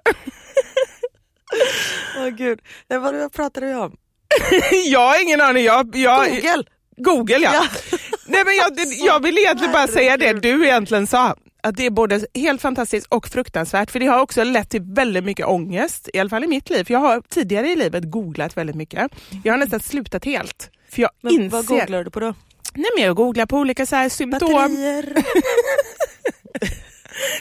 Åh 2.18 2.28
gud, 2.28 2.60
Nej, 2.88 2.98
vad, 2.98 3.14
vad 3.14 3.32
pratade 3.32 3.66
vi 3.66 3.74
om? 3.74 3.96
Jag 4.86 5.00
har 5.00 5.22
ingen 5.22 5.40
aning. 5.40 5.64
Jag, 5.64 5.96
jag, 5.96 6.30
Google! 6.30 6.64
Google 6.96 7.38
ja. 7.38 7.52
Ja. 7.54 7.66
Nej, 8.26 8.44
men 8.44 8.56
jag, 8.56 8.72
jag 9.06 9.22
vill 9.22 9.38
egentligen 9.38 9.72
bara 9.72 9.88
säga 9.88 10.16
det 10.16 10.32
du 10.32 10.64
egentligen 10.64 11.06
sa. 11.06 11.36
Att 11.62 11.76
det 11.76 11.86
är 11.86 11.90
både 11.90 12.26
helt 12.34 12.62
fantastiskt 12.62 13.06
och 13.10 13.28
fruktansvärt. 13.28 13.90
För 13.90 14.00
det 14.00 14.06
har 14.06 14.20
också 14.20 14.44
lett 14.44 14.70
till 14.70 14.82
väldigt 14.82 15.24
mycket 15.24 15.46
ångest. 15.46 16.08
I 16.14 16.18
alla 16.18 16.30
fall 16.30 16.44
i 16.44 16.46
mitt 16.46 16.70
liv. 16.70 16.84
För 16.84 16.92
jag 16.94 17.00
har 17.00 17.22
tidigare 17.28 17.68
i 17.68 17.76
livet 17.76 18.10
googlat 18.10 18.56
väldigt 18.56 18.76
mycket. 18.76 19.10
Jag 19.44 19.52
har 19.52 19.58
nästan 19.58 19.80
slutat 19.80 20.24
helt. 20.24 20.70
För 20.90 21.02
jag 21.02 21.10
Men 21.22 21.32
inser... 21.32 21.48
vad 21.48 21.66
googlar 21.66 22.04
du 22.04 22.10
på 22.10 22.20
då? 22.20 22.34
Nej, 22.74 22.90
men 22.96 23.04
jag 23.04 23.16
googlar 23.16 23.46
på 23.46 23.56
olika 23.56 23.86
så 23.86 23.96
här 23.96 24.08
symptom. 24.08 24.52
Batterier? 24.52 25.24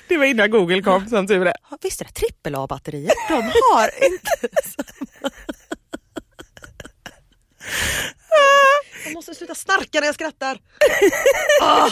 Det 0.08 0.18
var 0.18 0.26
innan 0.26 0.52
Google 0.52 0.82
kom 0.82 1.08
som 1.08 1.28
tur 1.28 1.48
är. 1.48 1.54
Visst 1.82 2.02
är 2.02 2.06
det 2.06 2.12
trippel 2.12 2.56
A-batterier? 2.56 3.12
De 3.30 3.36
har 3.74 3.90
inte 4.06 4.58
Jag 9.06 9.14
måste 9.14 9.36
sluta 9.36 9.56
snarka 9.56 10.00
när 10.00 10.06
jag 10.06 10.16
skrattar. 10.16 10.58
Ah. 11.62 11.90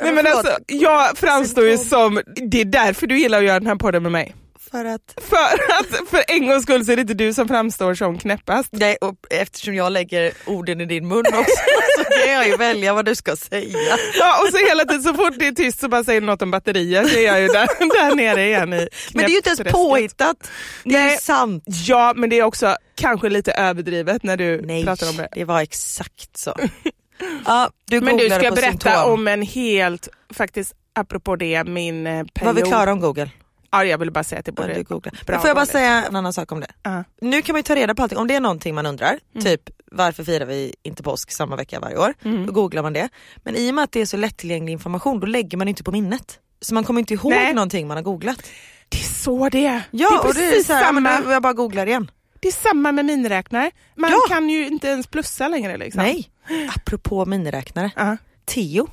Nej, 0.00 0.12
men 0.12 0.26
alltså, 0.26 0.58
jag 0.66 1.18
framstår 1.18 1.66
ju 1.66 1.78
som... 1.78 2.20
Det 2.26 2.60
är 2.60 2.64
därför 2.64 3.06
du 3.06 3.18
gillar 3.18 3.38
att 3.38 3.44
göra 3.44 3.58
den 3.60 3.68
här 3.68 3.76
podden 3.76 4.02
med 4.02 4.12
mig. 4.12 4.34
För 4.70 4.84
att, 4.84 5.14
För 5.16 5.72
att 5.80 6.08
för 6.10 6.24
en 6.28 6.46
gångs 6.46 6.62
skull 6.62 6.84
så 6.84 6.92
är 6.92 6.96
det 6.96 7.02
inte 7.02 7.14
du 7.14 7.34
som 7.34 7.48
framstår 7.48 7.94
som 7.94 8.18
knäppast. 8.18 8.68
nej, 8.72 8.96
och 9.00 9.14
eftersom 9.30 9.74
jag 9.74 9.92
lägger 9.92 10.32
orden 10.46 10.80
i 10.80 10.86
din 10.86 11.08
mun 11.08 11.24
också 11.34 11.56
så 11.95 11.95
kan 12.24 12.32
jag 12.32 12.48
ju 12.48 12.56
välja 12.56 12.94
vad 12.94 13.04
du 13.04 13.14
ska 13.14 13.36
säga. 13.36 13.78
Ja, 14.18 14.42
och 14.42 14.48
så 14.52 14.66
hela 14.68 14.84
tiden 14.84 15.02
så 15.02 15.14
fort 15.14 15.34
det 15.38 15.46
är 15.46 15.52
tyst 15.52 15.80
så 15.80 15.88
bara 15.88 16.04
säger 16.04 16.20
något 16.20 16.42
om 16.42 16.50
batterier 16.50 17.04
så 17.04 17.18
är 17.18 17.26
jag 17.26 17.40
ju 17.40 17.46
där, 17.48 17.66
där 18.08 18.14
nere 18.16 18.46
igen 18.46 18.72
i 18.72 18.88
Men 19.14 19.24
det 19.24 19.24
är 19.24 19.28
ju 19.30 19.36
inte 19.36 19.48
ens 19.48 19.72
påhittat. 19.72 20.36
Det 20.84 20.94
är 20.94 21.00
ju 21.02 21.06
Nej. 21.06 21.18
sant. 21.18 21.64
Ja, 21.86 22.12
men 22.16 22.30
det 22.30 22.38
är 22.38 22.42
också 22.42 22.76
kanske 22.94 23.28
lite 23.28 23.52
överdrivet 23.52 24.22
när 24.22 24.36
du 24.36 24.60
Nej, 24.62 24.84
pratar 24.84 25.10
om 25.10 25.16
det. 25.16 25.28
det 25.32 25.44
var 25.44 25.60
exakt 25.60 26.36
så. 26.36 26.54
Ja, 27.46 27.70
du 27.90 28.00
Men 28.00 28.16
du 28.16 28.30
ska 28.30 28.38
berätta 28.38 28.60
symptom. 28.68 29.12
om 29.12 29.28
en 29.28 29.42
helt, 29.42 30.08
faktiskt 30.34 30.72
apropå 30.94 31.36
det, 31.36 31.64
min 31.64 32.06
eh, 32.06 32.24
period. 32.34 32.54
Var 32.54 32.62
vi 32.62 32.68
klara 32.70 32.92
om 32.92 33.00
Google? 33.00 33.30
Ja, 33.70 33.84
jag 33.84 33.98
ville 33.98 34.10
bara 34.10 34.24
säga 34.24 34.38
att 34.38 34.44
det 34.44 34.52
Ja, 34.56 34.62
bra 34.90 35.00
Men 35.26 35.40
får 35.40 35.48
jag 35.48 35.56
bara 35.56 35.66
säga 35.66 36.04
en 36.04 36.16
annan 36.16 36.32
sak 36.32 36.52
om 36.52 36.60
det? 36.60 36.66
Ja. 36.82 37.04
Nu 37.20 37.42
kan 37.42 37.52
man 37.52 37.58
ju 37.58 37.62
ta 37.62 37.74
reda 37.74 37.94
på 37.94 38.02
allting, 38.02 38.18
om 38.18 38.26
det 38.28 38.34
är 38.34 38.40
någonting 38.40 38.74
man 38.74 38.86
undrar, 38.86 39.18
Mm. 39.34 39.44
typ 39.44 39.62
varför 39.92 40.24
firar 40.24 40.46
vi 40.46 40.74
inte 40.82 41.02
påsk 41.02 41.30
samma 41.30 41.56
vecka 41.56 41.80
varje 41.80 41.98
år? 41.98 42.14
Mm. 42.24 42.46
Då 42.46 42.52
googlar 42.52 42.82
man 42.82 42.92
det. 42.92 43.08
Men 43.36 43.56
i 43.56 43.70
och 43.70 43.74
med 43.74 43.84
att 43.84 43.92
det 43.92 44.00
är 44.00 44.06
så 44.06 44.16
lättillgänglig 44.16 44.72
information 44.72 45.20
då 45.20 45.26
lägger 45.26 45.58
man 45.58 45.68
inte 45.68 45.84
på 45.84 45.92
minnet. 45.92 46.38
Så 46.60 46.74
man 46.74 46.84
kommer 46.84 47.00
inte 47.00 47.14
ihåg 47.14 47.30
Nej. 47.30 47.54
någonting 47.54 47.86
man 47.88 47.96
har 47.96 48.04
googlat. 48.04 48.42
Det 48.88 48.98
är 48.98 49.02
så 49.02 49.48
det 49.48 49.66
är. 49.66 49.82
Ja, 49.90 50.08
det 50.10 50.14
är 50.16 50.28
och 50.28 50.34
det 50.34 50.44
är 50.44 50.50
precis 50.50 50.66
så 50.66 50.72
här, 50.72 50.84
samma. 50.84 51.22
jag 51.32 51.42
bara 51.42 51.52
googlar 51.52 51.86
igen. 51.86 52.10
Det 52.40 52.48
är 52.48 52.52
samma 52.52 52.92
med 52.92 53.04
miniräknare. 53.04 53.70
Man 53.94 54.10
Ja. 54.10 54.18
kan 54.28 54.48
ju 54.50 54.66
inte 54.66 54.88
ens 54.88 55.06
plussa 55.06 55.48
längre. 55.48 55.76
Liksom. 55.76 56.02
Nej, 56.02 56.30
apropå 56.76 57.24
miniräknare. 57.26 57.90
Ja. 57.96 58.16
Theo, 58.44 58.88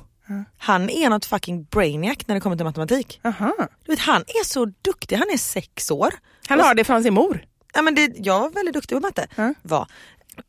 han 0.58 0.90
är 0.90 1.10
något 1.10 1.24
fucking 1.24 1.64
brainiac 1.64 2.16
när 2.26 2.34
det 2.34 2.40
kommer 2.40 2.56
till 2.56 2.64
matematik. 2.66 3.20
Aha. 3.24 3.52
Du 3.86 3.92
vet, 3.92 3.98
han 4.00 4.20
är 4.26 4.44
så 4.44 4.64
duktig, 4.82 5.16
han 5.16 5.30
är 5.32 5.38
sex 5.38 5.90
år. 5.90 6.14
Han 6.48 6.60
har 6.60 6.74
det 6.74 6.84
från 6.84 7.02
sin 7.02 7.14
mor. 7.14 7.44
Ja, 7.74 7.82
men 7.82 7.94
det, 7.94 8.12
jag 8.16 8.40
var 8.40 8.50
väldigt 8.50 8.74
duktig 8.74 8.96
på 8.96 9.00
matte. 9.00 9.26
Ja. 9.36 9.54
Var. 9.62 9.88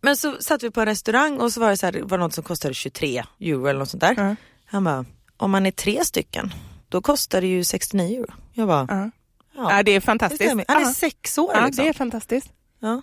Men 0.01 0.17
så 0.17 0.35
satt 0.39 0.63
vi 0.63 0.71
på 0.71 0.79
en 0.81 0.85
restaurang 0.85 1.39
och 1.39 1.53
så 1.53 1.59
var 1.59 1.69
det, 1.69 1.77
så 1.77 1.85
här, 1.85 1.93
det 1.93 2.01
var 2.03 2.17
något 2.17 2.33
som 2.33 2.43
kostade 2.43 2.73
23 2.73 3.23
euro 3.39 3.65
eller 3.67 3.79
något 3.79 3.89
sånt 3.89 4.01
där. 4.01 4.13
Ja. 4.17 4.35
Han 4.65 4.83
bara, 4.83 5.05
om 5.37 5.51
man 5.51 5.65
är 5.65 5.71
tre 5.71 6.05
stycken 6.05 6.53
då 6.89 7.01
kostar 7.01 7.41
det 7.41 7.47
ju 7.47 7.63
69 7.63 8.17
euro. 8.19 8.33
Jag 8.53 8.67
bara, 8.67 8.87
Ja. 8.89 9.09
ja, 9.55 9.77
Ja, 9.77 9.83
det 9.83 9.91
är 9.91 9.95
det 9.95 10.01
fantastiskt. 10.01 10.43
stämmer. 10.43 10.65
Han 10.67 10.81
är 10.81 10.85
sex 10.85 11.37
år 11.37 11.51
Ja, 11.53 11.65
liksom. 11.65 11.83
det 11.85 11.89
är 11.89 11.93
fantastiskt. 11.93 12.49
Ja. 12.79 13.01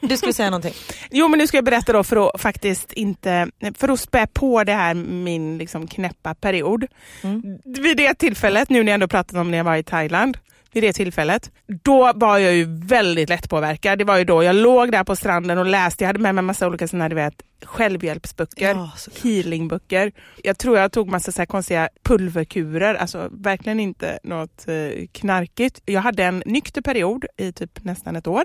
Du 0.00 0.16
skulle 0.16 0.32
säga 0.32 0.50
någonting? 0.50 0.74
Jo 1.10 1.28
men 1.28 1.38
nu 1.38 1.46
ska 1.46 1.56
jag 1.56 1.64
berätta 1.64 1.92
då 1.92 2.04
för 2.04 2.28
att 2.34 2.40
faktiskt 2.40 2.92
inte, 2.92 3.50
för 3.74 3.88
att 3.88 4.00
spä 4.00 4.26
på 4.26 4.64
det 4.64 4.72
här 4.72 4.94
min 4.94 5.58
liksom 5.58 5.86
knäppa 5.86 6.34
period. 6.34 6.86
Mm. 7.22 7.42
Vid 7.64 7.96
det 7.96 8.14
tillfället, 8.14 8.70
nu 8.70 8.82
när 8.82 8.92
jag 8.92 8.94
ändå 8.94 9.08
pratat 9.08 9.36
om 9.36 9.50
när 9.50 9.58
jag 9.58 9.64
var 9.64 9.76
i 9.76 9.82
Thailand, 9.82 10.38
vid 10.76 10.82
det 10.82 10.92
tillfället, 10.92 11.50
då 11.66 12.12
var 12.14 12.38
jag 12.38 12.54
ju 12.54 12.64
väldigt 12.86 13.28
lättpåverkad. 13.28 13.98
Det 13.98 14.04
var 14.04 14.18
ju 14.18 14.24
då 14.24 14.42
jag 14.42 14.56
låg 14.56 14.92
där 14.92 15.04
på 15.04 15.16
stranden 15.16 15.58
och 15.58 15.66
läste, 15.66 16.04
jag 16.04 16.08
hade 16.08 16.18
med 16.18 16.34
mig 16.34 16.44
massa 16.44 16.66
olika 16.66 16.88
såna, 16.88 17.08
du 17.08 17.14
vet, 17.14 17.34
självhjälpsböcker, 17.64 18.68
Ja, 18.68 18.90
healingböcker. 19.22 20.12
Jag 20.42 20.58
tror 20.58 20.78
jag 20.78 20.92
tog 20.92 21.08
massa 21.08 21.32
så 21.32 21.46
konstiga 21.46 21.88
pulverkurer, 22.02 22.94
alltså 22.94 23.28
verkligen 23.32 23.80
inte 23.80 24.18
något 24.22 24.68
eh, 24.68 25.06
knarkigt. 25.12 25.80
Jag 25.84 26.00
hade 26.00 26.24
en 26.24 26.42
nykter 26.46 26.82
period 26.82 27.24
i 27.36 27.52
typ 27.52 27.84
nästan 27.84 28.16
ett 28.16 28.26
år. 28.26 28.44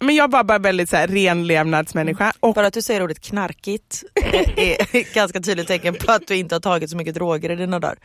Men 0.00 0.14
jag 0.14 0.30
var 0.30 0.44
bara 0.44 0.58
väldigt 0.58 0.90
så 0.90 0.96
här 0.96 1.06
renlevnadsmänniska. 1.06 2.32
Och 2.40 2.54
Bara 2.54 2.66
att 2.66 2.74
du 2.74 2.82
säger 2.82 3.02
ordet 3.02 3.20
knarkigt 3.20 4.02
är 4.56 5.14
ganska 5.14 5.40
tydligt 5.40 5.68
tecken 5.68 5.94
på 5.94 6.12
att 6.12 6.26
du 6.26 6.36
inte 6.36 6.54
har 6.54 6.60
tagit 6.60 6.90
så 6.90 6.96
mycket 6.96 7.14
droger 7.14 7.50
i 7.50 7.56
dina 7.56 7.78
dagar. 7.78 7.98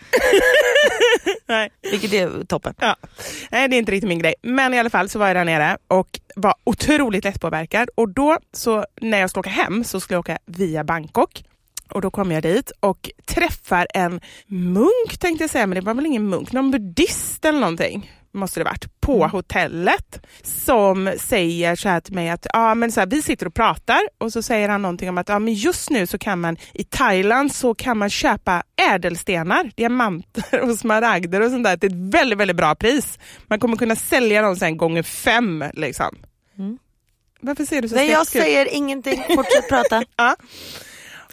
nej, 1.48 1.70
Vilket 1.92 2.14
är 2.14 2.46
toppen. 2.46 2.74
ja. 2.80 2.96
nej, 3.52 3.68
det 3.68 3.76
är 3.76 3.78
inte 3.78 3.92
riktigt 3.92 4.08
min 4.10 4.20
grej. 4.20 4.36
Men 4.42 4.74
i 4.74 4.80
alla 4.80 4.90
fall 4.90 5.10
så 5.10 5.20
var 5.20 5.28
jag 5.28 5.36
där 5.36 5.46
nere 5.46 5.78
och 5.88 6.20
var 6.36 6.54
otroligt 6.64 7.24
lättpåverkad. 7.24 7.90
Och 7.96 8.10
då 8.10 8.38
så 8.54 8.86
när 9.02 9.20
jag 9.20 9.30
skulle 9.30 9.40
åka 9.40 9.50
hem 9.50 9.84
så 9.84 10.00
skulle 10.00 10.16
jag 10.16 10.20
åka 10.20 10.38
via 10.46 10.84
Bangkok. 10.84 11.44
Och 11.90 12.02
då 12.02 12.12
kom 12.12 12.32
jag 12.32 12.44
dit 12.44 12.72
och 12.80 13.10
träffar 13.26 13.88
en 13.94 14.22
munk 14.48 15.18
tänkte 15.20 15.44
jag 15.44 15.52
säga, 15.52 15.68
men 15.68 15.76
det 15.76 15.82
var 15.82 15.94
väl 15.94 16.06
ingen 16.06 16.30
munk, 16.30 16.52
någon 16.52 16.72
buddhist 16.72 17.46
eller 17.46 17.60
någonting 17.60 18.12
måste 18.36 18.60
det 18.60 18.64
varit, 18.64 19.02
på 19.02 19.28
hotellet 19.28 20.26
som 20.44 21.14
säger 21.18 21.76
så 21.76 21.90
här 21.90 22.00
till 22.00 22.14
mig 22.14 22.30
att 22.30 22.48
ja, 22.54 22.76
men 22.76 22.92
så 22.92 23.00
här, 23.00 23.08
vi 23.08 23.22
sitter 23.22 23.46
och 23.48 23.54
pratar 23.54 24.00
och 24.18 24.34
så 24.34 24.42
säger 24.42 24.70
han 24.70 24.82
någonting 24.82 25.10
om 25.10 25.18
att 25.18 25.30
ja, 25.30 25.40
men 25.40 25.54
just 25.54 25.90
nu 25.90 26.08
så 26.08 26.18
kan 26.18 26.42
man 26.42 26.58
i 26.74 26.84
Thailand 26.84 27.56
så 27.56 27.76
kan 27.76 27.98
man 27.98 28.10
köpa 28.10 28.64
ädelstenar, 28.92 29.72
diamanter 29.76 30.62
och 30.70 30.80
smaragder 30.80 31.42
och 31.42 31.52
sånt 31.52 31.64
där 31.64 31.78
till 31.78 31.92
ett 31.92 32.14
väldigt, 32.14 32.38
väldigt 32.40 32.58
bra 32.58 32.76
pris. 32.76 33.20
Man 33.48 33.60
kommer 33.60 33.78
kunna 33.78 33.96
sälja 33.96 34.42
dem 34.42 34.56
sen 34.56 34.78
gånger 34.78 35.04
fem 35.04 35.64
liksom. 35.74 36.16
Varför 37.40 37.66
ser 37.66 37.82
du 37.82 37.90
så 37.90 37.96
Nej 37.96 38.10
jag 38.12 38.28
säger 38.28 38.74
ingenting, 38.74 39.24
fortsätt 39.36 39.70
prata. 39.70 40.04
Ja. 40.16 40.36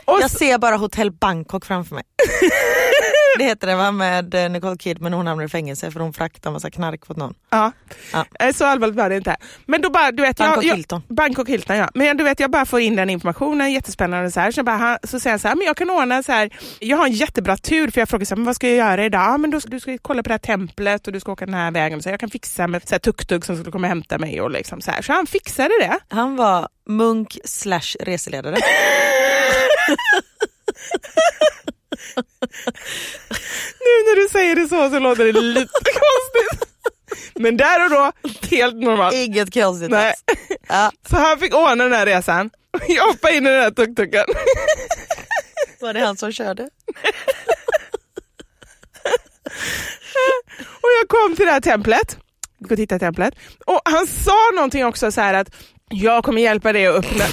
Och 0.05 0.19
Jag 0.21 0.31
ser 0.31 0.59
bara 0.59 0.77
hotell 0.77 1.11
Bangkok 1.11 1.65
framför 1.65 1.95
mig. 1.95 2.05
Det 3.39 3.45
heter 3.45 3.67
det 3.67 3.75
va 3.77 3.91
med 3.93 4.35
eh, 4.35 4.51
Nicole 4.51 4.77
Kidman, 4.79 5.13
hon 5.13 5.27
hamnade 5.27 5.47
i 5.47 5.49
fängelse 5.49 5.91
för 5.91 6.01
hon 6.01 6.13
fraktade 6.13 6.53
massa 6.53 6.71
knark 6.71 7.11
åt 7.11 7.17
någon. 7.17 7.35
Ja. 7.51 7.73
Ja. 8.13 8.25
Eh, 8.41 8.53
Så 8.53 8.65
allvarligt 8.65 8.97
var 8.97 9.09
det 9.11 9.17
inte. 9.17 9.37
Men 9.67 9.81
då 9.83 9.91
bara, 9.91 10.13
du 10.13 10.23
vet, 10.23 10.37
Bangkok 10.37 10.65
jag, 10.65 10.71
jag, 10.71 10.77
Hilton. 10.77 11.03
Bangkok 11.09 11.49
Hilton 11.49 11.77
ja. 11.77 11.89
Men 11.95 12.17
du 12.17 12.25
vet, 12.25 12.41
jag 12.41 12.51
bara 12.51 12.67
får 12.67 12.81
in 12.81 12.97
den 12.97 13.11
informationen, 13.11 13.73
jättespännande 13.73 14.31
så 14.31 14.41
här. 14.41 14.51
Så, 14.51 14.63
bara, 14.63 14.77
han, 14.77 14.99
så 15.03 15.21
säger 15.21 15.33
han 15.33 15.39
så 15.41 15.49
här, 15.49 15.55
men 15.55 15.67
jag 15.67 15.77
kan 15.77 15.91
ordna 15.91 16.23
så 16.23 16.33
här, 16.33 16.51
jag 16.79 16.97
har 16.97 17.07
en 17.07 17.13
jättebra 17.13 17.57
tur 17.57 17.91
för 17.91 18.01
jag 18.01 18.09
frågar 18.09 18.25
så 18.25 18.35
här, 18.35 18.37
men 18.37 18.47
vad 18.47 18.57
ska 18.57 18.69
jag 18.69 18.77
göra 18.77 19.05
idag? 19.05 19.21
Ja, 19.23 19.37
men 19.39 19.51
då, 19.51 19.61
du 19.67 19.81
ska 19.81 19.99
kolla 20.03 20.23
på 20.23 20.29
det 20.29 20.35
här 20.35 20.39
templet 20.39 21.07
och 21.07 21.13
du 21.13 21.21
ska 21.21 21.33
åka 21.33 21.47
den 21.47 21.55
här 21.55 21.71
vägen. 21.71 22.03
Så 22.03 22.09
jag 22.09 22.21
kan 22.21 22.31
fixa 22.31 22.67
med 22.67 22.83
tuk-tuk 23.03 23.45
som 23.45 23.57
skulle 23.57 23.73
komma 23.73 23.87
och 23.87 23.89
hämta 23.89 24.19
mig 24.19 24.41
och 24.41 24.51
liksom 24.51 24.81
så 24.81 24.91
här. 24.91 25.03
Så 25.03 25.13
han 25.13 25.27
fixade 25.27 25.75
det. 25.81 25.99
Han 26.09 26.37
var 26.37 26.69
munk 26.89 27.39
slash 27.45 27.97
reseledare. 28.01 28.57
Nu 33.81 33.93
när 34.07 34.17
du 34.23 34.29
säger 34.29 34.55
det 34.57 34.69
så 34.69 34.91
så 34.91 34.99
låter 34.99 35.25
det 35.25 35.33
lite 35.33 35.71
konstigt. 35.85 36.69
Men 37.35 37.57
där 37.57 37.85
och 37.85 37.91
då, 37.91 38.13
helt 38.57 38.77
normalt. 38.77 39.15
Inget 39.15 39.55
konstigt 39.55 39.91
Nej. 39.91 40.15
Ja, 40.69 40.93
Så 41.11 41.17
han 41.17 41.39
fick 41.39 41.55
ordna 41.55 41.85
den 41.85 41.93
här 41.93 42.07
resan. 42.07 42.51
Jag 42.89 43.07
hoppade 43.07 43.37
in 43.37 43.47
i 43.47 43.51
den 43.51 43.63
här 43.63 43.71
tuk-tuken. 43.71 44.25
var 45.81 45.93
det 45.95 46.01
han 46.01 46.17
som 46.17 46.33
körde? 46.33 46.63
Och 50.83 50.89
jag 51.01 51.09
kom 51.09 51.37
till 51.37 51.47
det 51.47 51.53
här 51.53 51.61
templet. 51.61 52.17
Jag 52.59 52.69
går 52.69 52.75
och 52.75 52.79
titta 52.79 52.99
templet. 52.99 53.35
Och 53.67 53.81
han 53.85 54.07
sa 54.07 54.51
någonting 54.55 54.85
också 54.87 55.13
så 55.13 55.21
här 55.21 55.35
att 55.35 55.49
jag 55.89 56.25
kommer 56.25 56.43
hjälpa 56.43 56.73
dig 56.73 56.87
att 56.87 56.95
öppna. 56.95 57.25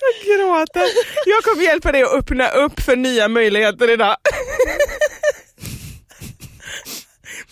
Jag 0.00 0.38
gråter. 0.38 0.86
Jag 1.26 1.44
kommer 1.44 1.62
hjälpa 1.62 1.92
dig 1.92 2.02
att 2.02 2.12
öppna 2.12 2.48
upp 2.48 2.80
för 2.80 2.96
nya 2.96 3.28
möjligheter 3.28 3.90
idag. 3.90 4.16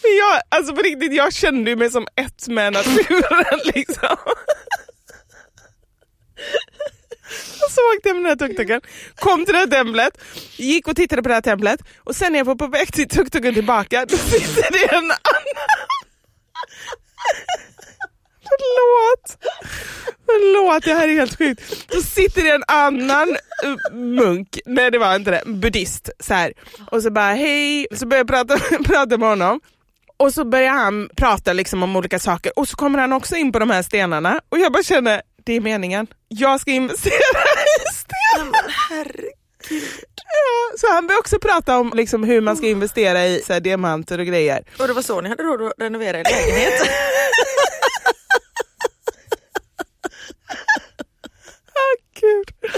Men 0.03 0.17
jag, 0.17 0.41
alltså 0.49 0.75
på 0.75 0.83
riktigt, 0.83 1.15
jag 1.15 1.33
kände 1.33 1.77
mig 1.77 1.91
som 1.91 2.07
ett 2.17 2.49
med 2.49 2.73
naturen 2.73 3.61
liksom. 3.75 4.17
Och 7.65 7.73
så 7.73 7.81
åkte 7.95 8.09
jag 8.09 8.17
med 8.17 8.25
den 8.25 8.39
här 8.39 8.49
tuk-tuken, 8.49 8.81
kom 9.15 9.45
till 9.45 9.55
det 9.55 9.59
här 9.59 9.67
templet, 9.67 10.19
gick 10.57 10.89
och 10.89 10.97
tittade 10.97 11.23
på 11.23 11.29
det 11.29 11.35
här 11.35 11.43
templet 11.43 11.81
och 11.99 12.17
sen 12.17 12.33
när 12.33 12.39
jag 12.39 12.45
var 12.45 12.55
på 12.55 12.67
väg 12.67 12.93
till 12.93 13.09
tuk-tuken 13.09 13.55
tillbaka, 13.55 14.07
då 14.09 14.17
sitter 14.17 14.73
det 14.73 14.95
en 14.95 15.05
annan 15.05 15.17
Förlåt. 18.59 19.39
Förlåt, 20.27 20.85
det 20.85 20.95
här 20.95 21.09
är 21.09 21.13
helt 21.13 21.39
sjukt. 21.39 21.87
Då 21.89 22.01
sitter 22.01 22.43
det 22.43 22.51
en 22.51 22.65
annan 22.69 23.29
uh, 23.65 23.95
munk, 23.95 24.59
nej 24.67 24.91
det 24.91 24.99
var 24.99 25.17
inte 25.17 25.31
det, 25.31 25.43
buddhist 25.47 26.11
så 26.21 26.35
här. 26.35 26.53
och 26.91 27.03
så 27.03 27.11
bara 27.11 27.33
hej, 27.33 27.87
så 27.95 28.07
börjar 28.07 28.21
jag 28.21 28.29
prata, 28.29 28.59
prata 28.85 29.19
med 29.19 29.29
honom 29.29 29.61
och 30.17 30.35
så 30.35 30.45
börjar 30.45 30.73
han 30.73 31.09
prata 31.17 31.53
liksom 31.53 31.83
om 31.83 31.97
olika 31.97 32.19
saker 32.19 32.59
och 32.59 32.69
så 32.69 32.77
kommer 32.77 32.99
han 32.99 33.13
också 33.13 33.37
in 33.37 33.53
på 33.53 33.59
de 33.59 33.71
här 33.71 33.83
stenarna 33.83 34.41
och 34.49 34.59
jag 34.59 34.73
bara 34.73 34.83
känner, 34.83 35.23
det 35.45 35.53
är 35.53 35.61
meningen. 35.61 36.07
Jag 36.29 36.61
ska 36.61 36.71
investera 36.71 37.15
i 37.91 37.95
stenar. 37.95 39.15
Ja, 40.17 40.79
så 40.79 40.93
han 40.93 41.07
började 41.07 41.21
också 41.21 41.39
prata 41.39 41.79
om 41.79 41.93
liksom 41.95 42.25
hur 42.25 42.41
man 42.41 42.57
ska 42.57 42.67
investera 42.67 43.27
i 43.27 43.43
så 43.47 43.53
här, 43.53 43.61
diamanter 43.61 44.19
och 44.19 44.27
grejer. 44.27 44.65
Och 44.79 44.87
det 44.87 44.93
var 44.93 45.03
så 45.03 45.21
ni 45.21 45.29
hade 45.29 45.43
råd 45.43 45.63
att 45.63 45.73
renovera 45.79 46.19
er 46.21 46.25
lägenhet? 46.25 46.73
Gud. 52.21 52.73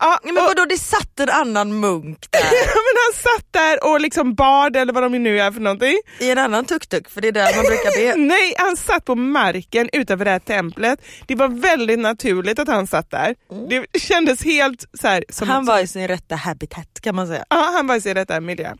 Ja, 0.00 0.18
Men 0.24 0.34
vadå, 0.34 0.64
det 0.64 0.78
satt 0.78 1.20
en 1.20 1.28
annan 1.30 1.80
munk 1.80 2.26
där 2.30 2.42
men 2.52 2.94
han 3.04 3.22
satt 3.22 3.46
där 3.50 3.92
och 3.92 4.00
liksom 4.00 4.34
bad 4.34 4.76
eller 4.76 4.92
vad 4.92 5.02
de 5.02 5.18
nu 5.18 5.36
gör 5.36 5.50
för 5.52 5.60
någonting. 5.60 5.94
i 6.18 6.30
en 6.30 6.38
annan 6.38 6.64
tuk-tuk, 6.64 7.08
för 7.10 7.20
det 7.20 7.28
är 7.28 7.32
där 7.32 7.56
man 7.56 7.64
brukar 7.64 7.96
be. 7.96 8.16
Nej, 8.26 8.54
han 8.58 8.76
satt 8.76 9.04
på 9.04 9.14
marken 9.14 9.88
utanför 9.92 10.24
det 10.24 10.30
här 10.30 10.38
templet. 10.38 11.00
Det 11.26 11.34
var 11.34 11.48
väldigt 11.48 11.98
naturligt 11.98 12.58
att 12.58 12.68
han 12.68 12.86
satt 12.86 13.10
där. 13.10 13.34
Det 13.68 14.00
kändes 14.00 14.44
helt 14.44 14.84
så 15.00 15.08
här, 15.08 15.24
Han 15.46 15.64
var 15.64 15.78
i 15.80 15.86
sin 15.86 16.08
rätta 16.08 16.34
habitat 16.36 17.00
kan 17.00 17.14
man 17.14 17.26
säga. 17.26 17.44
Ja, 17.50 17.70
han 17.74 17.86
var 17.86 17.96
i 17.96 18.00
sin 18.00 18.14
rätta 18.14 18.40
miljö. 18.40 18.74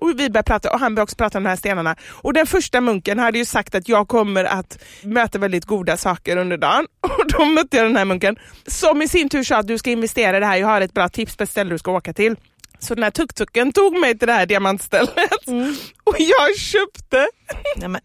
Och 0.00 0.10
vi 0.10 0.14
började 0.14 0.42
prata 0.42 0.72
och 0.72 0.80
han 0.80 0.94
började 0.94 1.02
också 1.02 1.16
prata 1.16 1.38
om 1.38 1.44
de 1.44 1.50
här 1.50 1.56
stenarna. 1.56 1.96
Och 2.10 2.32
den 2.32 2.46
första 2.46 2.80
munken 2.80 3.18
hade 3.18 3.38
ju 3.38 3.44
sagt 3.44 3.74
att 3.74 3.88
jag 3.88 4.08
kommer 4.08 4.44
att 4.44 4.78
möta 5.02 5.38
väldigt 5.38 5.64
goda 5.64 5.96
saker 5.96 6.36
under 6.36 6.56
dagen. 6.56 6.86
Och 7.00 7.32
då 7.32 7.44
mötte 7.44 7.76
jag 7.76 7.86
den 7.86 7.96
här 7.96 8.04
munken 8.04 8.36
som 8.66 9.02
i 9.02 9.08
sin 9.08 9.28
tur 9.28 9.44
sa 9.44 9.56
att 9.56 9.66
du 9.66 9.78
ska 9.78 9.90
investera 9.90 10.36
i 10.36 10.40
det 10.40 10.46
här, 10.46 10.56
jag 10.56 10.66
har 10.66 10.80
ett 10.80 10.94
bra 10.94 11.08
tips 11.08 11.36
på 11.36 11.42
ett 11.42 11.50
ställe 11.50 11.70
du 11.70 11.78
ska 11.78 11.92
åka 11.92 12.12
till. 12.12 12.36
Så 12.78 12.94
den 12.94 13.04
här 13.04 13.10
tuk-tuken 13.10 13.72
tog 13.72 13.98
mig 13.98 14.18
till 14.18 14.28
det 14.28 14.34
här 14.34 14.46
diamantstället 14.46 15.10
och 16.04 16.16
jag 16.18 16.56
köpte 16.58 17.28
Nej, 17.76 18.00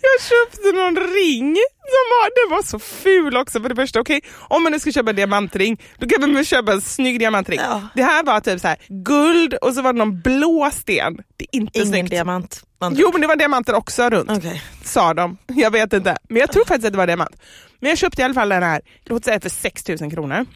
jag 0.00 0.20
köpte 0.22 0.72
någon 0.72 0.96
ring 0.96 1.56
som 1.86 2.04
var, 2.10 2.42
den 2.48 2.56
var 2.56 2.62
så 2.62 2.78
ful 2.78 3.36
också 3.36 3.60
för 3.62 3.68
det 3.68 3.74
första. 3.74 4.00
Okej, 4.00 4.20
om 4.48 4.62
man 4.62 4.72
nu 4.72 4.80
ska 4.80 4.92
köpa 4.92 5.10
en 5.10 5.16
diamantring, 5.16 5.80
då 5.98 6.08
kan 6.08 6.20
man 6.20 6.34
väl 6.34 6.46
köpa 6.46 6.72
en 6.72 6.80
snygg 6.80 7.18
diamantring. 7.18 7.60
Ja. 7.62 7.88
Det 7.94 8.02
här 8.02 8.22
var 8.24 8.40
typ 8.40 8.60
så 8.60 8.68
här 8.68 8.76
guld 8.88 9.54
och 9.54 9.74
så 9.74 9.82
var 9.82 9.92
det 9.92 9.98
någon 9.98 10.20
blå 10.20 10.70
sten. 10.72 11.16
Det 11.36 11.44
är 11.52 11.56
inte 11.56 11.78
ingen 11.78 11.88
snyggt. 11.88 12.10
diamant. 12.10 12.62
Man 12.80 12.94
Jo 12.96 13.10
men 13.12 13.20
det 13.20 13.26
var 13.26 13.36
diamanter 13.36 13.74
också 13.74 14.10
runt, 14.10 14.30
Okej. 14.30 14.62
sa 14.84 15.14
de. 15.14 15.36
Jag 15.46 15.70
vet 15.70 15.92
inte, 15.92 16.16
men 16.28 16.40
jag 16.40 16.52
tror 16.52 16.64
faktiskt 16.64 16.86
att 16.86 16.92
det 16.92 16.98
var 16.98 17.06
diamant. 17.06 17.36
Men 17.80 17.88
jag 17.88 17.98
köpte 17.98 18.22
i 18.22 18.24
alla 18.24 18.34
fall 18.34 18.48
den 18.48 18.62
här, 18.62 18.80
låt 19.04 19.24
säga 19.24 19.40
för 19.40 19.48
6 19.48 19.88
000 19.88 20.10
kronor. 20.10 20.46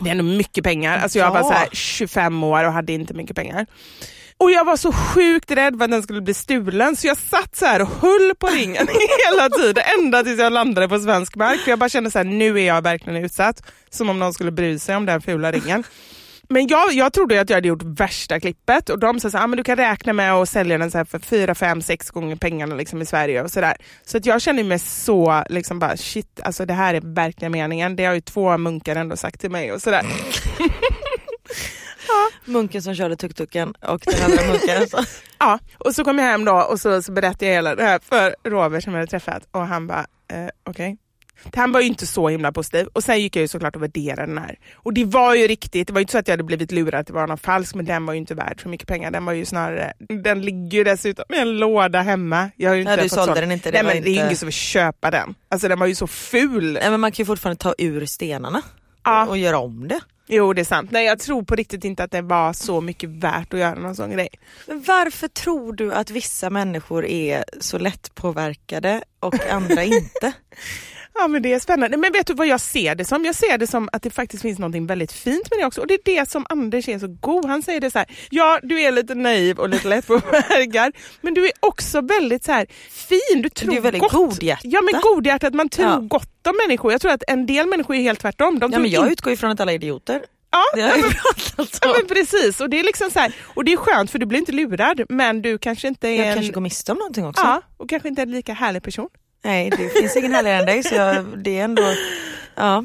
Det 0.00 0.08
är 0.08 0.12
ändå 0.12 0.24
mycket 0.24 0.64
pengar. 0.64 0.98
Alltså 0.98 1.18
jag 1.18 1.30
var 1.30 1.38
Ja. 1.38 1.44
så 1.44 1.52
här 1.52 1.68
25 1.72 2.44
år 2.44 2.64
och 2.64 2.72
hade 2.72 2.92
inte 2.92 3.14
mycket 3.14 3.36
pengar. 3.36 3.66
Och 4.42 4.50
jag 4.50 4.64
var 4.64 4.76
så 4.76 4.92
sjukt 4.92 5.50
rädd 5.50 5.76
för 5.78 5.84
att 5.84 5.90
den 5.90 6.02
skulle 6.02 6.20
bli 6.20 6.34
stulen 6.34 6.96
så 6.96 7.06
jag 7.06 7.16
satt 7.16 7.56
så 7.56 7.66
här 7.66 7.82
och 7.82 7.88
höll 7.88 8.34
på 8.38 8.46
ringen 8.46 8.88
hela 9.30 9.48
tiden 9.48 9.84
ända 9.98 10.22
tills 10.22 10.40
jag 10.40 10.52
landade 10.52 10.88
på 10.88 10.98
svensk 10.98 11.36
mark. 11.36 11.60
För 11.60 11.70
jag 11.70 11.78
bara 11.78 11.88
kände 11.88 12.10
så 12.10 12.18
här, 12.18 12.24
nu 12.24 12.60
är 12.60 12.66
jag 12.66 12.82
verkligen 12.82 13.24
utsatt. 13.24 13.62
Som 13.90 14.10
om 14.10 14.18
någon 14.18 14.34
skulle 14.34 14.50
bry 14.50 14.78
sig 14.78 14.96
om 14.96 15.06
den 15.06 15.20
fula 15.20 15.52
ringen. 15.52 15.84
Men 16.48 16.66
jag, 16.66 16.92
jag 16.92 17.12
trodde 17.12 17.40
att 17.40 17.50
jag 17.50 17.56
hade 17.56 17.68
gjort 17.68 17.82
värsta 17.82 18.40
klippet 18.40 18.90
och 18.90 18.98
de 18.98 19.20
sa 19.20 19.30
så 19.30 19.36
här, 19.36 19.44
ah, 19.44 19.46
men 19.46 19.56
du 19.56 19.64
kan 19.64 19.76
räkna 19.76 20.12
med 20.12 20.32
att 20.32 20.48
sälja 20.48 20.78
den 20.78 20.90
så 20.90 20.98
här 20.98 21.04
för 21.04 21.18
fyra, 21.18 21.54
fem, 21.54 21.82
sex 21.82 22.10
gånger 22.10 22.36
pengarna 22.36 22.74
liksom 22.74 23.02
i 23.02 23.06
Sverige 23.06 23.42
och 23.42 23.50
sådär. 23.50 23.76
Så 24.04 24.16
att 24.16 24.26
jag 24.26 24.42
kände 24.42 24.64
mig 24.64 24.78
så, 24.78 25.44
liksom 25.48 25.78
bara 25.78 25.96
shit, 25.96 26.40
alltså 26.44 26.66
det 26.66 26.74
här 26.74 26.94
är 26.94 27.00
verkligen 27.14 27.52
meningen. 27.52 27.96
Det 27.96 28.04
har 28.04 28.14
ju 28.14 28.20
två 28.20 28.58
munkar 28.58 28.96
ändå 28.96 29.16
sagt 29.16 29.40
till 29.40 29.50
mig 29.50 29.72
och 29.72 29.82
sådär. 29.82 30.06
Munken 32.44 32.82
som 32.82 32.94
körde 32.94 33.16
tuk-tuken 33.16 33.74
och 33.80 34.00
den 34.06 34.22
andra 34.30 34.46
munken. 34.46 34.88
Så. 34.88 34.98
Ja, 35.38 35.58
och 35.78 35.94
så 35.94 36.04
kom 36.04 36.18
jag 36.18 36.24
hem 36.26 36.44
då 36.44 36.52
och 36.54 36.80
så, 36.80 37.02
så 37.02 37.12
berättade 37.12 37.46
jag 37.46 37.52
hela 37.54 37.74
det 37.74 37.82
här 37.84 37.98
för 38.08 38.34
Robert 38.50 38.84
som 38.84 38.92
jag 38.92 39.00
hade 39.00 39.10
träffat 39.10 39.42
och 39.50 39.66
han 39.66 39.86
bara, 39.86 40.06
eh, 40.32 40.48
okej. 40.68 40.96
Han 41.54 41.72
var 41.72 41.80
ju 41.80 41.86
inte 41.86 42.06
så 42.06 42.28
himla 42.28 42.52
positiv 42.52 42.86
och 42.92 43.04
sen 43.04 43.20
gick 43.20 43.36
jag 43.36 43.40
ju 43.40 43.48
såklart 43.48 43.76
och 43.76 43.82
värderade 43.82 44.26
den 44.26 44.38
här. 44.38 44.58
Och 44.74 44.92
det 44.94 45.04
var 45.04 45.34
ju 45.34 45.46
riktigt, 45.46 45.86
det 45.86 45.92
var 45.92 46.00
ju 46.00 46.02
inte 46.02 46.12
så 46.12 46.18
att 46.18 46.28
jag 46.28 46.32
hade 46.32 46.42
blivit 46.44 46.72
lurad 46.72 47.00
att 47.00 47.06
det 47.06 47.12
var 47.12 47.26
någon 47.26 47.38
falsk 47.38 47.74
men 47.74 47.84
den 47.84 48.06
var 48.06 48.14
ju 48.14 48.18
inte 48.18 48.34
värd 48.34 48.62
så 48.62 48.68
mycket 48.68 48.88
pengar. 48.88 49.10
Den 49.10 49.24
var 49.24 49.32
ju 49.32 49.44
snarare, 49.44 49.92
den 50.22 50.42
ligger 50.42 50.78
ju 50.78 50.84
dessutom 50.84 51.24
i 51.34 51.38
en 51.38 51.58
låda 51.58 52.00
hemma. 52.02 52.50
Jag 52.56 52.70
har 52.70 52.74
ju 52.74 52.80
inte 52.80 52.90
Ja, 52.92 52.96
du 52.96 53.02
fått 53.02 53.12
sålde 53.12 53.26
sån. 53.34 53.40
den 53.40 53.52
inte, 53.52 53.70
det 53.70 53.82
Nej 53.82 53.94
men 53.94 54.02
det 54.02 54.08
är 54.08 54.10
ju 54.10 54.16
inte- 54.16 54.26
ingen 54.26 54.36
som 54.36 54.46
vill 54.46 54.52
köpa 54.52 55.10
den. 55.10 55.34
Alltså 55.48 55.68
den 55.68 55.78
var 55.78 55.86
ju 55.86 55.94
så 55.94 56.06
ful. 56.06 56.72
Nej, 56.72 56.90
men 56.90 57.00
man 57.00 57.12
kan 57.12 57.22
ju 57.22 57.26
fortfarande 57.26 57.62
ta 57.62 57.74
ur 57.78 58.06
stenarna 58.06 58.62
Ja. 59.04 59.26
och 59.26 59.38
göra 59.38 59.58
om 59.58 59.88
det. 59.88 60.00
Jo 60.26 60.52
det 60.52 60.60
är 60.62 60.64
sant. 60.64 60.90
Nej 60.90 61.06
jag 61.06 61.18
tror 61.18 61.42
på 61.42 61.54
riktigt 61.54 61.84
inte 61.84 62.04
att 62.04 62.10
det 62.10 62.22
var 62.22 62.52
så 62.52 62.80
mycket 62.80 63.10
värt 63.10 63.54
att 63.54 63.60
göra 63.60 63.74
någon 63.74 63.96
sån 63.96 64.10
grej. 64.10 64.28
Men 64.66 64.82
varför 64.82 65.28
tror 65.28 65.72
du 65.72 65.92
att 65.92 66.10
vissa 66.10 66.50
människor 66.50 67.04
är 67.04 67.44
så 67.60 67.78
lättpåverkade 67.78 69.02
och 69.20 69.46
andra 69.50 69.84
inte? 69.84 70.32
Ja 71.14 71.28
men 71.28 71.42
det 71.42 71.52
är 71.52 71.58
spännande. 71.58 71.96
Men 71.96 72.12
vet 72.12 72.26
du 72.26 72.34
vad 72.34 72.46
jag 72.46 72.60
ser 72.60 72.94
det 72.94 73.04
som? 73.04 73.24
Jag 73.24 73.34
ser 73.34 73.58
det 73.58 73.66
som 73.66 73.88
att 73.92 74.02
det 74.02 74.10
faktiskt 74.10 74.42
finns 74.42 74.58
något 74.58 74.74
väldigt 74.90 75.12
fint 75.12 75.50
med 75.50 75.58
det 75.60 75.64
också. 75.66 75.80
Och 75.80 75.86
det 75.86 75.94
är 75.94 76.00
det 76.04 76.30
som 76.30 76.46
Anders 76.48 76.88
är 76.88 76.98
så 76.98 77.06
god. 77.20 77.44
Han 77.44 77.62
säger 77.62 77.80
det 77.80 77.90
så 77.90 77.98
här, 77.98 78.08
ja 78.30 78.60
du 78.62 78.80
är 78.80 78.92
lite 78.92 79.14
naiv 79.14 79.58
och 79.58 79.68
lite 79.68 79.88
lättpåverkad. 79.88 80.92
men 81.20 81.34
du 81.34 81.44
är 81.46 81.52
också 81.60 82.00
väldigt 82.00 82.44
så 82.44 82.52
här 82.52 82.66
fin. 82.90 83.42
Du 83.42 83.48
tror 83.48 83.76
är 83.76 83.80
väldigt 83.80 84.02
gott. 84.02 84.12
godhjärta. 84.12 84.60
Ja 84.64 84.80
men 84.82 85.00
godhjärtat, 85.00 85.54
man 85.54 85.68
tror 85.68 85.88
Ja. 85.88 85.96
gott 86.00 86.46
om 86.46 86.56
människor. 86.66 86.92
Jag 86.92 87.00
tror 87.00 87.12
att 87.12 87.22
en 87.28 87.46
del 87.46 87.66
människor 87.66 87.96
är 87.96 88.00
helt 88.00 88.20
tvärtom. 88.20 88.58
De 88.58 88.72
Ja, 88.72 88.78
men 88.78 88.90
jag 88.90 89.12
utgår 89.12 89.32
ifrån 89.32 89.50
att 89.50 89.60
alla 89.60 89.72
är 89.72 89.76
idioter. 89.76 90.22
Ja, 90.50 90.62
Det 90.74 90.80
har 90.82 90.98
men, 90.98 91.66
ja, 91.82 91.94
men 91.98 92.06
precis. 92.06 92.60
Och 92.60 92.70
det 92.70 92.80
är 92.80 92.84
liksom 92.84 93.10
så 93.10 93.18
här, 93.18 93.34
och 93.54 93.64
det 93.64 93.72
är 93.72 93.76
skönt 93.76 94.10
för 94.10 94.18
du 94.18 94.26
blir 94.26 94.38
inte 94.38 94.52
lurad 94.52 95.02
men 95.08 95.42
du 95.42 95.58
kanske 95.58 95.88
inte 95.88 96.08
är 96.08 96.16
Jag 96.18 96.26
en... 96.26 96.34
kanske 96.34 96.52
går 96.52 96.60
miste 96.60 96.92
om 96.92 96.98
någonting 96.98 97.26
också. 97.26 97.42
Ja, 97.44 97.62
och 97.76 97.88
kanske 97.88 98.08
inte 98.08 98.22
är 98.22 98.26
en 98.26 98.32
lika 98.32 98.52
härlig 98.54 98.82
person. 98.82 99.08
Nej, 99.44 99.70
det 99.70 99.88
finns 99.88 100.16
ingen 100.16 100.32
härligare 100.32 100.58
än 100.58 100.66
dig 100.66 100.82
så 100.82 100.94
jag, 100.94 101.24
det 101.38 101.58
är 101.58 101.64
ändå... 101.64 101.82
Ja. 102.54 102.84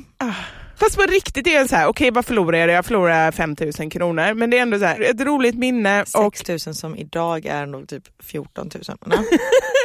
Fast 0.79 0.95
på 0.95 1.01
riktigt 1.01 1.47
är 1.47 1.59
det 1.61 1.67
så 1.67 1.75
här, 1.75 1.87
okej 1.87 2.11
vad 2.11 2.25
förlorar 2.25 2.57
jag? 2.57 2.69
Jag 2.69 2.85
förlorar 2.85 3.31
5000 3.31 3.89
kronor. 3.89 4.33
Men 4.33 4.49
det 4.49 4.57
är 4.57 4.61
ändå 4.61 4.79
så 4.79 4.85
här, 4.85 5.01
ett 5.01 5.21
roligt 5.21 5.55
minne. 5.55 6.05
Och, 6.13 6.37
6 6.37 6.65
000 6.67 6.75
som 6.75 6.95
idag 6.95 7.45
är 7.45 7.65
nog 7.65 7.87
typ 7.89 8.03
14 8.23 8.69
000. 8.87 8.97
Nej, 9.05 9.17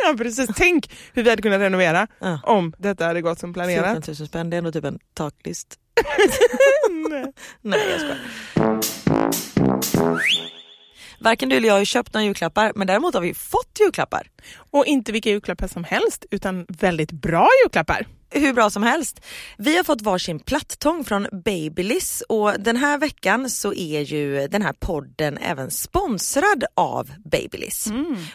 ja, 0.04 0.14
precis. 0.18 0.50
Tänk 0.56 0.90
hur 1.12 1.22
vi 1.22 1.30
hade 1.30 1.42
kunnat 1.42 1.60
renovera 1.60 2.06
Ja. 2.18 2.40
om 2.42 2.72
detta 2.78 3.04
hade 3.06 3.20
gått 3.22 3.38
som 3.38 3.52
planerat. 3.54 4.04
14 4.04 4.14
000 4.18 4.28
spänn, 4.28 4.50
det 4.50 4.56
är 4.56 4.58
ändå 4.58 4.72
typ 4.72 4.84
en 4.84 4.98
taklist. 5.14 5.78
Nej. 7.10 7.32
Nej 7.62 7.80
jag 7.90 8.00
skojar. 8.00 8.18
Varken 11.22 11.48
du 11.48 11.56
eller 11.56 11.68
jag 11.68 11.74
har 11.74 11.84
köpt 11.84 12.14
några 12.14 12.24
julklappar 12.24 12.72
men 12.74 12.86
däremot 12.86 13.14
har 13.14 13.20
vi 13.20 13.34
fått 13.34 13.80
julklappar. 13.80 14.30
Och 14.70 14.86
inte 14.86 15.12
vilka 15.12 15.30
julklappar 15.30 15.68
som 15.68 15.84
helst 15.84 16.26
utan 16.30 16.66
väldigt 16.68 17.12
bra 17.12 17.48
julklappar. 17.64 18.06
hur 18.34 18.52
bra 18.52 18.70
som 18.70 18.82
helst. 18.82 19.20
Vi 19.58 19.76
har 19.76 19.84
fått 19.84 20.02
varsin 20.02 20.40
plattång 20.40 21.04
från 21.04 21.26
Babyliss 21.44 22.22
och 22.28 22.60
den 22.60 22.76
här 22.76 22.98
veckan 22.98 23.50
så 23.50 23.74
är 23.74 24.00
ju 24.00 24.48
den 24.48 24.62
här 24.62 24.72
podden 24.72 25.38
även 25.38 25.70
sponsrad 25.70 26.64
av 26.74 27.10
Babyliss. 27.24 27.86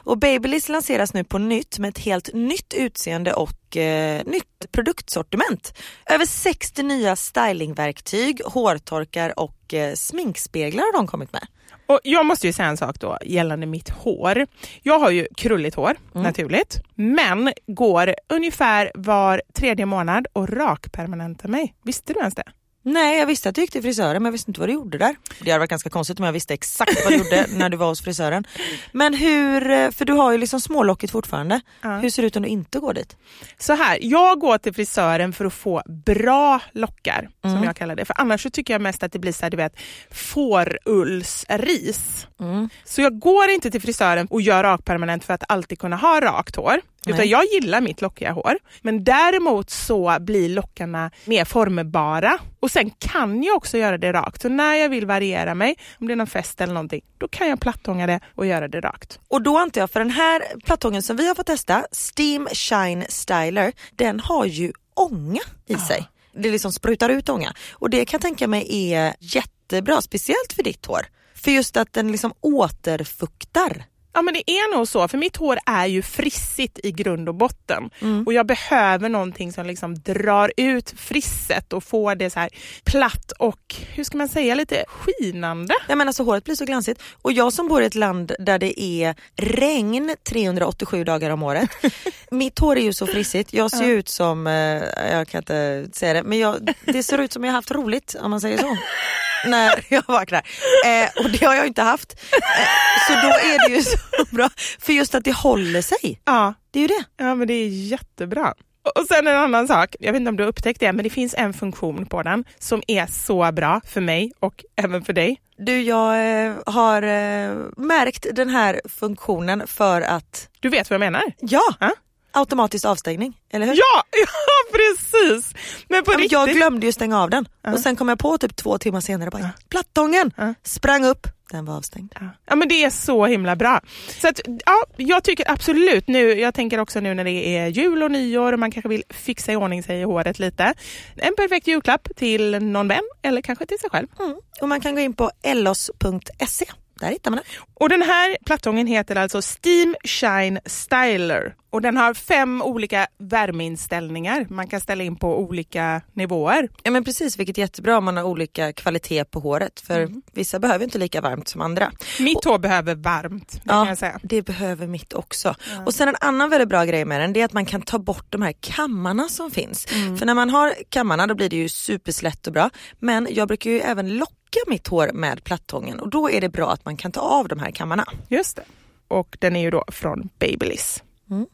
Och 0.04 0.18
Babyliss 0.18 0.70
lanseras 0.70 1.14
nu 1.14 1.24
på 1.24 1.38
nytt 1.38 1.80
med 1.80 1.90
ett 1.90 2.00
helt 2.00 2.34
nytt 2.34 2.74
utseende 2.74 3.34
och 3.34 3.78
eh, 3.78 4.26
nytt 4.26 4.72
produktsortiment. 4.72 5.74
Över 6.06 6.26
60 6.26 6.84
nya 6.84 7.16
stylingverktyg, 7.16 8.42
hårtorkar 8.46 9.40
och 9.40 9.74
eh, 9.74 9.94
sminkspeglar 9.94 10.84
har 10.84 10.94
de 10.94 11.08
kommit 11.08 11.34
med. 11.34 11.48
Och 11.88 12.00
Jag 12.04 12.26
måste 12.26 12.48
ju 12.48 12.54
säga 12.54 12.68
en 12.68 12.78
sak 12.78 13.00
då 13.00 13.18
gällande 13.22 13.66
mitt 13.66 13.90
hår. 13.90 14.46
Jag 14.82 15.00
har 15.00 15.12
ju 15.12 15.28
krulligt 15.38 15.76
hår 15.76 15.96
naturligt 16.14 16.82
men 16.96 17.54
går 17.68 18.16
ungefär 18.30 18.92
var 18.96 19.42
tredje 19.54 19.86
månad 19.86 20.28
och 20.34 20.50
rakpermanentar 20.50 21.50
mig. 21.50 21.74
Visste 21.84 22.14
du 22.14 22.20
ens 22.20 22.36
det? 22.36 22.44
Nej, 22.90 23.20
jag 23.20 23.26
visste 23.26 23.50
att 23.50 23.56
du 23.56 23.62
gick 23.62 23.72
till 23.72 23.82
frisören 23.82 24.14
men 24.14 24.26
jag 24.26 24.32
visste 24.32 24.52
inte 24.52 24.60
vad 24.60 24.70
du 24.70 24.74
gjorde 24.74 24.98
där. 24.98 25.16
Det 25.40 25.52
hade 25.52 25.60
varit 25.60 25.70
ganska 25.70 25.90
konstigt 25.90 26.20
om 26.20 26.26
jag 26.26 26.34
visste 26.34 26.54
exakt 26.54 27.04
vad 27.04 27.14
du 27.14 27.18
gjorde 27.18 27.46
när 27.58 27.70
du 27.70 27.78
var 27.78 27.88
hos 27.88 28.02
frisören. 28.02 28.44
Men 28.92 29.14
hur, 29.14 29.70
eh, 29.72 29.92
för 29.92 30.06
du 30.06 30.14
har 30.14 30.32
ju 30.32 30.38
liksom 30.38 30.62
smålockigt 30.62 31.12
fortfarande. 31.12 31.62
Hur 32.02 32.10
ser 32.10 32.22
det 32.22 32.28
ut 32.28 32.36
om 32.36 32.44
du 32.44 32.50
inte 32.50 32.80
går 32.80 32.94
dit? 32.94 33.16
Så 33.58 33.74
här, 33.74 33.98
jag 34.02 34.40
går 34.40 34.58
till 34.58 34.74
frisören 34.74 35.34
för 35.34 35.46
att 35.46 35.54
få 35.54 35.82
bra 36.06 36.60
lockar, 36.72 37.30
Mm. 37.44 37.58
som 37.58 37.64
jag 37.66 37.76
kallar 37.76 37.96
det. 37.96 38.06
För 38.06 38.22
annars 38.22 38.44
så 38.44 38.50
tycker 38.50 38.74
jag 38.74 38.82
mest 38.82 39.04
att 39.04 39.12
det 39.12 39.20
blir 39.20 39.32
så 39.32 39.46
här, 39.46 39.50
du 39.50 39.58
vet, 39.58 39.74
fårullsris. 40.12 42.28
Mm. 42.40 42.70
Så 42.86 43.02
jag 43.02 43.20
går 43.20 43.50
inte 43.50 43.72
till 43.72 43.82
frisören 43.82 44.28
och 44.28 44.42
gör 44.42 44.64
rak 44.64 44.86
permanent 44.86 45.24
för 45.26 45.34
att 45.34 45.44
alltid 45.50 45.80
kunna 45.80 45.96
ha 45.96 46.20
rakt 46.22 46.56
hår. 46.56 46.82
Utan 47.06 47.18
Nej. 47.18 47.28
jag 47.28 47.46
gillar 47.46 47.82
mitt 47.82 48.02
lockiga 48.02 48.32
hår. 48.32 48.58
Men 48.82 49.04
däremot 49.04 49.70
så 49.70 50.18
blir 50.20 50.50
lockarna 50.50 51.12
mer 51.26 51.46
formbara. 51.46 52.40
Och 52.60 52.72
sen 52.72 52.90
kan 52.90 53.44
jag 53.44 53.58
också 53.58 53.78
göra 53.78 53.98
det 53.98 54.14
rakt. 54.14 54.42
Så 54.42 54.50
när 54.50 54.76
jag 54.76 54.90
vill 54.90 55.06
variera 55.06 55.56
mig, 55.56 55.76
om 56.00 56.08
det 56.08 56.14
är 56.14 56.16
någon 56.16 56.28
fest 56.28 56.62
eller 56.62 56.74
någonting, 56.74 57.02
då 57.18 57.28
kan 57.28 57.50
jag 57.50 57.60
plattånga 57.60 58.08
det 58.08 58.20
och 58.36 58.46
göra 58.46 58.68
det 58.68 58.82
rakt. 58.82 59.20
Och 59.28 59.42
då 59.42 59.58
antar 59.58 59.82
jag, 59.82 59.92
för 59.92 60.00
den 60.00 60.10
här 60.10 60.44
plattången 60.66 61.04
som 61.04 61.18
vi 61.18 61.28
har 61.28 61.36
fått 61.36 61.46
testa, 61.46 61.86
Steam 61.92 62.48
Shine 62.54 63.06
Styler, 63.10 63.72
den 63.96 64.20
har 64.20 64.46
ju 64.46 64.72
ånga 64.94 65.42
i 65.66 65.76
sig. 65.76 66.08
Det 66.34 66.52
liksom 66.52 66.72
sprutar 66.72 67.10
ut 67.10 67.30
ånga. 67.30 67.54
Och 67.72 67.90
det 67.90 68.06
kan 68.06 68.18
jag 68.18 68.22
tänka 68.22 68.48
mig 68.48 68.92
är 68.92 69.14
jättebra, 69.20 70.02
speciellt 70.02 70.54
för 70.56 70.64
ditt 70.64 70.86
hår. 70.86 71.02
För 71.36 71.52
just 71.52 71.78
att 71.78 71.94
den 71.94 72.12
liksom 72.12 72.34
återfuktar. 72.42 73.86
Ja 74.18 74.22
men 74.22 74.34
det 74.34 74.52
är 74.52 74.76
nog 74.76 74.88
så, 74.88 75.08
för 75.08 75.18
mitt 75.18 75.38
hår 75.38 75.60
är 75.66 75.86
ju 75.86 76.02
frissigt 76.02 76.80
i 76.84 76.92
grund 76.92 77.30
och 77.30 77.36
botten. 77.36 77.90
Mm. 78.02 78.24
Och 78.24 78.34
jag 78.34 78.46
behöver 78.46 79.10
någonting 79.10 79.54
som 79.54 79.66
liksom 79.66 79.96
drar 79.96 80.52
ut 80.58 80.94
frisset 80.98 81.74
och 81.74 81.84
får 81.84 82.16
det 82.16 82.30
så 82.30 82.40
här 82.40 82.50
platt 82.84 83.32
och, 83.40 83.76
hur 83.94 84.04
ska 84.04 84.18
man 84.18 84.28
säga, 84.28 84.56
lite 84.56 84.86
skinande. 84.88 85.74
Ja, 85.88 85.96
men 85.96 86.08
alltså, 86.08 86.24
håret 86.24 86.44
blir 86.44 86.56
så 86.56 86.66
glansigt. 86.66 87.02
Och 87.22 87.32
jag 87.32 87.54
som 87.54 87.68
bor 87.68 87.82
i 87.82 87.86
ett 87.86 87.96
land 87.96 88.32
där 88.40 88.60
det 88.60 88.82
är 88.82 89.16
regn 89.36 90.16
387 90.30 91.04
dagar 91.04 91.30
om 91.30 91.44
året. 91.44 91.70
mitt 92.32 92.60
hår 92.60 92.78
är 92.78 92.84
ju 92.84 92.94
så 92.94 93.08
frissigt. 93.08 93.54
Jag 93.54 93.72
ser 93.72 93.86
ju 93.86 93.94
ut 93.94 94.10
som, 94.10 94.48
eh, 94.48 95.12
jag 95.12 95.28
kan 95.28 95.40
inte 95.40 95.88
säga 95.94 96.14
det, 96.14 96.24
men 96.24 96.40
jag, 96.40 96.74
det 96.86 97.04
ser 97.04 97.18
ut 97.18 97.34
som 97.34 97.44
jag 97.44 97.52
haft 97.52 97.72
roligt 97.72 98.16
om 98.22 98.32
man 98.32 98.42
säger 98.42 98.58
så. 98.58 98.78
när 99.46 99.84
jag 99.90 100.04
vaknar. 100.08 100.42
Eh, 100.86 101.24
och 101.24 101.30
det 101.30 101.46
har 101.46 101.56
jag 101.56 101.68
inte 101.68 101.82
haft. 101.82 102.14
Eh, 102.34 103.08
så 103.08 103.14
då 103.14 103.28
är 103.34 103.70
det 103.70 103.76
ju 103.76 103.82
så 103.84 103.98
bra. 104.36 104.50
För 104.80 104.94
just 104.94 105.16
att 105.16 105.24
det 105.24 105.34
håller 105.36 105.82
sig. 105.82 106.22
Ja, 106.26 106.54
Det 106.72 106.80
är 106.80 106.82
ju 106.82 106.88
det. 106.88 107.04
ja 107.18 107.36
men 107.36 107.48
det 107.48 107.54
är 107.54 107.68
jättebra. 107.68 108.54
Och 109.00 109.06
sen 109.08 109.28
en 109.28 109.36
annan 109.38 109.68
sak, 109.68 109.96
jag 110.00 110.12
vet 110.14 110.20
inte 110.20 110.30
om 110.30 110.36
du 110.38 110.44
har 110.44 110.50
upptäckt 110.50 110.80
det, 110.80 110.94
men 110.94 111.04
det 111.04 111.10
finns 111.10 111.36
en 111.38 111.54
funktion 111.54 112.06
på 112.06 112.24
den 112.24 112.44
som 112.60 112.82
är 112.88 113.06
så 113.08 113.52
bra 113.52 113.82
för 113.88 114.02
mig 114.02 114.32
och 114.40 114.66
även 114.76 115.06
för 115.06 115.14
dig. 115.14 115.38
Du, 115.58 115.82
jag 115.82 116.46
eh, 116.46 116.54
har 116.66 117.02
eh, 117.02 117.52
märkt 117.78 118.26
den 118.34 118.50
här 118.50 118.82
funktionen 119.00 119.68
för 119.68 120.02
att, 120.02 120.50
Du 120.60 120.70
vet 120.70 120.90
vad 120.90 120.96
jag 120.96 121.00
menar? 121.00 121.24
ja, 121.40 121.62
Ja. 121.80 121.92
Automatisk 122.32 122.86
avstängning. 122.86 123.38
Eller 123.52 123.66
hur? 123.66 123.74
Ja, 123.74 124.04
ja 124.12 124.78
precis! 124.78 125.54
Men 125.90 126.04
på 126.04 126.12
Ja, 126.12 126.18
riktigt. 126.18 126.32
jag 126.32 126.50
glömde 126.50 126.86
ju 126.86 126.92
stänga 126.92 127.22
av 127.22 127.30
den 127.30 127.48
och 127.74 127.80
sen 127.80 127.96
kom 127.96 128.10
jag 128.10 128.20
på 128.20 128.38
typ 128.38 128.56
två 128.56 128.78
timmar 128.78 129.02
senare 129.02 129.30
bara, 129.30 129.50
plattången 129.70 130.32
Ja. 130.38 130.54
sprang 130.64 131.06
upp, 131.06 131.28
den 131.52 131.66
var 131.66 131.76
avstängd. 131.78 132.14
Ja. 132.20 132.26
ja 132.46 132.56
men 132.56 132.68
det 132.68 132.84
är 132.84 132.90
så 132.90 133.26
himla 133.26 133.56
bra. 133.56 133.82
Så 134.22 134.28
att, 134.28 134.40
ja, 134.66 134.86
jag 134.98 135.24
tycker 135.24 135.52
absolut 135.52 136.08
nu, 136.08 136.40
jag 136.40 136.54
tänker 136.54 136.80
också 136.80 137.00
nu 137.00 137.14
när 137.14 137.24
det 137.24 137.58
är 137.58 137.68
jul 137.68 138.04
och 138.04 138.12
nyår 138.12 138.54
och 138.54 138.60
man 138.60 138.72
kanske 138.72 138.90
vill 138.90 139.04
fixa 139.10 139.52
i 139.52 139.56
ordning 139.56 139.84
sig 139.84 140.00
i 140.00 140.04
håret 140.04 140.40
lite. 140.40 140.74
En 141.16 141.36
perfekt 141.36 141.68
julklapp 141.68 142.08
till 142.16 142.60
någon 142.64 142.88
vän 142.88 143.04
eller 143.22 143.42
kanske 143.42 143.66
till 143.66 143.80
sig 143.80 143.90
själv. 143.90 144.08
Mm. 144.20 144.36
Och 144.62 144.68
man 144.70 144.82
kan 144.82 144.96
gå 144.96 145.02
in 145.02 145.14
på 145.14 145.32
ellos.se, 145.44 146.66
där 147.00 147.10
hittar 147.10 147.32
man 147.32 147.38
den. 147.38 147.64
Och 147.74 147.90
den 147.90 148.02
här 148.02 148.38
plattången 148.46 148.88
heter 148.88 149.16
alltså 149.16 149.42
Steam 149.42 149.96
Shine 150.04 150.60
Styler 150.66 151.56
och 151.70 151.82
den 151.82 151.98
har 151.98 152.14
fem 152.14 152.62
olika 152.62 153.08
värmeinställningar 153.20 154.46
man 154.50 154.68
kan 154.68 154.80
ställa 154.82 155.04
in 155.04 155.16
på 155.16 155.40
olika 155.40 156.02
nivåer. 156.14 156.70
Ja 156.84 156.92
men 156.92 157.04
precis, 157.04 157.40
vilket 157.40 157.58
är 157.58 157.62
jättebra 157.62 157.98
om 157.98 158.06
man 158.06 158.18
har 158.18 158.24
olika 158.24 158.74
kvalitet 158.74 159.24
på 159.26 159.40
håret 159.40 159.80
för 159.80 159.98
Mm. 160.02 160.22
vissa 160.34 160.60
behöver 160.60 160.84
inte 160.86 160.98
lika 160.98 161.22
varmt 161.22 161.48
som 161.48 161.62
andra. 161.62 161.92
Mitt 162.20 162.46
hår 162.46 162.60
behöver 162.60 162.96
varmt, 162.96 163.52
det 163.64 163.70
kan 163.70 163.78
Ja, 163.78 163.88
jag 163.88 163.98
säga. 163.98 164.20
det 164.24 164.42
behöver 164.42 164.88
mitt 164.88 165.14
också. 165.14 165.56
Och 165.86 165.94
sen 165.94 166.08
en 166.08 166.16
annan 166.22 166.50
väldigt 166.50 166.70
bra 166.70 166.86
grej 166.86 167.06
med 167.06 167.22
den 167.22 167.34
det 167.34 167.42
är 167.42 167.46
att 167.46 167.54
man 167.54 167.66
kan 167.66 167.82
ta 167.82 168.00
bort 168.00 168.26
de 168.30 168.42
här 168.42 168.54
kammarna 168.60 169.30
som 169.30 169.52
finns. 169.52 169.86
Mm. 169.94 170.18
För 170.18 170.26
när 170.26 170.34
man 170.34 170.50
har 170.50 170.74
kammarna 170.90 171.28
då 171.28 171.36
blir 171.36 171.50
det 171.50 171.56
ju 171.56 171.70
superslätt 171.70 172.48
och 172.48 172.54
bra. 172.54 172.70
Men 173.00 173.28
jag 173.32 173.48
brukar 173.48 173.72
ju 173.72 173.80
även 173.80 174.18
locka 174.18 174.34
mitt 174.68 174.88
hår 174.88 175.12
med 175.14 175.44
plattången 175.44 176.00
och 176.00 176.10
då 176.10 176.30
är 176.30 176.42
det 176.42 176.50
bra 176.50 176.72
att 176.72 176.86
man 176.86 176.98
kan 176.98 177.12
ta 177.12 177.22
av 177.22 177.48
de 177.48 177.60
här 177.60 177.72
kammarna. 177.72 178.06
Just 178.28 178.56
det. 178.56 178.64
Och 179.08 179.38
den 179.40 179.56
är 179.56 179.62
ju 179.62 179.72
då 179.72 179.84
från 179.88 180.30
Babyliss. 180.40 181.04
Mm. 181.30 181.46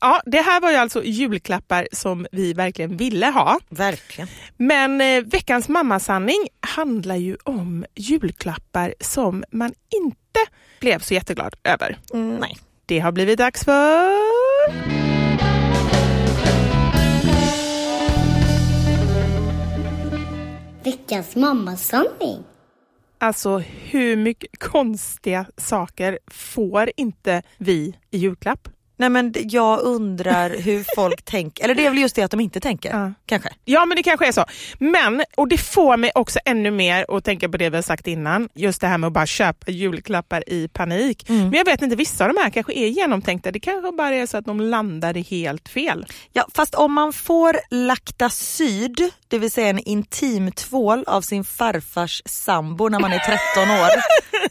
Ja, 0.00 0.22
det 0.26 0.40
här 0.40 0.60
var 0.60 0.70
ju 0.70 0.76
alltså 0.76 1.04
julklappar 1.04 1.88
som 1.92 2.26
vi 2.32 2.52
verkligen 2.52 2.96
ville 2.96 3.26
ha. 3.26 3.58
Verkligen. 3.68 4.28
Men 4.56 5.00
eh, 5.00 5.22
veckans 5.22 5.68
mammasanning 5.68 6.48
handlar 6.60 7.16
ju 7.16 7.36
om 7.44 7.84
julklappar 7.94 8.94
som 9.00 9.44
man 9.50 9.72
inte 9.88 10.40
blev 10.80 10.98
så 10.98 11.14
jätteglad 11.14 11.54
över. 11.64 11.98
Mm, 12.12 12.36
nej. 12.36 12.56
Det 12.86 12.98
har 12.98 13.12
blivit 13.12 13.38
dags 13.38 13.64
för... 13.64 15.01
Veckans 20.84 21.36
mammasanning. 21.36 22.44
Alltså 23.18 23.58
hur 23.58 24.16
mycket 24.16 24.58
konstiga 24.58 25.46
saker 25.56 26.18
får 26.26 26.90
inte 26.96 27.42
vi 27.58 27.94
i 28.10 28.18
julklapp? 28.18 28.68
Nej 29.02 29.10
men 29.10 29.34
jag 29.34 29.80
undrar 29.80 30.50
hur 30.50 30.84
folk 30.96 31.22
tänker, 31.24 31.64
eller 31.64 31.74
det 31.74 31.86
är 31.86 31.90
väl 31.90 31.98
just 31.98 32.16
det 32.16 32.22
att 32.22 32.30
de 32.30 32.40
inte 32.40 32.60
tänker. 32.60 32.90
Ja. 32.90 33.12
Kanske. 33.26 33.48
Ja 33.64 33.86
men 33.86 33.96
det 33.96 34.02
kanske 34.02 34.26
är 34.28 34.32
så. 34.32 34.44
Men, 34.78 35.22
och 35.36 35.48
det 35.48 35.58
får 35.58 35.96
mig 35.96 36.10
också 36.14 36.38
ännu 36.44 36.70
mer 36.70 37.06
att 37.08 37.24
tänka 37.24 37.48
på 37.48 37.56
det 37.56 37.70
vi 37.70 37.76
har 37.76 37.82
sagt 37.82 38.06
innan. 38.06 38.48
Just 38.54 38.80
det 38.80 38.86
här 38.86 38.98
med 38.98 39.06
att 39.06 39.12
bara 39.12 39.26
köpa 39.26 39.70
julklappar 39.70 40.44
i 40.48 40.68
panik. 40.68 41.24
Men 41.28 41.52
jag 41.52 41.64
vet 41.64 41.82
inte, 41.82 41.96
vissa 41.96 42.24
av 42.24 42.34
de 42.34 42.40
här 42.40 42.50
kanske 42.50 42.72
är 42.72 42.86
genomtänkta. 42.86 43.50
Det 43.50 43.60
kanske 43.60 43.92
bara 43.92 44.14
är 44.14 44.26
så 44.26 44.36
att 44.36 44.44
de 44.44 44.60
landade 44.60 45.20
helt 45.20 45.68
fel. 45.68 46.06
Ja, 46.32 46.46
fast 46.54 46.74
om 46.74 46.92
man 46.92 47.12
får 47.12 47.56
Lactacyd, 47.70 49.10
det 49.28 49.38
vill 49.38 49.50
säga 49.50 49.68
en 49.68 49.78
intim 49.78 50.52
tvål 50.52 51.04
av 51.06 51.22
sin 51.22 51.44
farfars 51.44 52.22
sambo 52.24 52.88
när 52.88 53.00
man 53.00 53.12
är 53.12 53.18
13 53.18 53.70
år, 53.70 53.88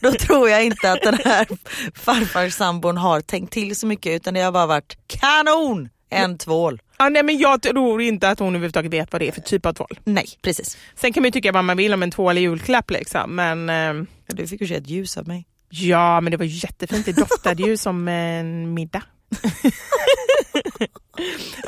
då 0.00 0.12
tror 0.12 0.48
jag 0.48 0.64
inte 0.64 0.92
att 0.92 1.02
den 1.02 1.18
här 1.24 1.46
farfars 1.94 2.54
sambon 2.54 2.96
har 2.96 3.20
tänkt 3.20 3.52
till 3.52 3.76
så 3.76 3.86
mycket 3.86 4.12
utan 4.12 4.34
det 4.34 4.41
har 4.44 4.52
bara 4.52 4.66
varit 4.66 4.96
kanon, 5.06 5.88
en 6.10 6.38
tvål. 6.38 6.82
Ja, 6.98 7.08
nej, 7.08 7.22
men 7.22 7.38
jag 7.38 7.62
tror 7.62 8.02
inte 8.02 8.28
att 8.28 8.38
hon 8.38 8.48
överhuvudtaget 8.48 8.92
vet 8.92 9.12
vad 9.12 9.20
det 9.22 9.28
är 9.28 9.32
för 9.32 9.40
typ 9.40 9.66
av 9.66 9.72
tvål. 9.72 9.98
Nej, 10.04 10.26
precis. 10.42 10.76
Sen 10.94 11.12
kan 11.12 11.22
man 11.22 11.26
ju 11.28 11.30
tycka 11.32 11.52
vad 11.52 11.64
man 11.64 11.76
vill 11.76 11.94
om 11.94 12.02
en 12.02 12.10
tvål 12.10 12.38
i 12.38 12.40
julklapp 12.40 12.90
liksom. 12.90 13.34
Men 13.36 13.70
eh, 13.70 14.04
Du 14.26 14.46
fick 14.46 14.60
ju 14.60 14.66
se 14.66 14.74
ett 14.74 14.88
ljus 14.88 15.16
av 15.18 15.28
mig. 15.28 15.46
ja, 15.68 16.20
men 16.20 16.30
det 16.30 16.36
var 16.36 16.44
jättefint. 16.44 17.06
Det 17.06 17.12
doftade 17.12 17.62
ju 17.62 17.76
som 17.76 18.08
en 18.08 18.74
middag. 18.74 19.02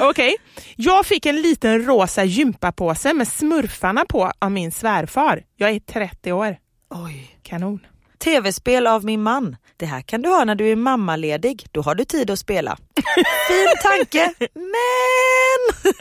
Okej, 0.01 0.37
jag 0.77 1.07
fick 1.07 1.27
en 1.27 1.43
liten 1.43 1.85
rosa 1.85 2.25
gympapåse 2.25 3.15
med 3.15 3.29
smurfarna 3.29 4.05
på 4.09 4.33
av 4.39 4.51
min 4.53 4.73
svärfar. 4.73 5.43
Jag 5.57 5.71
är 5.71 5.81
30 5.81 6.33
år. 6.33 6.57
Oj. 6.91 7.39
Kanon. 7.43 7.81
Tv-spel 8.19 8.87
av 8.87 9.05
min 9.05 9.23
man. 9.23 9.57
Det 9.77 9.87
här 9.87 10.03
kan 10.03 10.23
du 10.23 10.29
ha 10.29 10.45
när 10.45 10.55
du 10.55 10.73
är 10.73 10.77
mammaledig. 10.77 11.67
Då 11.73 11.83
har 11.83 11.95
du 11.95 12.05
tid 12.05 12.31
att 12.31 12.39
spela. 12.39 12.77
Fin 13.49 13.69
tanke, 13.83 14.35
men... 14.55 15.93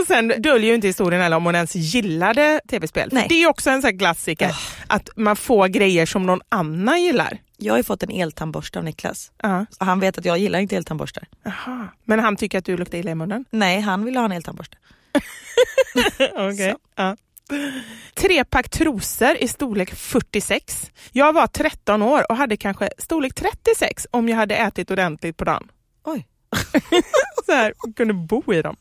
Och 0.00 0.06
sen 0.06 0.28
döljer 0.28 0.68
ju 0.68 0.74
inte 0.74 0.86
historien 0.86 1.22
heller 1.22 1.36
om 1.36 1.44
hon 1.44 1.54
ens 1.54 1.74
gillade 1.74 2.60
tv-spel. 2.70 3.10
Det 3.28 3.42
är 3.42 3.48
också 3.48 3.70
en 3.70 3.82
sån 3.82 3.98
klassiker, 3.98 4.56
att 4.86 5.08
man 5.16 5.36
får 5.36 5.68
grejer 5.68 6.06
som 6.06 6.26
någon 6.26 6.40
annan 6.48 7.02
gillar. 7.02 7.38
Jag 7.56 7.72
har 7.72 7.78
ju 7.78 7.84
fått 7.84 8.02
en 8.02 8.10
eltandborste 8.10 8.78
av 8.78 8.84
Niklas. 8.84 9.32
Ja. 9.42 9.66
Och 9.80 9.86
han 9.86 10.00
vet 10.00 10.18
att 10.18 10.24
jag 10.24 10.38
gillar 10.38 10.58
inte 10.58 10.76
eltandborstar. 10.76 11.28
Jaha. 11.42 11.88
Men 12.04 12.20
han 12.20 12.36
tycker 12.36 12.58
att 12.58 12.64
du 12.64 12.76
luktar 12.76 12.98
illa 12.98 13.10
i 13.10 13.14
munnen? 13.14 13.44
Nej, 13.50 13.80
han 13.80 14.04
vill 14.04 14.16
ha 14.16 14.24
en 14.24 14.32
eltandborste. 14.32 14.76
Ja. 16.96 17.16
Trepack 18.14 18.68
trosor 18.68 19.36
i 19.36 19.48
storlek 19.48 19.94
46. 19.94 20.90
Jag 21.12 21.32
var 21.32 21.46
13 21.46 22.02
år 22.02 22.30
och 22.30 22.36
hade 22.36 22.56
kanske 22.56 22.90
storlek 22.98 23.34
36 23.34 24.06
om 24.10 24.28
jag 24.28 24.36
hade 24.36 24.56
ätit 24.56 24.90
ordentligt 24.90 25.36
på 25.36 25.44
dagen. 25.44 25.68
Oj. 26.04 26.26
Så 27.46 27.52
här, 27.52 27.74
och 27.78 27.96
kunde 27.96 28.14
bo 28.14 28.54
i 28.54 28.62
dem. 28.62 28.76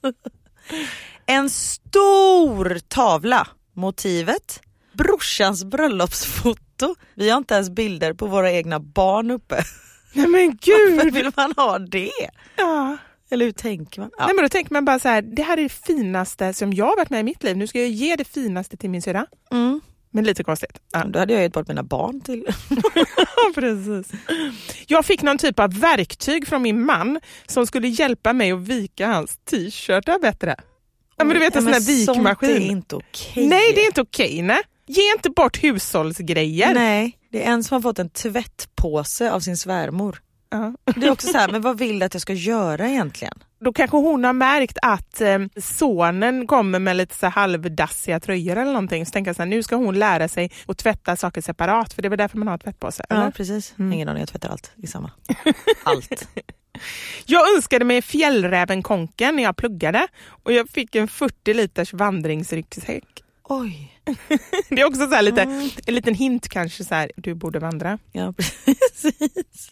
En 1.25 1.49
stor 1.49 2.79
tavla. 2.87 3.47
Motivet? 3.73 4.61
Brorsans 4.93 5.63
bröllopsfoto. 5.63 6.95
Vi 7.13 7.29
har 7.29 7.37
inte 7.37 7.53
ens 7.53 7.69
bilder 7.69 8.13
på 8.13 8.25
våra 8.27 8.51
egna 8.51 8.79
barn 8.79 9.31
uppe. 9.31 9.63
Nej 10.13 10.27
men 10.27 10.47
Varför 10.67 11.03
gud! 11.03 11.13
vill 11.13 11.31
man 11.35 11.53
ha 11.57 11.79
det? 11.79 12.11
Ja. 12.55 12.97
Eller 13.31 13.45
hur 13.45 13.51
tänker 13.51 14.01
man? 14.01 14.09
Ja. 14.17 14.25
Nej, 14.25 14.35
men 14.35 14.45
då 14.45 14.49
tänker 14.49 14.73
man 14.73 14.85
bara 14.85 14.99
så 14.99 15.07
här, 15.07 15.21
det 15.21 15.41
här 15.41 15.57
är 15.57 15.63
det 15.63 15.69
finaste 15.69 16.53
som 16.53 16.73
jag 16.73 16.85
har 16.85 16.97
varit 16.97 17.09
med 17.09 17.19
i 17.19 17.23
mitt 17.23 17.43
liv. 17.43 17.57
Nu 17.57 17.67
ska 17.67 17.79
jag 17.79 17.89
ge 17.89 18.15
det 18.15 18.23
finaste 18.27 18.77
till 18.77 18.89
min 18.89 19.01
syrra. 19.01 19.25
Mm. 19.51 19.81
Men 20.11 20.23
lite 20.23 20.43
konstigt. 20.43 20.79
Ja. 20.91 21.03
Då 21.03 21.19
hade 21.19 21.33
jag 21.33 21.41
gett 21.41 21.53
bort 21.53 21.67
mina 21.67 21.83
barn 21.83 22.21
till... 22.21 22.45
Precis. 23.55 24.11
Jag 24.87 25.05
fick 25.05 25.21
någon 25.21 25.37
typ 25.37 25.59
av 25.59 25.79
verktyg 25.79 26.47
från 26.47 26.61
min 26.61 26.85
man 26.85 27.19
som 27.47 27.67
skulle 27.67 27.87
hjälpa 27.87 28.33
mig 28.33 28.51
att 28.51 28.59
vika 28.59 29.07
hans 29.07 29.37
t-shirtar 29.49 30.19
bättre. 30.19 30.55
Ja, 31.17 31.23
men 31.23 31.33
du 31.33 31.39
vet 31.39 31.55
en 31.55 31.61
sån 31.61 31.71
men 31.71 31.73
här 31.73 32.05
Sånt 32.05 32.17
vikmaskin. 32.17 32.49
är 32.49 32.71
inte 32.71 32.95
okej. 32.95 33.47
Nej, 33.47 33.73
det 33.75 33.81
är 33.81 33.85
inte 33.85 34.01
okej. 34.01 34.41
nej. 34.41 34.61
Ge 34.87 35.11
inte 35.15 35.29
bort 35.29 35.63
hushållsgrejer. 35.63 36.73
Nej, 36.73 37.17
det 37.31 37.43
är 37.43 37.51
en 37.51 37.63
som 37.63 37.75
har 37.75 37.81
fått 37.81 37.99
en 37.99 38.09
tvättpåse 38.09 39.31
av 39.31 39.39
sin 39.39 39.57
svärmor. 39.57 40.21
Ja. 40.49 40.73
Det 40.95 41.07
är 41.07 41.11
också 41.11 41.27
så 41.27 41.37
här, 41.37 41.51
men 41.51 41.61
vad 41.61 41.77
vill 41.77 41.99
du 41.99 42.05
att 42.05 42.13
jag 42.13 42.21
ska 42.21 42.33
göra 42.33 42.89
egentligen? 42.89 43.33
Då 43.59 43.73
kanske 43.73 43.97
hon 43.97 44.23
har 44.23 44.33
märkt 44.33 44.77
att 44.81 45.21
eh, 45.21 45.39
sonen 45.55 46.47
kommer 46.47 46.79
med 46.79 46.97
lite 46.97 47.15
så 47.15 47.27
halvdassiga 47.27 48.19
tröjor 48.19 48.55
eller 48.55 48.73
någonting. 48.73 49.05
Så 49.05 49.11
tänker 49.11 49.29
jag 49.29 49.35
så 49.35 49.41
här, 49.41 49.49
nu 49.49 49.63
ska 49.63 49.75
hon 49.75 49.99
lära 49.99 50.27
sig 50.27 50.51
att 50.65 50.77
tvätta 50.77 51.15
saker 51.15 51.41
separat 51.41 51.93
för 51.93 52.01
det 52.01 52.07
är 52.07 52.09
väl 52.09 52.17
därför 52.17 52.37
man 52.37 52.47
har 52.47 52.57
tvättpåse. 52.57 53.05
Ja, 53.09 53.15
eller? 53.15 53.31
precis. 53.31 53.75
Mm. 53.79 53.93
Ingen 53.93 54.09
aning, 54.09 54.19
jag 54.21 54.29
tvättar 54.29 54.49
allt 54.49 54.71
i 54.75 54.87
samma. 54.87 55.11
Allt. 55.83 56.27
Jag 57.25 57.55
önskade 57.55 57.85
mig 57.85 58.01
fjällräven 58.01 58.83
Konken 58.83 59.35
när 59.35 59.43
jag 59.43 59.55
pluggade 59.57 60.07
och 60.43 60.53
jag 60.53 60.69
fick 60.69 60.95
en 60.95 61.07
40 61.07 61.53
liters 61.53 61.93
vandringsryggsäck. 61.93 63.23
Oj. 63.43 63.96
Det 64.69 64.81
är 64.81 64.85
också 64.85 65.07
så 65.09 65.15
här 65.15 65.21
lite, 65.21 65.41
Mm. 65.41 65.69
en 65.85 65.95
liten 65.95 66.13
hint 66.15 66.49
kanske, 66.49 66.83
så 66.83 66.95
här, 66.95 67.11
du 67.15 67.33
borde 67.33 67.59
vandra. 67.59 67.99
Ja, 68.11 68.33
precis. 68.37 69.71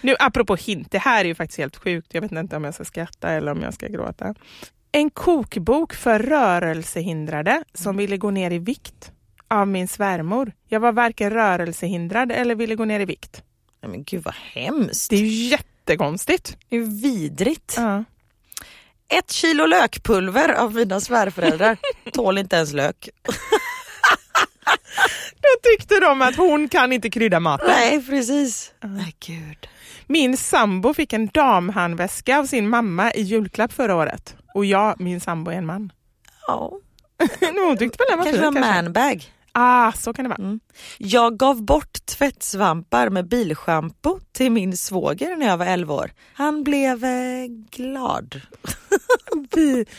Nu 0.00 0.16
apropå 0.18 0.56
hint, 0.56 0.90
det 0.90 0.98
här 0.98 1.20
är 1.20 1.28
ju 1.28 1.34
faktiskt 1.34 1.58
helt 1.58 1.76
sjukt. 1.76 2.14
Jag 2.14 2.20
vet 2.20 2.32
inte 2.32 2.56
om 2.56 2.64
jag 2.64 2.74
ska 2.74 2.84
skratta 2.84 3.30
eller 3.30 3.52
om 3.52 3.62
jag 3.62 3.74
ska 3.74 3.86
gråta. 3.88 4.34
En 4.92 5.10
kokbok 5.10 5.94
för 5.94 6.18
rörelsehindrade 6.18 7.64
som 7.74 7.96
ville 7.96 8.16
gå 8.16 8.30
ner 8.30 8.50
i 8.50 8.58
vikt 8.58 9.12
av 9.48 9.68
min 9.68 9.88
svärmor. 9.88 10.52
Jag 10.68 10.80
var 10.80 10.92
varken 10.92 11.30
rörelsehindrad 11.30 12.32
eller 12.32 12.54
ville 12.54 12.74
gå 12.74 12.84
ner 12.84 13.00
i 13.00 13.04
vikt. 13.04 13.42
Men 13.82 14.04
gud 14.04 14.22
vad 14.24 14.34
hemskt. 14.34 15.10
Det 15.10 15.16
är 15.16 15.20
ju 15.20 15.26
jättekonstigt. 15.48 16.56
Det 16.68 16.76
är 16.76 17.02
vidrigt. 17.02 17.74
Ja. 17.76 18.04
Ett 19.08 19.30
kilo 19.30 19.66
lökpulver 19.66 20.52
av 20.52 20.74
mina 20.74 21.00
svärföräldrar. 21.00 21.76
Tål 22.12 22.38
inte 22.38 22.56
ens 22.56 22.72
lök. 22.72 23.08
Då 25.40 25.70
tyckte 25.70 26.00
de 26.00 26.22
att 26.22 26.36
hon 26.36 26.68
kan 26.68 26.92
inte 26.92 27.10
krydda 27.10 27.40
maten. 27.40 27.66
Nej, 27.68 28.06
precis. 28.06 28.72
Nej, 28.84 29.14
gud. 29.26 29.68
Min 30.06 30.36
sambo 30.36 30.94
fick 30.94 31.12
en 31.12 31.26
damhandväska 31.26 32.38
av 32.38 32.46
sin 32.46 32.68
mamma 32.68 33.12
i 33.12 33.22
julklapp 33.22 33.72
förra 33.72 33.96
året. 33.96 34.36
Och 34.54 34.64
jag, 34.64 35.00
min 35.00 35.20
sambo 35.20 35.50
är 35.50 35.54
en 35.54 35.66
man. 35.66 35.92
Ja, 36.46 36.72
hon 37.40 37.76
tyckte 37.76 37.98
väl 37.98 38.06
den 38.08 38.18
var 38.18 38.24
kanske 38.24 38.42
fin 38.42 38.54
var 38.54 38.60
manbag. 38.60 39.32
Ah, 39.60 39.92
så 39.92 40.12
kan 40.12 40.24
det 40.24 40.28
vara. 40.28 40.42
Mm. 40.42 40.60
Jag 40.98 41.38
gav 41.38 41.62
bort 41.62 42.06
tvättsvampar 42.06 43.10
med 43.10 43.28
bilschampo 43.28 44.18
till 44.32 44.52
min 44.52 44.76
svåger 44.76 45.36
när 45.36 45.46
jag 45.46 45.56
var 45.56 45.66
11 45.66 45.94
år. 45.94 46.12
Han 46.32 46.64
blev 46.64 47.04
eh, 47.04 47.46
glad. 47.70 48.40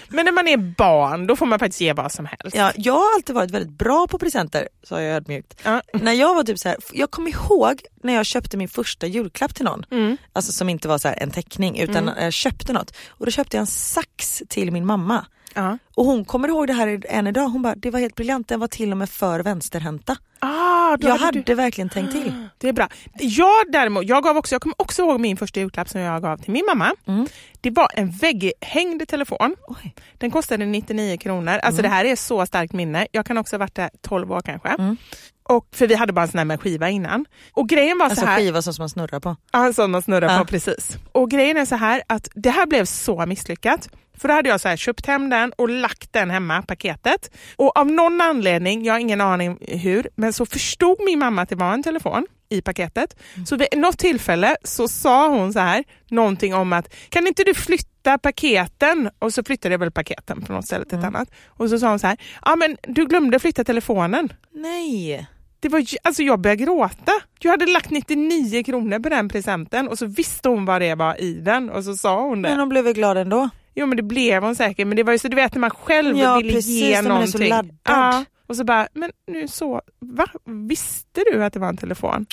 Men 0.09 0.25
när 0.25 0.31
man 0.31 0.47
är 0.47 0.57
barn 0.57 1.27
då 1.27 1.35
får 1.35 1.45
man 1.45 1.59
faktiskt 1.59 1.81
ge 1.81 1.93
vad 1.93 2.11
som 2.11 2.25
helst. 2.25 2.55
Ja, 2.57 2.71
jag 2.75 2.93
har 2.93 3.13
alltid 3.15 3.35
varit 3.35 3.51
väldigt 3.51 3.77
bra 3.77 4.07
på 4.07 4.19
presenter, 4.19 4.67
sa 4.83 5.01
jag 5.01 5.15
ödmjukt. 5.15 5.61
Ja. 5.63 5.81
När 5.93 6.13
jag 6.13 6.35
var 6.35 6.43
typ 6.43 6.59
så 6.59 6.69
här, 6.69 6.77
jag 6.93 7.11
kommer 7.11 7.29
ihåg 7.29 7.81
när 8.03 8.13
jag 8.13 8.25
köpte 8.25 8.57
min 8.57 8.69
första 8.69 9.07
julklapp 9.07 9.55
till 9.55 9.65
någon. 9.65 9.85
Mm. 9.91 10.17
Alltså 10.33 10.51
som 10.51 10.69
inte 10.69 10.87
var 10.87 10.97
så 10.97 11.13
en 11.17 11.31
teckning 11.31 11.79
utan 11.79 12.11
jag 12.19 12.33
köpte 12.33 12.73
något. 12.73 12.93
Och 13.07 13.25
då 13.25 13.31
köpte 13.31 13.57
jag 13.57 13.61
en 13.61 13.67
sax 13.67 14.43
till 14.49 14.71
min 14.71 14.85
mamma. 14.85 15.25
Ja. 15.53 15.77
Och 15.95 16.05
hon 16.05 16.25
kommer 16.25 16.47
ihåg 16.47 16.67
det 16.67 16.73
här 16.73 17.05
än 17.09 17.27
idag. 17.27 17.49
Hon 17.49 17.61
bara, 17.61 17.75
det 17.75 17.91
var 17.91 17.99
helt 17.99 18.15
briljant, 18.15 18.47
den 18.47 18.59
var 18.59 18.67
till 18.67 18.91
och 18.91 18.97
med 18.97 19.09
för 19.09 19.39
vänsterhänta. 19.39 20.17
Ah, 20.41 20.97
Jag 20.99 21.09
hade 21.09 21.25
hade 21.25 21.41
du... 21.41 21.53
verkligen 21.53 21.89
tänkt 21.89 22.11
till. 22.11 22.33
Det 22.57 22.69
är 22.69 22.73
bra. 22.73 22.87
Jag 23.19 23.71
däremot, 23.71 24.05
jag, 24.05 24.23
gav 24.23 24.37
också, 24.37 24.55
jag 24.55 24.61
kommer 24.61 24.81
också 24.81 25.01
ihåg 25.01 25.19
min 25.19 25.37
första 25.37 25.59
julklapp 25.59 25.89
som 25.89 26.01
jag 26.01 26.21
gav 26.21 26.37
till 26.37 26.51
min 26.53 26.65
mamma. 26.65 26.91
Mm. 27.07 27.27
Det 27.61 27.69
var 27.71 27.87
en 27.93 28.11
vägghängd 28.11 29.07
telefon. 29.07 29.55
Oj. 29.67 29.93
Den 30.17 30.31
kostade 30.31 30.65
99 30.65 31.17
kronor. 31.17 31.53
Alltså 31.63 31.81
det 31.81 31.87
här 31.87 32.05
är 32.05 32.15
så 32.15 32.45
starkt 32.45 32.73
minne. 32.73 33.07
Jag 33.11 33.25
kan 33.25 33.37
också 33.37 33.55
ha 33.55 33.59
varit 33.59 33.75
där 33.75 33.89
12 34.01 34.31
år 34.31 34.41
kanske. 34.41 34.69
Mm. 34.69 34.97
Och, 35.43 35.67
för 35.75 35.87
vi 35.87 35.95
hade 35.95 36.13
bara 36.13 36.21
en 36.21 36.27
sån 36.27 36.37
här 36.37 36.45
med 36.45 36.61
skiva 36.61 36.89
innan. 36.89 37.25
Och 37.53 37.69
grejen 37.69 37.97
var 37.97 38.05
Alltså 38.05 38.21
så 38.21 38.27
här. 38.27 38.37
skiva 38.37 38.61
som 38.61 38.73
man 38.79 38.89
snurrar 38.89 39.19
på. 39.19 39.35
Ja, 39.51 39.73
sån 39.73 39.91
man 39.91 40.01
snurrar 40.01 40.33
Ja. 40.33 40.39
på 40.39 40.45
precis. 40.45 40.97
Och 41.11 41.31
grejen 41.31 41.57
är 41.57 41.65
så 41.65 41.75
här 41.75 42.01
att 42.07 42.29
det 42.35 42.49
här 42.49 42.65
blev 42.65 42.85
så 42.85 43.25
misslyckat. 43.25 43.89
För 44.17 44.27
då 44.27 44.33
hade 44.33 44.49
jag 44.49 44.61
så 44.61 44.67
här 44.69 44.77
köpt 44.77 45.05
hem 45.05 45.29
den 45.29 45.51
och 45.57 45.69
lagt 45.69 46.13
den 46.13 46.29
hemma, 46.29 46.61
paketet. 46.61 47.31
Och 47.55 47.77
av 47.79 47.87
någon 47.91 48.21
anledning, 48.21 48.85
jag 48.85 48.93
har 48.93 48.99
ingen 48.99 49.21
aning 49.21 49.57
hur, 49.61 50.09
men 50.15 50.28
så 50.33 50.45
förstod 50.45 50.97
min 51.05 51.19
mamma 51.19 51.41
att 51.41 51.49
det 51.49 51.55
var 51.55 51.73
en 51.73 51.83
telefon 51.83 52.25
i 52.49 52.61
paketet. 52.61 53.15
Så 53.45 53.55
vid 53.55 53.67
något 53.77 53.97
tillfälle 53.97 54.55
så 54.63 54.87
sa 54.87 55.27
hon 55.29 55.53
så 55.53 55.59
här, 55.59 55.83
någonting 56.09 56.53
om 56.55 56.73
att 56.73 56.93
kan 57.09 57.27
inte 57.27 57.43
du 57.43 57.53
flytta 57.53 58.17
paketen? 58.17 59.09
Och 59.19 59.33
så 59.33 59.43
flyttade 59.43 59.73
jag 59.73 59.79
väl 59.79 59.91
paketen 59.91 60.45
från 60.45 60.55
något 60.55 60.65
ställe 60.65 60.85
till 60.85 60.97
ett 60.97 61.03
annat. 61.05 61.29
Och 61.47 61.69
så 61.69 61.79
sa 61.79 61.89
hon 61.89 61.99
så 61.99 62.07
här, 62.07 62.17
ja 62.45 62.55
men 62.55 62.77
du 62.87 63.05
glömde 63.05 63.39
flytta 63.39 63.63
telefonen. 63.63 64.33
Nej. 64.53 65.27
Det 65.61 65.69
var, 65.69 65.83
alltså 66.03 66.23
jag 66.23 66.39
började 66.41 66.63
gråta. 66.63 67.11
Jag 67.39 67.51
hade 67.51 67.65
lagt 67.65 67.89
99 67.89 68.63
kronor 68.63 68.99
på 68.99 69.09
den 69.09 69.29
presenten 69.29 69.87
och 69.87 69.97
så 69.97 70.05
visste 70.05 70.49
hon 70.49 70.65
vad 70.65 70.81
det 70.81 70.95
var 70.95 71.21
i 71.21 71.33
den 71.33 71.69
och 71.69 71.83
så 71.83 71.97
sa 71.97 72.21
hon 72.21 72.41
det. 72.41 72.49
Men 72.49 72.59
hon 72.59 72.69
blev 72.69 72.83
väl 72.83 72.93
glad 72.93 73.17
ändå? 73.17 73.49
Jo 73.75 73.85
men 73.85 73.97
det 73.97 74.03
blev 74.03 74.43
hon 74.43 74.55
säkert 74.55 74.87
men 74.87 74.95
det 74.97 75.03
var 75.03 75.13
ju 75.13 75.19
så 75.19 75.27
du 75.27 75.35
vet 75.35 75.53
när 75.53 75.59
man 75.59 75.69
själv 75.69 76.17
Ja, 76.17 76.37
ville 76.37 76.53
precis, 76.53 76.81
ge 76.81 77.01
när 77.01 77.09
man 77.09 77.21
är 77.21 77.25
så 77.27 77.37
någonting. 77.37 77.49
laddad. 77.49 77.71
Ja, 77.83 78.25
och 78.49 78.55
så 78.55 78.63
bara, 78.63 78.87
men 78.93 79.11
nu 79.27 79.47
så, 79.47 79.81
va? 79.99 80.27
Visste 80.69 81.23
du 81.31 81.43
att 81.43 81.53
det 81.53 81.59
var 81.59 81.69
en 81.69 81.77
telefon? 81.77 82.25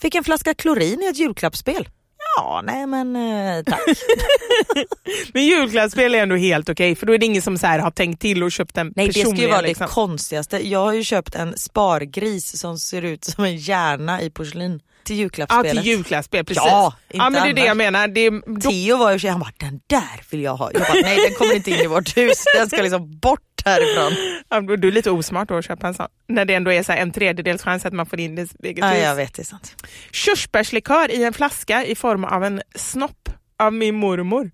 Fick 0.00 0.14
en 0.14 0.24
flaska 0.24 0.54
klorin 0.54 1.02
i 1.02 1.06
ett 1.06 1.18
julklappsspel. 1.18 1.88
Ja, 2.36 2.62
nej 2.64 2.86
men 2.86 3.16
eh, 3.16 3.64
tack. 3.64 3.80
Men 5.32 5.46
julklappsspel 5.46 6.14
är 6.14 6.22
ändå 6.22 6.36
helt 6.36 6.68
okej 6.68 6.94
för 6.94 7.06
då 7.06 7.14
är 7.14 7.18
det 7.18 7.26
ingen 7.26 7.42
som 7.42 7.58
så 7.58 7.66
här 7.66 7.78
har 7.78 7.90
tänkt 7.90 8.20
till 8.20 8.42
och 8.42 8.52
köpt 8.52 8.76
en 8.76 8.92
Nej 8.96 9.06
det 9.06 9.12
ska 9.12 9.34
ju 9.34 9.48
vara 9.48 9.62
det 9.62 9.68
liksom. 9.68 9.86
konstigaste. 9.86 10.68
Jag 10.68 10.78
har 10.78 10.92
ju 10.92 11.04
köpt 11.04 11.34
en 11.34 11.58
spargris 11.58 12.58
som 12.60 12.78
ser 12.78 13.02
ut 13.02 13.24
som 13.24 13.44
en 13.44 13.56
hjärna 13.56 14.22
i 14.22 14.30
porslin 14.30 14.80
till 15.04 15.16
Ja, 15.16 15.22
julklappsspelet. 15.22 15.76
till 15.76 15.86
julklappsspel, 15.92 16.44
precis. 16.44 16.62
Ja, 16.66 16.94
ja 17.08 17.26
inte 17.26 17.40
men 17.40 17.42
det 17.42 17.60
är 17.60 17.62
det 17.62 17.68
jag 17.68 17.76
menar. 17.76 18.08
Det 18.08 18.20
är, 18.20 18.60
då, 18.60 18.70
Theo 18.70 18.96
var 18.96 19.18
ju 19.18 19.28
han 19.28 19.40
bara 19.40 19.52
den 19.56 19.80
där 19.86 20.22
vill 20.30 20.42
jag 20.42 20.56
ha. 20.56 20.70
Jag 20.72 20.82
bara 20.82 21.00
nej 21.02 21.18
den 21.28 21.34
kommer 21.34 21.54
inte 21.54 21.70
in 21.70 21.80
i 21.80 21.86
vårt 21.86 22.16
hus, 22.16 22.44
den 22.56 22.68
ska 22.68 22.82
liksom 22.82 23.18
bort 23.18 23.40
härifrån. 23.64 24.12
ja, 24.48 24.60
då- 24.60 24.76
du 24.76 24.88
är 24.88 24.92
lite 24.92 25.10
osmart 25.10 25.48
då 25.48 25.56
att 25.56 25.64
köpa 25.64 25.86
en 25.88 25.94
sån. 25.94 26.06
När 26.26 26.44
det 26.44 26.54
ändå 26.54 26.72
är 26.72 26.82
så 26.82 26.92
en 26.92 27.12
tredjedels 27.12 27.62
chans 27.62 27.86
att 27.86 27.92
man 27.92 28.06
får 28.06 28.20
in 28.20 28.34
det 28.34 28.48
eget 28.62 28.78
Ja 28.84 28.96
jag 28.96 29.14
vet 29.14 29.34
det 29.34 29.42
är 29.42 29.44
sant. 29.44 29.84
Körsbärslikör 30.12 31.10
i 31.10 31.24
en 31.24 31.32
flaska 31.32 31.84
i 31.84 31.94
form 31.94 32.24
av 32.24 32.44
en 32.44 32.62
snopp 32.74 33.28
av 33.58 33.72
min 33.72 33.94
mormor. 33.94 34.50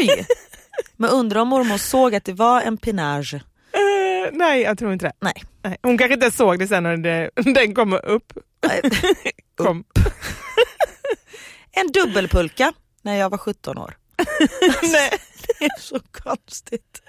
Oj! 0.00 0.26
Men 0.96 1.10
undrar 1.10 1.40
om 1.40 1.48
mormor 1.48 1.78
såg 1.78 2.14
att 2.14 2.24
det 2.24 2.32
var 2.32 2.60
en 2.62 2.76
pinage. 2.76 3.34
Eh, 3.34 3.40
nej, 4.32 4.62
jag 4.62 4.78
tror 4.78 4.92
inte 4.92 5.06
det. 5.06 5.12
Nej. 5.20 5.34
Nej. 5.62 5.76
Hon 5.82 5.98
kanske 5.98 6.14
inte 6.14 6.30
såg 6.30 6.58
det 6.58 6.66
sen 6.68 6.82
när 6.82 6.96
det, 6.96 7.30
den 7.54 7.74
kom 7.74 7.92
upp. 7.92 8.32
Kom. 9.56 9.84
En 11.72 11.92
dubbelpulka 11.92 12.72
när 13.02 13.14
jag 13.16 13.30
var 13.30 13.38
17 13.38 13.78
år. 13.78 13.96
nej. 14.82 15.10
Det 15.58 15.64
är 15.64 15.80
så 15.80 16.00
konstigt. 16.12 17.02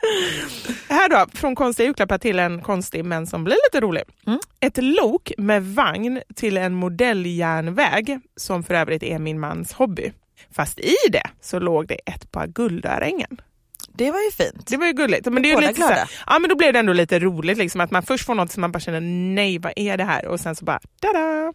Här 0.90 1.10
då, 1.10 1.26
från 1.34 1.56
konstiga 1.56 1.86
julklappar 1.88 2.18
till 2.18 2.40
en 2.40 2.62
konstig 2.62 3.06
men 3.06 3.28
som 3.28 3.44
blir 3.44 3.58
lite 3.68 3.86
rolig. 3.86 4.04
Mm. 4.28 4.40
Ett 4.60 4.78
lok 4.78 5.32
med 5.38 5.66
vagn 5.66 6.22
till 6.36 6.58
en 6.58 6.74
modelljärnväg 6.74 8.20
som 8.36 8.64
för 8.64 8.74
övrigt 8.74 9.04
är 9.04 9.20
min 9.20 9.40
mans 9.40 9.74
hobby. 9.74 10.12
Fast 10.52 10.80
i 10.80 10.96
det 11.12 11.30
så 11.42 11.60
låg 11.60 11.88
det 11.88 12.00
ett 12.06 12.32
par 12.32 12.48
guldörhängen. 12.48 13.42
Det 13.88 14.12
var 14.12 14.20
ju 14.20 14.32
fint. 14.32 14.68
Det 14.68 14.78
var 14.78 14.86
ju 14.86 14.94
gulligt. 14.94 15.26
Men 15.26 15.44
det 15.44 15.52
är 15.52 15.62
lite 15.62 15.74
så 15.74 15.78
glada. 15.78 16.08
ja, 16.28 16.40
men 16.40 16.50
då 16.50 16.56
blev 16.56 16.74
det 16.74 16.80
ändå 16.80 16.94
lite 16.94 17.20
roligt 17.20 17.58
liksom, 17.58 17.82
att 17.82 17.92
man 17.92 18.04
först 18.04 18.26
får 18.26 18.36
något 18.36 18.52
som 18.52 18.62
man 18.62 18.72
bara 18.72 18.80
känner 18.80 19.02
nej 19.36 19.60
vad 19.60 19.74
är 19.76 19.98
det 19.98 20.04
här 20.04 20.26
och 20.26 20.40
sen 20.40 20.56
så 20.56 20.66
bara 20.66 20.80
tada! 21.02 21.54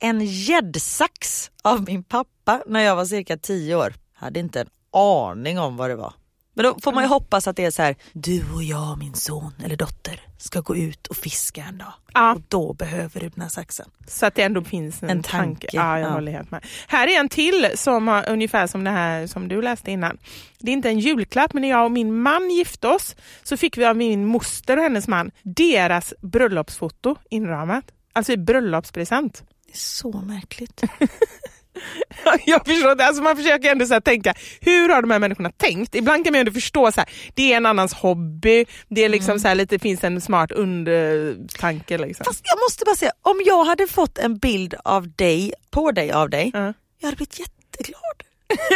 En 0.00 0.20
gäddsax 0.24 1.50
av 1.62 1.84
min 1.84 2.04
pappa 2.04 2.62
när 2.66 2.80
jag 2.80 2.96
var 2.96 3.04
cirka 3.04 3.36
10 3.36 3.76
år. 3.76 3.94
Hade 4.14 4.40
inte 4.40 4.60
en 4.60 4.68
aning 4.98 5.58
om 5.58 5.76
vad 5.76 5.90
det 5.90 5.96
var. 5.96 6.12
Men 6.54 6.64
då 6.64 6.76
får 6.82 6.92
man 6.92 7.04
ju 7.04 7.08
hoppas 7.08 7.48
att 7.48 7.56
det 7.56 7.64
är 7.64 7.70
så 7.70 7.82
här, 7.82 7.96
du 8.12 8.52
och 8.54 8.62
jag 8.62 8.98
min 8.98 9.14
son 9.14 9.52
eller 9.64 9.76
dotter 9.76 10.20
ska 10.38 10.60
gå 10.60 10.76
ut 10.76 11.06
och 11.06 11.16
fiska 11.16 11.64
en 11.68 11.78
dag. 11.78 11.92
Ja. 12.14 12.32
Och 12.34 12.42
då 12.48 12.72
behöver 12.72 13.20
du 13.20 13.28
den 13.28 13.42
här 13.42 13.48
saxen. 13.48 13.90
Så 14.06 14.26
att 14.26 14.34
det 14.34 14.42
ändå 14.42 14.64
finns 14.64 15.02
en, 15.02 15.10
En 15.10 15.22
tanke. 15.22 15.36
tanke, 15.38 15.68
Ja, 15.72 15.98
jag 15.98 16.08
ja. 16.08 16.12
håller 16.14 16.32
helt 16.32 16.50
med. 16.50 16.66
Här 16.86 17.08
är 17.08 17.20
en 17.20 17.28
till 17.28 17.70
som 17.74 18.08
har 18.08 18.28
ungefär 18.30 18.66
som 18.66 18.84
det 18.84 18.90
här 18.90 19.26
som 19.26 19.48
du 19.48 19.62
läste 19.62 19.90
innan. 19.90 20.18
Det 20.58 20.70
är 20.70 20.72
inte 20.72 20.88
en 20.88 20.98
julklapp 20.98 21.52
men 21.52 21.60
när 21.60 21.68
jag 21.68 21.84
och 21.84 21.92
min 21.92 22.20
man 22.22 22.50
gifte 22.50 22.88
oss 22.88 23.16
så 23.42 23.56
fick 23.56 23.78
vi 23.78 23.84
av 23.84 23.96
min 23.96 24.26
moster 24.26 24.76
och 24.76 24.82
hennes 24.82 25.08
man 25.08 25.30
deras 25.42 26.14
bröllopsfoto 26.20 27.16
inramat. 27.30 27.84
Alltså 28.12 28.32
i 28.32 28.36
bröllopspresent. 28.36 29.42
Det 29.66 29.72
är 29.72 29.76
så 29.78 30.12
märkligt. 30.12 30.82
jag 32.44 32.66
förstår 32.66 32.94
det. 32.94 33.04
Alltså 33.06 33.22
man 33.22 33.36
försöker 33.36 33.70
ändå 33.70 33.86
så 33.86 34.00
tänka, 34.00 34.34
hur 34.60 34.88
har 34.88 35.02
de 35.02 35.10
här 35.10 35.18
människorna 35.18 35.50
tänkt? 35.56 35.94
Ibland 35.94 36.24
kan 36.24 36.32
man 36.32 36.40
ändå 36.40 36.52
förstå, 36.52 36.92
så 36.92 37.00
här, 37.00 37.10
det 37.34 37.52
är 37.52 37.56
en 37.56 37.66
annans 37.66 37.92
hobby, 37.94 38.64
det 38.88 39.04
är 39.04 39.08
liksom 39.08 39.40
så 39.40 39.48
här, 39.48 39.54
lite, 39.54 39.78
finns 39.78 40.04
en 40.04 40.20
smart 40.20 40.52
undertanke. 40.52 41.98
Liksom. 41.98 42.24
Fast 42.24 42.40
jag 42.44 42.58
måste 42.58 42.84
bara 42.84 42.96
säga, 42.96 43.12
om 43.22 43.42
jag 43.46 43.64
hade 43.64 43.86
fått 43.86 44.18
en 44.18 44.38
bild 44.38 44.74
av 44.84 45.08
dig, 45.16 45.52
på 45.70 45.92
dig 45.92 46.12
av 46.12 46.30
dig, 46.30 46.50
Ja. 46.54 46.72
jag 46.98 47.06
hade 47.06 47.16
blivit 47.16 47.38
jätteglad. 47.38 48.22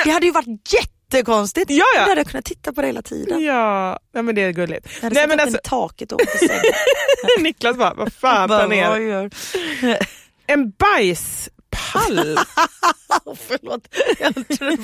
Det 0.04 0.10
hade 0.10 0.26
ju 0.26 0.32
varit 0.32 0.72
jättekonstigt. 0.72 1.70
Ja, 1.70 1.84
ja. 1.96 2.02
Då 2.04 2.08
hade 2.08 2.20
jag 2.20 2.28
kunnat 2.28 2.44
titta 2.44 2.72
på 2.72 2.80
dig 2.80 2.88
hela 2.88 3.02
tiden. 3.02 3.40
Ja, 3.42 3.98
ja 4.12 4.22
men 4.22 4.34
det 4.34 4.42
är 4.42 4.50
gulligt. 4.50 4.86
Jag 4.94 5.02
hade 5.02 5.14
Nej, 5.14 5.28
men 5.28 5.40
alltså, 5.40 5.58
i 5.58 5.60
taket 5.64 6.12
och. 6.12 6.20
Niklas 7.40 7.76
bara, 7.76 7.94
vad 7.94 8.12
fan 8.12 8.48
planerar 8.48 9.30
En 10.46 10.70
bajspall. 10.70 11.51
Åh, 13.24 13.34
Förlåt, 13.48 13.88
jag 14.18 14.34
trodde, 14.34 14.76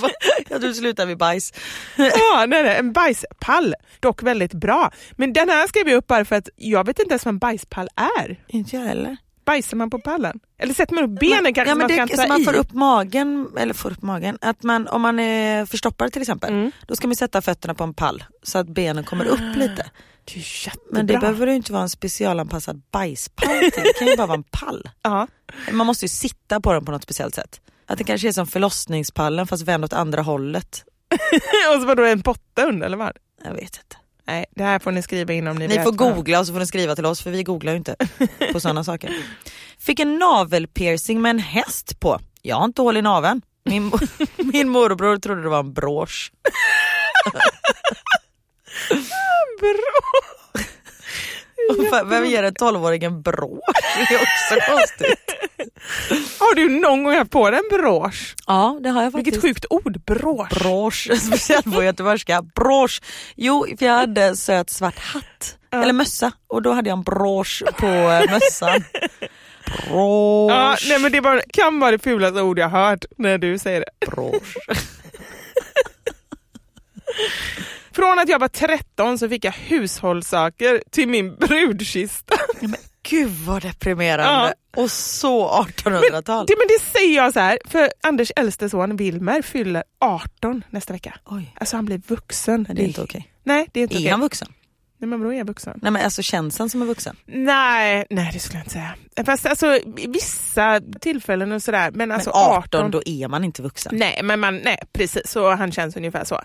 jag 0.48 0.60
trodde 0.60 0.74
sluta 0.74 1.04
vid 1.04 1.18
bajs. 1.18 1.52
ja, 1.96 2.44
nej, 2.48 2.62
nej, 2.62 2.76
en 2.76 2.92
bajspall. 2.92 3.74
Dock 4.00 4.22
väldigt 4.22 4.54
bra. 4.54 4.90
Men 5.16 5.32
den 5.32 5.48
här 5.48 5.66
skrev 5.66 5.88
jag 5.88 5.96
upp 5.96 6.06
bara 6.06 6.24
för 6.24 6.36
att 6.36 6.48
jag 6.56 6.86
vet 6.86 6.98
inte 6.98 7.12
ens 7.12 7.24
vad 7.24 7.32
en 7.34 7.38
bajspall 7.38 7.88
är. 8.18 8.40
Inte 8.48 8.76
jag 8.76 8.82
heller. 8.82 9.16
Bajsar 9.48 9.76
man 9.76 9.90
på 9.90 9.98
pallen? 9.98 10.40
Eller 10.58 10.74
sätter 10.74 10.94
man 10.94 11.04
upp 11.04 11.20
benen 11.20 11.54
kanske 11.54 11.70
ja, 11.70 11.74
men 11.74 11.78
man 11.78 11.88
det, 11.88 11.96
kan 11.96 12.08
så 12.08 12.28
man 12.28 12.44
får 12.44 12.56
upp 12.56 12.72
magen, 12.72 13.48
eller 13.58 13.74
får 13.74 13.90
upp 13.92 14.02
magen, 14.02 14.38
att 14.40 14.62
man, 14.62 14.88
om 14.88 15.02
man 15.02 15.20
är 15.20 15.66
förstoppad 15.66 16.12
till 16.12 16.22
exempel, 16.22 16.52
Mm. 16.52 16.70
då 16.86 16.96
ska 16.96 17.06
man 17.06 17.16
sätta 17.16 17.42
fötterna 17.42 17.74
på 17.74 17.84
en 17.84 17.94
pall 17.94 18.24
så 18.42 18.58
att 18.58 18.68
benen 18.68 19.04
kommer 19.04 19.24
upp 19.24 19.56
lite. 19.56 19.90
Det. 20.34 20.72
Men 20.90 21.06
det 21.06 21.18
behöver 21.18 21.46
ju 21.46 21.54
inte 21.54 21.72
vara 21.72 21.82
en 21.82 21.88
specialanpassad 21.88 22.82
bajspall 22.90 23.48
till, 23.58 23.82
det 23.82 23.92
kan 23.98 24.08
ju 24.08 24.16
bara 24.16 24.26
vara 24.26 24.36
en 24.38 24.42
pall. 24.50 24.88
Ja. 25.02 25.26
Man 25.72 25.86
måste 25.86 26.04
ju 26.04 26.08
sitta 26.08 26.60
på 26.60 26.72
den 26.72 26.84
på 26.84 26.92
något 26.92 27.02
speciellt 27.02 27.34
sätt. 27.34 27.60
Att 27.86 27.98
det 27.98 28.04
kanske 28.04 28.28
är 28.28 28.32
som 28.32 28.46
förlossningspallen 28.46 29.46
fast 29.46 29.62
vänd 29.62 29.84
åt 29.84 29.92
andra 29.92 30.22
hållet. 30.22 30.84
och 31.74 31.80
så 31.80 31.86
var 31.86 31.96
det 31.96 32.10
en 32.10 32.22
potta 32.22 32.66
under 32.66 32.86
eller 32.86 32.96
vad? 32.96 33.16
Jag 33.44 33.52
vet 33.54 33.62
inte. 33.62 33.96
Nej, 34.28 34.44
det 34.50 34.64
här 34.64 34.78
får 34.78 34.92
ni 34.92 35.02
skriva 35.02 35.32
in 35.32 35.46
om 35.48 35.56
ni, 35.56 35.68
Ni 35.68 35.74
vet 35.76 35.84
får 35.84 35.92
googla 35.92 36.40
och 36.40 36.46
så 36.46 36.52
får 36.52 36.60
ni 36.60 36.66
skriva 36.66 36.96
till 36.96 37.06
oss 37.06 37.22
för 37.22 37.30
vi 37.30 37.42
googlar 37.42 37.72
ju 37.72 37.78
inte 37.78 37.96
på 38.52 38.60
sådana 38.60 38.84
saker. 38.84 39.16
Fick 39.78 40.00
en 40.00 40.18
navelpiercing 40.18 41.22
med 41.22 41.30
en 41.30 41.38
häst 41.38 42.00
på. 42.00 42.20
Jag 42.42 42.56
har 42.56 42.64
inte 42.64 42.82
hål 42.82 42.96
i 42.96 43.02
naveln. 43.02 43.42
Min, 43.64 43.92
min 44.36 44.68
morbror 44.68 45.16
trodde 45.16 45.42
det 45.42 45.48
var 45.48 45.60
en 45.60 45.72
brosch. 45.72 46.32
Bra. 49.60 50.37
Och 51.70 52.12
Vem 52.12 52.24
ger 52.26 52.42
en 52.42 52.54
12-åring 52.54 53.04
en 53.04 53.22
brosch? 53.22 53.60
Det 54.08 54.14
är 54.14 54.20
också 54.20 54.70
konstigt. 54.72 55.34
Har 56.38 56.54
du 56.54 56.68
någon 56.68 57.04
gång 57.04 57.14
haft 57.14 57.30
på 57.30 57.50
dig 57.50 57.60
en 57.70 57.78
brosch? 57.78 58.34
Ja 58.46 58.78
det 58.82 58.88
har 58.88 59.02
jag 59.02 59.12
faktiskt. 59.12 59.36
Vilket 59.36 59.48
sjukt 59.50 59.64
ord, 59.70 60.00
brosch. 60.04 60.48
Brosch, 60.60 61.08
speciellt 61.20 61.74
på 61.74 61.82
göteborgska. 61.82 62.42
Brosch. 62.42 63.00
Jo, 63.36 63.66
för 63.78 63.86
jag 63.86 63.94
hade 63.94 64.36
söt 64.36 64.70
svart 64.70 64.98
hatt, 64.98 65.56
eller 65.72 65.92
mössa 65.92 66.32
och 66.46 66.62
då 66.62 66.72
hade 66.72 66.88
jag 66.90 66.96
en 66.98 67.02
brosch 67.02 67.62
på 67.76 67.86
eh, 67.86 68.30
mössan. 68.30 68.84
Brosch. 69.88 70.50
Ja, 70.50 70.76
nej, 70.88 70.98
men 70.98 71.12
det 71.12 71.20
var, 71.20 71.42
kan 71.52 71.80
vara 71.80 71.90
det 71.90 71.98
fulaste 71.98 72.42
ord 72.42 72.58
jag 72.58 72.68
hört 72.68 73.04
när 73.16 73.38
du 73.38 73.58
säger 73.58 73.80
det. 73.80 74.06
Brosch. 74.06 74.56
Från 77.98 78.18
att 78.18 78.28
jag 78.28 78.38
var 78.38 78.48
13 78.48 79.18
så 79.18 79.28
fick 79.28 79.44
jag 79.44 79.52
hushållssaker 79.52 80.82
till 80.90 81.08
min 81.08 81.34
brudkista. 81.36 82.34
Men 82.60 82.74
gud 83.08 83.30
vad 83.30 83.62
deprimerande. 83.62 84.54
Och 84.76 84.90
så 84.90 85.48
1800-tal. 85.62 86.46
Det, 86.46 86.54
men 86.58 86.66
det 86.68 86.98
säger 86.98 87.16
jag 87.16 87.32
så 87.32 87.40
här, 87.40 87.58
för 87.64 87.88
Anders 88.02 88.32
äldste 88.36 88.68
son 88.70 88.96
Wilmer 88.96 89.42
fyller 89.42 89.82
18 90.00 90.64
nästa 90.70 90.92
vecka. 90.92 91.14
Oj, 91.24 91.54
Alltså 91.60 91.76
han 91.76 91.84
blir 91.84 92.02
vuxen. 92.06 92.64
men 92.68 92.76
det 92.76 92.82
är 92.82 92.86
inte 92.86 93.02
okej. 93.02 93.32
Nej, 93.44 93.66
det 93.72 93.80
är 93.80 93.82
inte 93.82 93.94
Är 93.94 93.98
okej. 93.98 94.08
han 94.10 94.20
vuxen? 94.20 94.48
Nej, 95.00 95.08
men 95.08 95.20
vadå 95.20 95.32
är 95.32 95.38
jag 95.38 95.46
vuxen? 95.46 95.78
Nej 95.82 95.92
men 95.92 96.04
alltså 96.04 96.22
känns 96.22 96.58
han 96.58 96.68
som 96.68 96.82
en 96.82 96.88
vuxen? 96.88 97.16
Nej, 97.26 98.06
nej 98.10 98.30
det 98.32 98.38
skulle 98.38 98.58
jag 98.58 98.62
inte 98.64 98.72
säga. 98.72 98.94
Fast 99.26 99.46
alltså 99.46 99.78
vissa 100.08 100.80
tillfällen 101.00 101.52
och 101.52 101.62
sådär. 101.62 101.90
Men 101.90 102.12
alltså 102.12 102.30
men 102.30 102.38
18, 102.38 102.58
18 102.80 102.90
då 102.90 103.02
är 103.04 103.28
man 103.28 103.44
inte 103.44 103.62
vuxen. 103.62 103.96
Nej, 103.96 104.20
men 104.22 104.40
man, 104.40 104.56
nej 104.56 104.78
precis, 104.92 105.26
så 105.30 105.54
han 105.54 105.72
känns 105.72 105.96
ungefär 105.96 106.24
så. 106.24 106.40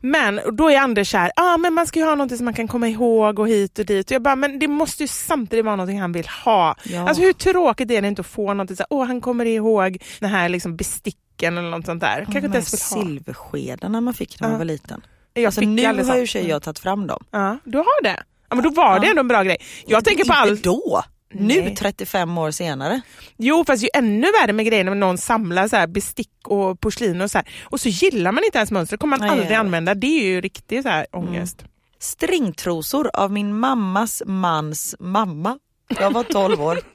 Men 0.00 0.40
då 0.52 0.70
är 0.70 0.78
Anders 0.78 1.10
så 1.10 1.18
här, 1.18 1.32
ah, 1.36 1.56
men 1.56 1.74
man 1.74 1.86
ska 1.86 1.98
ju 2.00 2.04
ha 2.06 2.14
något 2.14 2.36
som 2.36 2.44
man 2.44 2.54
kan 2.54 2.68
komma 2.68 2.88
ihåg 2.88 3.38
och 3.38 3.48
hit 3.48 3.78
och 3.78 3.86
dit. 3.86 4.10
Och 4.10 4.14
jag 4.14 4.22
bara, 4.22 4.36
men 4.36 4.58
det 4.58 4.68
måste 4.68 5.02
ju 5.02 5.08
samtidigt 5.08 5.64
vara 5.64 5.76
något 5.76 5.94
han 6.00 6.12
vill 6.12 6.28
ha. 6.44 6.76
Ja. 6.84 7.08
Alltså 7.08 7.22
hur 7.22 7.32
tråkigt 7.32 7.90
är 7.90 8.02
det 8.02 8.08
inte 8.08 8.20
att 8.20 8.26
få 8.26 8.54
något 8.54 8.68
så 8.68 8.74
här, 8.78 8.86
åh 8.90 9.06
han 9.06 9.20
kommer 9.20 9.44
ihåg 9.44 10.02
den 10.20 10.30
här 10.30 10.48
liksom 10.48 10.76
besticken 10.76 11.58
eller 11.58 11.70
något 11.70 11.86
sånt 11.86 12.00
där. 12.00 12.16
Kanske 12.24 12.40
de 12.40 12.46
inte 12.46 12.56
ens 12.58 12.74
vill 12.74 12.98
ha. 13.02 13.06
silverskedarna 13.06 14.00
man 14.00 14.14
fick 14.14 14.40
när 14.40 14.48
man 14.48 14.52
Ja. 14.52 14.58
var 14.58 14.64
liten. 14.64 15.00
Jag 15.34 15.44
Alltså, 15.44 15.60
nu 15.60 15.84
aldrig 15.84 16.06
har 16.06 16.16
ju 16.16 16.26
sig 16.26 16.48
jag 16.48 16.62
tagit 16.62 16.78
fram 16.78 17.06
dem. 17.06 17.24
Ja, 17.30 17.58
du 17.64 17.78
har 17.78 18.02
det. 18.02 18.22
Ja, 18.50 18.54
men 18.56 18.64
då 18.64 18.70
var 18.70 18.98
det 19.00 19.06
Ja. 19.06 19.10
ändå 19.10 19.20
en 19.20 19.28
bra 19.28 19.42
grej. 19.42 19.56
Jag 19.86 20.04
tänker 20.04 20.24
på 20.24 20.32
allt. 20.32 20.62
då. 20.62 21.02
Nu 21.32 21.60
Nej. 21.62 21.76
35 21.76 22.38
år 22.38 22.50
senare. 22.50 23.00
Jo 23.36 23.64
fast 23.66 23.82
ju 23.84 23.88
ännu 23.94 24.26
värre 24.40 24.52
med 24.52 24.66
grejer 24.66 24.84
när 24.84 24.94
någon 24.94 25.18
samlar 25.18 25.68
så 25.68 25.76
här 25.76 25.86
bestick 25.86 26.30
och 26.48 26.80
porslin 26.80 27.20
och 27.20 27.30
så 27.30 27.38
här. 27.38 27.48
Och 27.64 27.80
så 27.80 27.88
gillar 27.88 28.32
man 28.32 28.44
inte 28.44 28.58
ens 28.58 28.70
mönstret, 28.70 29.00
kommer 29.00 29.18
man 29.18 29.26
Nej, 29.28 29.30
aldrig 29.38 29.56
ja. 29.56 29.60
använda. 29.60 29.94
Det 29.94 30.06
är 30.06 30.24
ju 30.24 30.40
riktig 30.40 30.82
så 30.82 30.88
här 30.88 31.06
ångest. 31.12 31.64
Stringtrosor 32.00 33.10
av 33.14 33.32
min 33.32 33.58
mammas 33.58 34.22
mans 34.26 34.94
mamma. 34.98 35.58
Jag 36.00 36.10
var 36.10 36.22
12 36.24 36.62
år. 36.62 36.80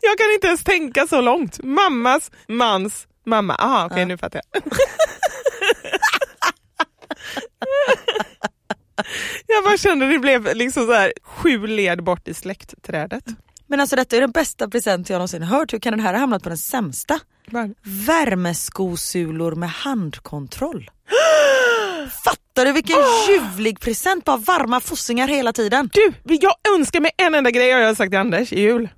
Jag 0.00 0.18
kan 0.18 0.32
inte 0.34 0.46
ens 0.46 0.64
tänka 0.64 1.06
så 1.06 1.20
långt. 1.20 1.62
Mammas, 1.62 2.30
mans, 2.48 3.06
mamma. 3.26 3.54
Aha, 3.54 3.86
okej 3.86 4.04
nu 4.06 4.18
fattar 4.18 4.40
jag. 4.52 4.62
jag 9.46 9.64
bara 9.64 9.76
kände 9.76 10.06
det 10.06 10.18
blev 10.18 10.56
liksom 10.56 10.86
så 10.86 10.92
här 10.92 11.12
sju 11.22 11.66
led 11.66 12.04
bort 12.04 12.28
i 12.28 12.34
släktträdet. 12.34 13.24
Men 13.66 13.80
alltså 13.80 13.96
detta 13.96 14.16
är 14.16 14.20
den 14.20 14.30
bästa 14.30 14.68
present 14.68 15.10
jag 15.10 15.16
någonsin 15.16 15.42
hört. 15.42 15.72
Hur 15.72 15.78
kan 15.78 15.92
den 15.92 16.00
här 16.00 16.12
ha 16.12 16.20
hamnat 16.20 16.42
på 16.42 16.48
den 16.48 16.58
sämsta? 16.58 17.20
Bara, 17.50 17.68
Värmeskosulor 17.82 19.54
med 19.54 19.70
handkontroll. 19.70 20.90
Fattar 22.24 22.64
du 22.64 22.72
vilken 22.72 22.96
ljuvlig 23.28 23.80
present? 23.80 24.24
Bara 24.24 24.36
varma 24.36 24.80
fossingar 24.80 25.28
hela 25.28 25.52
tiden. 25.52 25.90
Du, 25.92 26.12
jag 26.34 26.54
önskar 26.76 27.00
mig 27.00 27.10
en 27.16 27.34
enda 27.34 27.50
grej 27.50 27.72
har 27.72 27.80
jag 27.80 27.96
sagt 27.96 28.10
till 28.10 28.18
Anders 28.18 28.52
i 28.52 28.60
jul. 28.60 28.88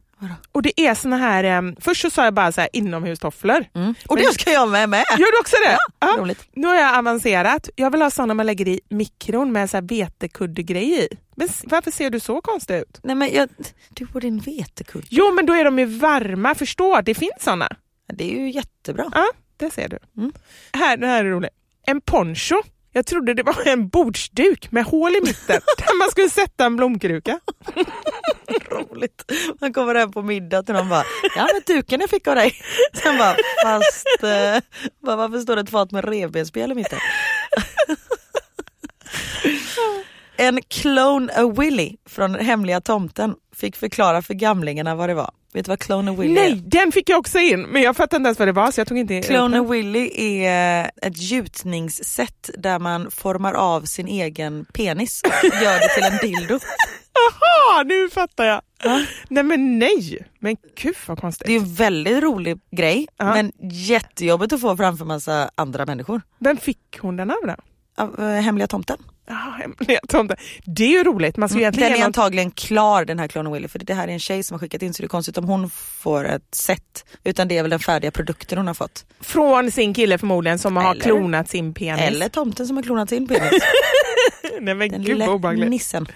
Och 0.53 0.63
det 0.63 0.81
är 0.81 0.95
såna 0.95 1.17
här, 1.17 1.45
eh, 1.45 1.73
först 1.81 2.01
så 2.03 2.11
sa 2.11 2.25
jag 2.25 2.35
bara 2.35 2.53
så 2.53 2.61
här 2.61 2.71
inomhustofflor. 2.73 3.65
Mm. 3.75 3.95
Och 4.09 4.17
det 4.17 4.35
ska 4.35 4.51
jag 4.51 4.69
med 4.69 4.89
med. 4.89 5.05
Gör 5.11 5.33
du 5.33 5.41
också 5.41 5.57
det? 5.67 5.79
Ja. 6.01 6.17
roligt. 6.19 6.49
Nu 6.53 6.67
har 6.67 6.75
jag 6.75 6.99
avancerat. 6.99 7.69
Jag 7.77 7.91
vill 7.91 8.03
ha 8.03 8.11
såna 8.11 8.35
man 8.35 8.47
lägger 8.47 8.69
i 8.69 8.81
mikron 8.89 9.53
med 9.53 9.71
så 9.71 9.77
här 9.77 9.83
vetekuddegrej 9.83 11.05
i. 11.05 11.09
Men 11.37 11.49
varför 11.65 11.91
ser 11.91 12.11
du 12.11 12.21
så 12.21 12.41
konstig 12.41 12.77
ut? 12.77 13.01
Nej 13.03 13.17
men 13.17 13.33
jag, 13.33 13.49
du 13.91 14.07
och 14.15 14.21
din 14.21 14.39
vetekudde. 14.39 15.07
Jo 15.11 15.33
men 15.35 15.47
då 15.47 15.53
är 15.53 15.65
de 15.65 15.79
ju 15.79 15.85
varma, 15.85 16.55
förstå 16.55 17.01
det 17.01 17.15
finns 17.15 17.33
såna. 17.41 17.69
Det 18.07 18.25
är 18.25 18.39
ju 18.39 18.51
jättebra. 18.51 19.11
Ja, 19.15 19.27
det 19.57 19.71
ser 19.71 19.89
du. 19.89 19.99
Mm. 20.17 20.33
Här, 20.73 20.97
det 20.97 21.07
här 21.07 21.25
är 21.25 21.31
roligt. 21.31 21.51
En 21.87 22.01
poncho. 22.01 22.63
Jag 22.97 23.07
trodde 23.07 23.35
det 23.35 23.43
var 23.43 23.67
en 23.69 23.89
bordsduk 23.89 24.71
med 24.71 24.85
hål 24.85 25.17
i 25.17 25.21
mitten 25.21 25.61
där 25.79 25.99
man 25.99 26.11
skulle 26.11 26.31
sätta 26.31 26.65
en 26.65 26.77
blomkruka. 26.77 27.41
roligt. 28.71 29.33
Man 29.61 29.73
kommer 29.73 29.95
hem 29.95 30.13
på 30.13 30.23
middag 30.23 30.63
till 30.63 30.75
någon 30.75 30.89
bara, 30.89 31.05
ja 31.37 31.49
men 31.53 31.77
duken 31.77 32.01
jag 32.01 32.11
fick 32.11 32.27
av 32.27 32.35
dig. 32.35 32.55
Sen 33.03 33.19
bara, 33.19 33.37
fast 33.65 34.23
eh, 34.23 34.63
bara, 35.07 35.17
varför 35.17 35.39
står 35.39 35.57
det 35.57 35.63
ett 35.63 35.71
fat 35.71 35.91
med 35.91 36.05
revbensspjäll 36.05 36.73
i 36.73 36.75
mitten? 36.75 36.99
En 40.37 40.63
Clone 40.63 41.33
a 41.37 41.53
Willy 41.59 41.97
från 42.09 42.35
Hemliga 42.35 42.81
Tomten 42.81 43.35
fick 43.57 43.77
förklara 43.77 44.23
för 44.23 44.35
gamlingarna 44.35 44.95
vad 44.95 45.09
det 45.09 45.15
var. 45.15 45.31
Vet 45.55 45.65
du 45.65 45.69
vad 45.69 45.79
Clone 45.79 46.13
Willy 46.13 46.35
Nej, 46.35 46.53
är? 46.53 46.57
den 46.57 46.93
fick 46.93 47.09
jag 47.09 47.19
också 47.19 47.39
in 47.39 47.63
men 47.63 47.83
jag 47.83 47.97
fattade 47.97 48.17
inte 48.17 48.27
ens 48.29 48.39
vad 48.39 48.49
det 48.49 48.53
var 48.53 48.71
så 48.71 48.81
jag 48.81 48.89
tog 48.89 48.99
inte 48.99 49.23
Clone 49.23 49.59
upp 49.59 49.65
den. 49.69 49.71
Willy 49.71 50.11
är 50.17 50.91
ett 51.03 51.17
gjutningssätt 51.23 52.51
där 52.59 52.79
man 52.79 53.11
formar 53.11 53.53
av 53.53 53.83
sin 53.83 54.09
egen 54.09 54.65
penis 54.65 55.23
och 55.25 55.45
gör 55.63 55.79
det 55.81 55.89
till 55.95 56.05
en 56.05 56.19
dildo. 56.31 56.59
Jaha, 57.15 57.83
nu 57.83 58.11
fattar 58.11 58.45
jag. 58.45 58.61
Nej 59.29 59.43
men 59.45 59.79
nej, 59.79 60.27
men 60.39 60.57
gud 60.83 60.97
vad 61.07 61.19
konstigt. 61.21 61.47
Det 61.47 61.53
är 61.53 61.57
en 61.61 61.75
väldigt 61.75 62.23
rolig 62.23 62.61
grej 62.71 63.07
Ja. 63.17 63.35
men 63.35 63.53
jättejobbigt 63.71 64.53
att 64.53 64.61
få 64.61 64.77
framför 64.77 65.05
massa 65.05 65.51
andra 65.55 65.87
människor. 65.87 66.23
Vem 66.39 66.57
fick 66.57 66.99
hon 67.01 67.17
den 67.17 67.31
av 67.31 67.37
då? 67.47 67.55
Av 67.97 68.21
eh, 68.21 68.41
Hemliga 68.43 68.67
Tomten. 68.67 68.97
Ja, 69.29 69.35
hemliga 69.61 70.01
tomten. 70.09 70.37
Det 70.65 70.85
är 70.85 70.89
ju 70.89 71.05
roligt. 71.05 71.37
Man 71.37 71.49
ska 71.49 71.59
ju 71.59 71.71
Den 71.71 71.83
är 71.83 71.89
ge 71.89 71.95
något... 71.97 72.05
antagligen 72.05 72.51
klar 72.51 73.05
den 73.05 73.19
här 73.19 73.29
Clone 73.29 73.51
Willy 73.51 73.69
för 73.69 73.79
det 73.79 73.95
här 73.95 74.09
är 74.09 74.13
en 74.13 74.19
tjej 74.19 74.43
som 74.43 74.55
har 74.55 74.59
skickat 74.59 74.83
in 74.83 74.95
så 74.95 75.03
det 75.03 75.07
är 75.07 75.09
konstigt 75.09 75.39
om 75.39 75.45
hon 75.45 75.71
får 75.71 76.25
ett 76.29 76.55
set. 76.55 77.05
Utan 77.25 77.49
det 77.49 77.59
är 77.59 77.63
väl 77.63 77.71
den 77.71 77.79
färdiga 77.81 78.11
produkten 78.11 78.59
hon 78.59 78.67
har 78.67 78.75
fått. 78.75 79.05
från 79.21 79.71
sin 79.71 79.95
kille 79.95 80.19
förmodligen 80.19 80.59
som 80.59 80.77
har 80.77 80.91
Eller- 80.91 81.01
klonat 81.03 81.49
sin 81.49 81.75
penis. 81.75 82.01
Eller 82.03 82.29
tomten 82.29 82.67
som 82.67 82.77
har 82.77 82.83
klonat 82.85 83.09
sin 83.09 83.29
penis. 83.29 83.51
Nej 84.61 84.75
men 84.75 84.79
Den 84.79 84.91
gud 84.91 85.09
lilla 85.09 85.31
obehagligt. 85.31 85.71
nissen. 85.71 86.07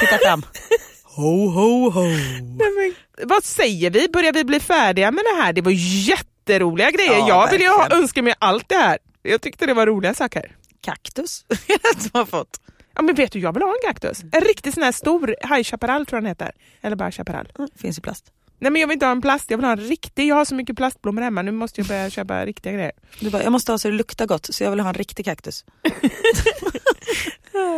Titta 0.00 0.18
fram. 0.18 0.42
Ho 1.04 1.48
ho 1.48 1.90
ho. 1.90 2.02
Nej, 2.02 2.70
men, 2.76 2.94
vad 3.28 3.44
säger 3.44 3.90
vi? 3.90 4.08
Börjar 4.08 4.32
vi 4.32 4.44
bli 4.44 4.60
färdiga 4.60 5.10
med 5.10 5.24
det 5.34 5.42
här? 5.42 5.52
Det 5.52 5.60
var 5.60 5.72
jätteroliga 6.08 6.90
grejer. 6.90 7.18
Ja, 7.18 7.28
jag 7.28 7.50
vill 7.50 7.60
ju 7.60 7.68
ha, 7.68 7.78
verkligen. 7.78 8.02
önska 8.02 8.22
mig 8.22 8.34
allt 8.38 8.68
det 8.68 8.74
här. 8.76 8.98
Jag 9.22 9.40
tyckte 9.40 9.66
det 9.66 9.74
var 9.74 9.86
roliga 9.86 10.14
saker. 10.14 10.54
Kaktus 10.80 11.44
som 11.98 12.10
har 12.12 12.24
fått. 12.26 12.60
Ja, 12.94 13.02
men 13.02 13.14
vet 13.14 13.32
du, 13.32 13.38
jag 13.38 13.52
vill 13.52 13.62
ha 13.62 13.70
en 13.70 13.88
kaktus. 13.92 14.22
En 14.32 14.40
riktigt 14.40 14.74
sån 14.74 14.82
här 14.82 14.92
stor 14.92 15.26
High 15.54 15.62
Chaparral 15.62 16.06
tror 16.06 16.16
jag 16.16 16.22
den 16.24 16.28
heter. 16.28 16.52
Eller 16.80 16.96
bara 16.96 17.10
Chaparral. 17.12 17.52
Mm, 17.58 17.70
finns 17.76 17.98
i 17.98 18.00
plast. 18.00 18.24
Nej 18.60 18.70
men 18.72 18.80
jag 18.80 18.88
vill 18.88 18.94
inte 18.94 19.06
ha 19.06 19.12
en 19.12 19.20
plast, 19.20 19.50
jag 19.50 19.58
vill 19.58 19.64
ha 19.64 19.72
en 19.72 19.80
riktig. 19.80 20.26
Jag 20.28 20.36
har 20.36 20.44
så 20.44 20.54
mycket 20.54 20.76
plastblommor 20.76 21.22
hemma, 21.22 21.42
nu 21.42 21.52
måste 21.52 21.80
jag 21.80 21.88
börja 21.88 22.10
köpa 22.16 22.46
riktiga 22.46 22.72
grejer. 22.72 22.92
Du 23.20 23.30
bara, 23.30 23.42
jag 23.42 23.52
måste 23.52 23.72
ha 23.72 23.78
så 23.78 23.88
det 23.88 23.94
luktar 23.94 24.26
gott 24.26 24.54
så 24.54 24.64
jag 24.64 24.70
vill 24.70 24.80
ha 24.80 24.88
en 24.88 24.94
riktig 24.94 25.24
kaktus. 25.24 25.64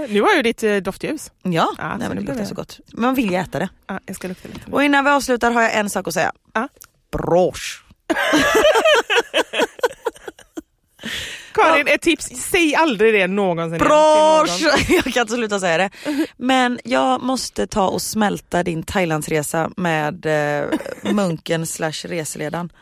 Nu 0.08 0.22
har 0.22 0.34
ju 0.36 0.42
ditt 0.42 0.62
eh, 0.62 0.76
doftljus. 0.76 1.32
Ja, 1.42 1.74
Ja, 1.78 1.96
nej, 1.96 2.08
men 2.08 2.16
det 2.16 2.22
luktar 2.22 2.44
så 2.44 2.54
gott. 2.54 2.80
Man 2.92 3.14
vill 3.14 3.30
ju 3.30 3.36
äta 3.36 3.58
det. 3.58 3.68
Ja, 3.86 4.00
jag 4.06 4.16
ska 4.16 4.28
lukta 4.28 4.48
lite. 4.48 4.70
Och 4.70 4.84
innan 4.84 5.04
vi 5.04 5.10
avslutar 5.10 5.50
har 5.50 5.62
jag 5.62 5.74
en 5.74 5.90
sak 5.90 6.08
att 6.08 6.14
säga. 6.14 6.32
Ja. 6.52 6.68
Brosch. 7.12 7.84
Karin, 11.52 11.88
ett 11.88 12.02
tips, 12.02 12.26
säg 12.50 12.74
aldrig 12.74 13.14
det 13.14 13.26
någonsin. 13.26 13.78
Brosch! 13.78 14.62
Jag 14.88 15.04
kan 15.14 15.20
inte 15.20 15.34
sluta 15.34 15.60
säga 15.60 15.78
det. 15.78 15.90
Men 16.36 16.80
jag 16.84 17.22
måste 17.22 17.66
ta 17.66 17.88
och 17.88 18.02
smälta 18.02 18.62
din 18.62 18.82
Thailandsresa 18.82 19.70
med 19.76 20.26
eh, 20.26 20.68
munken 21.12 21.66
slash 21.66 21.92
reseledaren. 22.04 22.72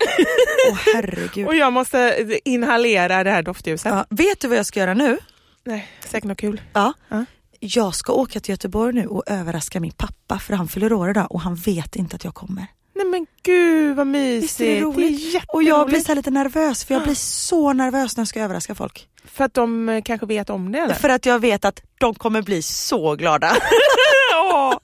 Åh 0.71 0.79
herregud. 0.95 1.47
Och 1.47 1.55
jag 1.57 1.73
måste 1.73 2.27
inhalera 2.45 3.25
det 3.25 3.31
här 3.31 3.43
doftljuset. 3.43 3.93
Ja, 3.93 4.05
vet 4.11 4.41
du 4.41 4.49
vad 4.49 4.59
jag 4.59 4.67
ska 4.67 4.81
göra 4.81 4.95
nu? 4.95 5.19
Nej, 5.65 5.89
säkert 6.01 6.25
något 6.29 6.39
kul. 6.39 6.61
Ja. 6.73 6.93
Ja. 7.09 7.25
Jag 7.61 7.95
ska 7.95 8.13
åka 8.13 8.41
till 8.41 8.53
Göteborg 8.53 8.95
nu 8.95 9.07
och 9.07 9.23
överraska 9.27 9.81
min 9.81 9.93
pappa 9.93 10.39
för 10.39 10.55
han 10.55 10.69
fyller 10.69 10.93
år 10.93 11.11
idag 11.11 11.27
och 11.33 11.41
han 11.41 11.55
vet 11.55 11.97
inte 11.97 12.17
att 12.17 12.25
jag 12.25 12.35
kommer. 12.35 12.67
Nej 12.99 13.07
men 13.07 13.27
gud 13.43 13.97
vad 13.97 14.07
mysigt. 14.07 14.45
Visst 14.45 14.61
är 14.61 14.75
det 14.75 14.81
roligt? 14.81 15.21
jätteroligt. 15.21 15.55
Och 15.55 15.63
jag 15.63 15.87
blir 15.87 16.01
så 16.01 16.15
lite 16.15 16.31
nervös 16.31 16.85
för 16.85 16.95
jag 16.95 17.03
blir 17.03 17.15
så 17.15 17.73
nervös 17.73 18.17
när 18.17 18.21
jag 18.23 18.29
ska 18.29 18.41
överraska 18.41 18.75
folk. 18.75 19.09
För 19.25 19.45
att 19.45 19.55
de 19.55 19.89
eh, 19.89 20.03
kanske 20.03 20.27
vet 20.27 20.51
om 20.51 20.73
det 20.73 20.79
eller? 20.79 20.95
För 20.95 21.09
att 21.09 21.27
jag 21.27 21.39
vet 21.39 21.65
att 21.65 21.83
de 22.01 22.15
kommer 22.15 22.43
bli 22.43 22.63
så 22.63 23.15
glada. 23.15 23.57
Ja, 24.33 24.81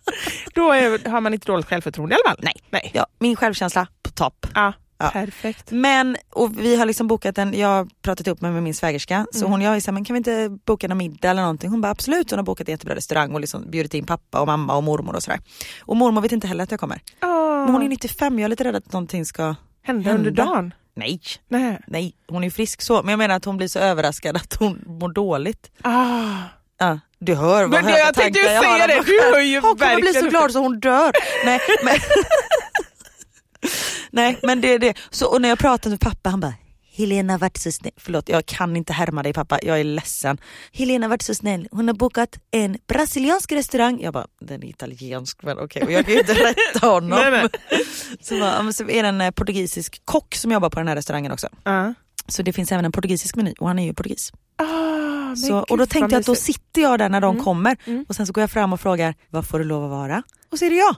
Då 0.55 0.73
är, 0.73 1.09
har 1.11 1.21
man 1.21 1.35
inte 1.35 1.47
dåligt 1.47 1.67
självförtroende 1.67 2.15
i 2.15 2.19
alla 2.25 2.35
fall. 2.35 2.45
Nej. 2.45 2.55
Nej. 2.71 2.91
Ja, 2.95 3.07
min 3.19 3.37
självkänsla 3.37 3.87
på 4.03 4.11
topp. 4.11 4.47
Ja, 4.55 4.73
Ja. 4.99 5.11
perfekt. 5.11 5.71
Men 5.71 6.17
och 6.31 6.59
vi 6.59 6.77
har 6.77 6.87
liksom 6.87 7.07
bokat 7.07 7.39
en, 7.39 7.59
jag 7.59 7.69
har 7.69 7.89
pratat 8.03 8.29
upp 8.29 8.41
mig 8.41 8.51
med 8.51 8.63
min 8.63 8.75
svägerska 8.75 9.27
så 9.33 9.47
hon 9.47 9.61
jag 9.61 9.77
är 9.77 9.81
så 9.81 9.87
här, 9.87 9.93
men 9.93 10.05
kan 10.05 10.15
vi 10.15 10.19
inte 10.19 10.59
boka 10.65 10.87
en 10.87 10.97
middag 10.97 11.31
eller 11.31 11.43
någonting? 11.43 11.71
Hon 11.71 11.81
bara 11.81 11.93
absolut, 11.93 12.31
hon 12.31 12.39
har 12.39 12.45
bokat 12.45 12.69
en 12.69 12.73
jättebra 12.73 12.95
restaurang 12.95 13.33
och 13.35 13.41
liksom 13.41 13.71
bjudit 13.71 13.95
in 13.95 14.07
pappa 14.07 14.41
och 14.41 14.47
mamma 14.47 14.77
och 14.77 14.83
mormor 14.83 15.15
och 15.15 15.23
sådär. 15.23 15.41
Och 15.81 15.97
mormor 15.97 16.21
vet 16.21 16.33
inte 16.33 16.47
heller 16.47 16.65
att 16.65 16.71
jag 16.71 16.81
kommer. 16.81 17.01
Men 17.21 17.71
hon 17.75 17.83
är 17.83 17.89
95, 17.89 18.39
jag 18.39 18.45
är 18.45 18.49
lite 18.49 18.65
rädd 18.65 18.77
att 18.77 18.93
någonting 18.93 19.27
ska 19.27 19.55
under 19.89 20.11
hända. 20.11 20.31
dagen? 20.45 20.75
Nej, 20.97 21.21
Nej. 21.49 21.81
nej, 21.87 22.15
hon 22.29 22.45
är 22.45 22.51
frisk 22.51 22.83
så. 22.83 23.03
Men 23.03 23.09
jag 23.11 23.19
menar 23.19 23.35
att 23.37 23.45
hon 23.45 23.57
blir 23.57 23.69
så 23.69 23.79
överraskad 23.79 24.37
att 24.37 24.55
hon 24.55 24.83
mår 24.87 25.13
dåligt. 25.13 25.71
Ah. 25.83 26.33
Ja, 26.79 26.99
du 27.19 27.35
hör 27.35 27.63
vad 27.63 27.71
Men 27.71 27.85
höga 27.85 27.99
jag 27.99 28.15
tänkte 28.15 28.41
tankar 28.41 28.51
ju 28.51 28.57
har 28.69 28.77
säga 28.77 28.87
det, 28.87 29.03
du 29.07 29.21
hör 29.33 29.41
ju 29.41 29.61
Hon 29.61 29.77
kommer 29.77 30.01
bli 30.01 30.15
så 30.15 30.29
glad 30.29 30.53
så 30.53 30.59
hon 30.59 30.81
dör. 30.81 31.13
Nej, 31.45 31.61
men, 31.85 31.95
nej, 34.15 34.39
men 34.43 34.61
det 34.61 34.69
är 34.75 34.79
det. 34.79 34.95
Så, 35.11 35.27
och 35.27 35.43
när 35.43 35.49
jag 35.49 35.59
pratade 35.59 35.91
med 35.91 36.01
pappa 36.01 36.31
han 36.31 36.41
bara 36.41 36.55
Helena 36.97 37.33
har 37.33 37.39
varit 37.39 37.57
så 37.57 37.73
snäll, 37.73 37.93
förlåt 37.97 38.29
jag 38.29 38.47
kan 38.47 38.77
inte 38.77 38.93
härma 38.93 39.23
dig 39.23 39.33
pappa, 39.33 39.59
jag 39.63 39.81
är 39.81 39.85
ledsen. 39.85 40.39
Helena 40.73 41.05
har 41.07 41.11
varit 41.11 41.23
så 41.23 41.35
snäll, 41.35 41.69
hon 41.71 41.89
har 41.89 41.95
bokat 41.95 42.39
en 42.51 42.77
brasiliansk 42.89 43.53
restaurang. 43.53 44.01
Jag 44.01 44.13
bara, 44.13 44.27
den 44.41 44.63
är 44.63 44.69
italiensk 44.69 45.43
men 45.43 45.59
okej, 45.59 45.83
och 45.83 45.93
jag 45.93 46.05
kan 46.05 46.15
ju 46.15 46.21
inte 46.21 46.35
rätta 46.75 46.87
honom. 46.87 47.19
Nej, 47.19 47.31
nej. 47.31 47.49
Så, 48.21 48.39
bara, 48.41 48.73
så 48.73 48.83
är 48.91 49.03
det 49.03 49.09
en 49.09 49.21
eh, 49.21 49.31
portugisisk 49.31 50.03
kock 50.05 50.35
som 50.35 50.53
jobbar 50.53 50.71
på 50.71 50.79
den 50.81 50.89
här 50.89 50.97
restaurangen 50.97 51.33
också. 51.33 51.49
Ja. 51.65 51.95
Så 52.29 52.43
det 52.43 52.53
finns 52.53 52.73
även 52.73 52.85
en 52.85 52.93
portugisisk 52.93 53.37
meny 53.37 53.55
och 53.61 53.69
han 53.69 53.79
är 53.79 53.85
ju 53.85 53.95
portugis. 53.95 54.33
Men 54.59 55.37
Så, 55.37 55.59
och 55.59 55.79
då 55.79 55.87
tänkte 55.87 56.15
jag 56.15 56.21
att 56.21 56.27
då 56.27 56.35
sitter 56.35 56.83
jag 56.83 56.99
där 56.99 57.09
när 57.09 57.21
de 57.21 57.31
Mm. 57.35 57.45
kommer 57.45 57.77
Mm. 57.87 58.05
och 58.09 58.17
sen 58.17 58.27
så 58.27 58.33
går 58.33 58.43
jag 58.43 58.51
fram 58.51 58.73
och 58.73 58.81
frågar 58.81 59.15
vad 59.31 59.47
får 59.47 59.59
du 59.59 59.65
lov 59.65 59.85
att 59.85 59.91
vara? 59.91 60.23
Och 60.53 60.59
så 60.59 60.65
är 60.65 60.71
det 60.71 60.77
jag. 60.77 60.97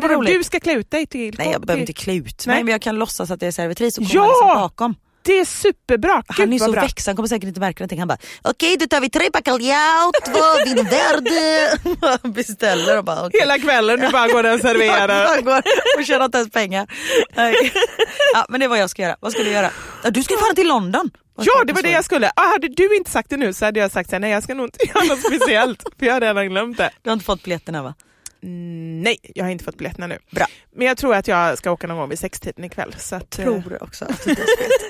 Men 0.00 0.08
vadå, 0.08 0.22
du 0.22 0.44
ska 0.44 0.60
klä 0.60 0.72
ut 0.72 0.90
dig 0.90 1.06
till... 1.06 1.34
Nej 1.38 1.48
jag 1.52 1.60
behöver 1.66 1.80
inte 1.80 1.92
klä 1.92 2.14
ut 2.14 2.44
Nej. 2.46 2.56
mig 2.56 2.64
men 2.64 2.72
jag 2.72 2.82
kan 2.82 2.96
låtsas 2.96 3.30
att 3.30 3.42
jag 3.42 3.46
är 3.48 3.52
servitris 3.52 3.98
och 3.98 4.04
Ja! 4.04 4.10
komma 4.20 4.26
liksom 4.28 4.48
bakom. 4.48 4.94
Det 5.24 5.38
är 5.38 5.44
superbra. 5.44 6.22
Gud, 6.28 6.38
Han 6.38 6.52
är 6.52 6.58
så 6.58 6.72
växad, 6.72 7.10
han 7.12 7.16
kommer 7.16 7.28
säkert 7.28 7.48
inte 7.48 7.60
märka 7.60 7.82
någonting. 7.82 7.98
Han 7.98 8.08
bara 8.08 8.18
okej 8.42 8.76
då 8.76 8.86
tar 8.86 9.00
vi 9.00 9.10
tre 9.10 9.30
bacalhau, 9.32 10.12
två 10.26 10.64
vin 10.64 10.84
verde. 10.84 11.78
Beställer 12.28 12.98
och 12.98 13.04
bara 13.04 13.26
okej. 13.26 13.40
Hela 13.40 13.58
kvällen 13.58 14.00
du 14.00 14.08
bara 14.10 14.28
går 14.28 14.42
där 14.42 14.54
och 14.54 14.60
serverar. 14.68 15.34
Jag 15.34 15.44
går 15.44 15.62
och 15.98 16.04
tjänar 16.04 16.24
inte 16.24 16.38
ens 16.38 16.50
pengar. 16.50 16.86
Ja, 18.34 18.46
men 18.48 18.60
det 18.60 18.66
är 18.66 18.68
vad 18.68 18.78
jag 18.78 18.90
ska 18.90 19.02
göra. 19.02 19.16
Vad 19.20 19.32
ska 19.32 19.42
du 19.42 19.50
göra? 19.50 19.70
Ja, 20.04 20.10
du 20.10 20.22
ska 20.22 20.36
fan 20.36 20.54
till 20.54 20.68
London. 20.68 21.10
Ja 21.36 21.64
det 21.66 21.72
var 21.72 21.82
det 21.82 21.90
jag 21.90 22.04
skulle. 22.04 22.32
Ah, 22.36 22.46
hade 22.52 22.68
du 22.68 22.96
inte 22.96 23.10
sagt 23.10 23.30
det 23.30 23.36
nu 23.36 23.52
så 23.52 23.64
hade 23.64 23.80
jag 23.80 23.90
sagt 23.90 24.10
så 24.10 24.14
här, 24.16 24.20
nej 24.20 24.30
jag 24.30 24.42
ska 24.42 24.54
nog 24.54 24.66
inte 24.66 24.86
göra 24.94 25.04
något 25.04 25.20
speciellt. 25.20 25.82
För 25.98 26.06
jag 26.06 26.12
har 26.12 26.20
redan 26.20 26.48
glömt 26.48 26.76
det. 26.76 26.90
Du 27.02 27.10
har 27.10 27.12
inte 27.12 27.24
fått 27.24 27.42
biljetterna 27.42 27.82
va? 27.82 27.94
Nej, 28.44 29.16
jag 29.34 29.44
har 29.44 29.50
inte 29.50 29.64
fått 29.64 29.76
biljetterna 29.78 30.06
nu. 30.06 30.18
Bra. 30.30 30.46
Men 30.76 30.86
jag 30.86 30.96
tror 30.96 31.14
att 31.14 31.28
jag 31.28 31.58
ska 31.58 31.70
åka 31.70 31.86
någon 31.86 31.96
gång 31.96 32.08
vid 32.08 32.18
sextiden 32.18 32.64
ikväll. 32.64 32.94
Så 32.98 33.16
att, 33.16 33.38
eh, 33.38 33.44
Tror 33.44 33.82
också 33.82 34.04
att 34.04 34.24
du. 34.24 34.30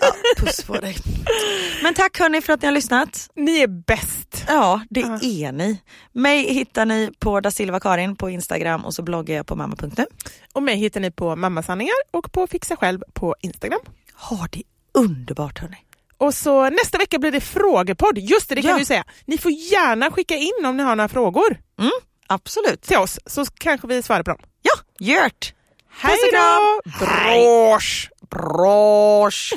Ja, 0.01 0.13
puss 0.37 0.63
på 0.65 0.75
dig. 0.77 0.97
Men 1.83 1.95
tack 1.95 2.19
hörni 2.19 2.41
för 2.41 2.53
att 2.53 2.63
ni 2.63 2.67
har 2.67 2.73
lyssnat. 2.73 3.31
Ni 3.37 3.59
är 3.59 3.67
bäst. 3.67 4.45
Ja, 4.49 4.81
det 4.91 5.01
Ja. 5.01 5.19
är 5.23 5.53
ni. 5.53 5.81
Mig 6.13 6.53
hittar 6.55 6.87
ni 6.87 7.11
på 7.19 7.41
da 7.41 7.51
Silva 7.51 7.81
Karin 7.81 8.17
på 8.17 8.31
Instagram 8.31 8.85
och 8.85 8.95
så 8.95 9.03
bloggar 9.03 9.37
jag 9.37 9.47
på 9.47 9.57
mamma.nu. 9.57 10.07
Och 10.53 10.63
mig 10.63 10.77
hittar 10.77 11.01
ni 11.01 11.11
på 11.11 11.37
Mammasanningar 11.37 11.95
och 12.11 12.33
på 12.33 12.47
Fixa 12.47 12.77
Själv 12.77 13.01
på 13.13 13.35
Instagram. 13.41 13.81
Ha 14.15 14.47
det 14.53 14.63
underbart 14.95 15.59
hörni. 15.59 15.77
Och 16.19 16.35
så 16.35 16.71
nästa 16.71 16.99
vecka 16.99 17.19
blir 17.19 17.31
det 17.33 17.41
frågepodd. 17.41 18.19
Just 18.19 18.49
det, 18.49 18.55
det 18.55 18.63
kan 18.63 18.71
Ja. 18.71 18.77
vi 18.77 18.85
säga. 18.85 19.05
Ni 19.25 19.39
får 19.39 19.51
gärna 19.53 20.11
skicka 20.11 20.37
in 20.37 20.67
om 20.67 20.77
ni 20.77 20.83
har 20.83 20.97
några 20.97 21.09
frågor 21.09 21.57
Mm, 21.79 21.91
absolut. 22.27 22.83
till 22.83 22.97
oss 22.97 23.19
så 23.27 23.45
kanske 23.59 23.87
vi 23.87 24.03
svarar 24.03 24.23
på 24.23 24.31
dem. 24.31 24.41
Ja, 24.63 24.73
gjort. 24.99 25.55
Hej 25.89 26.19
då! 26.33 26.81
Brosch! 26.99 28.11
Brosch. 28.31 29.53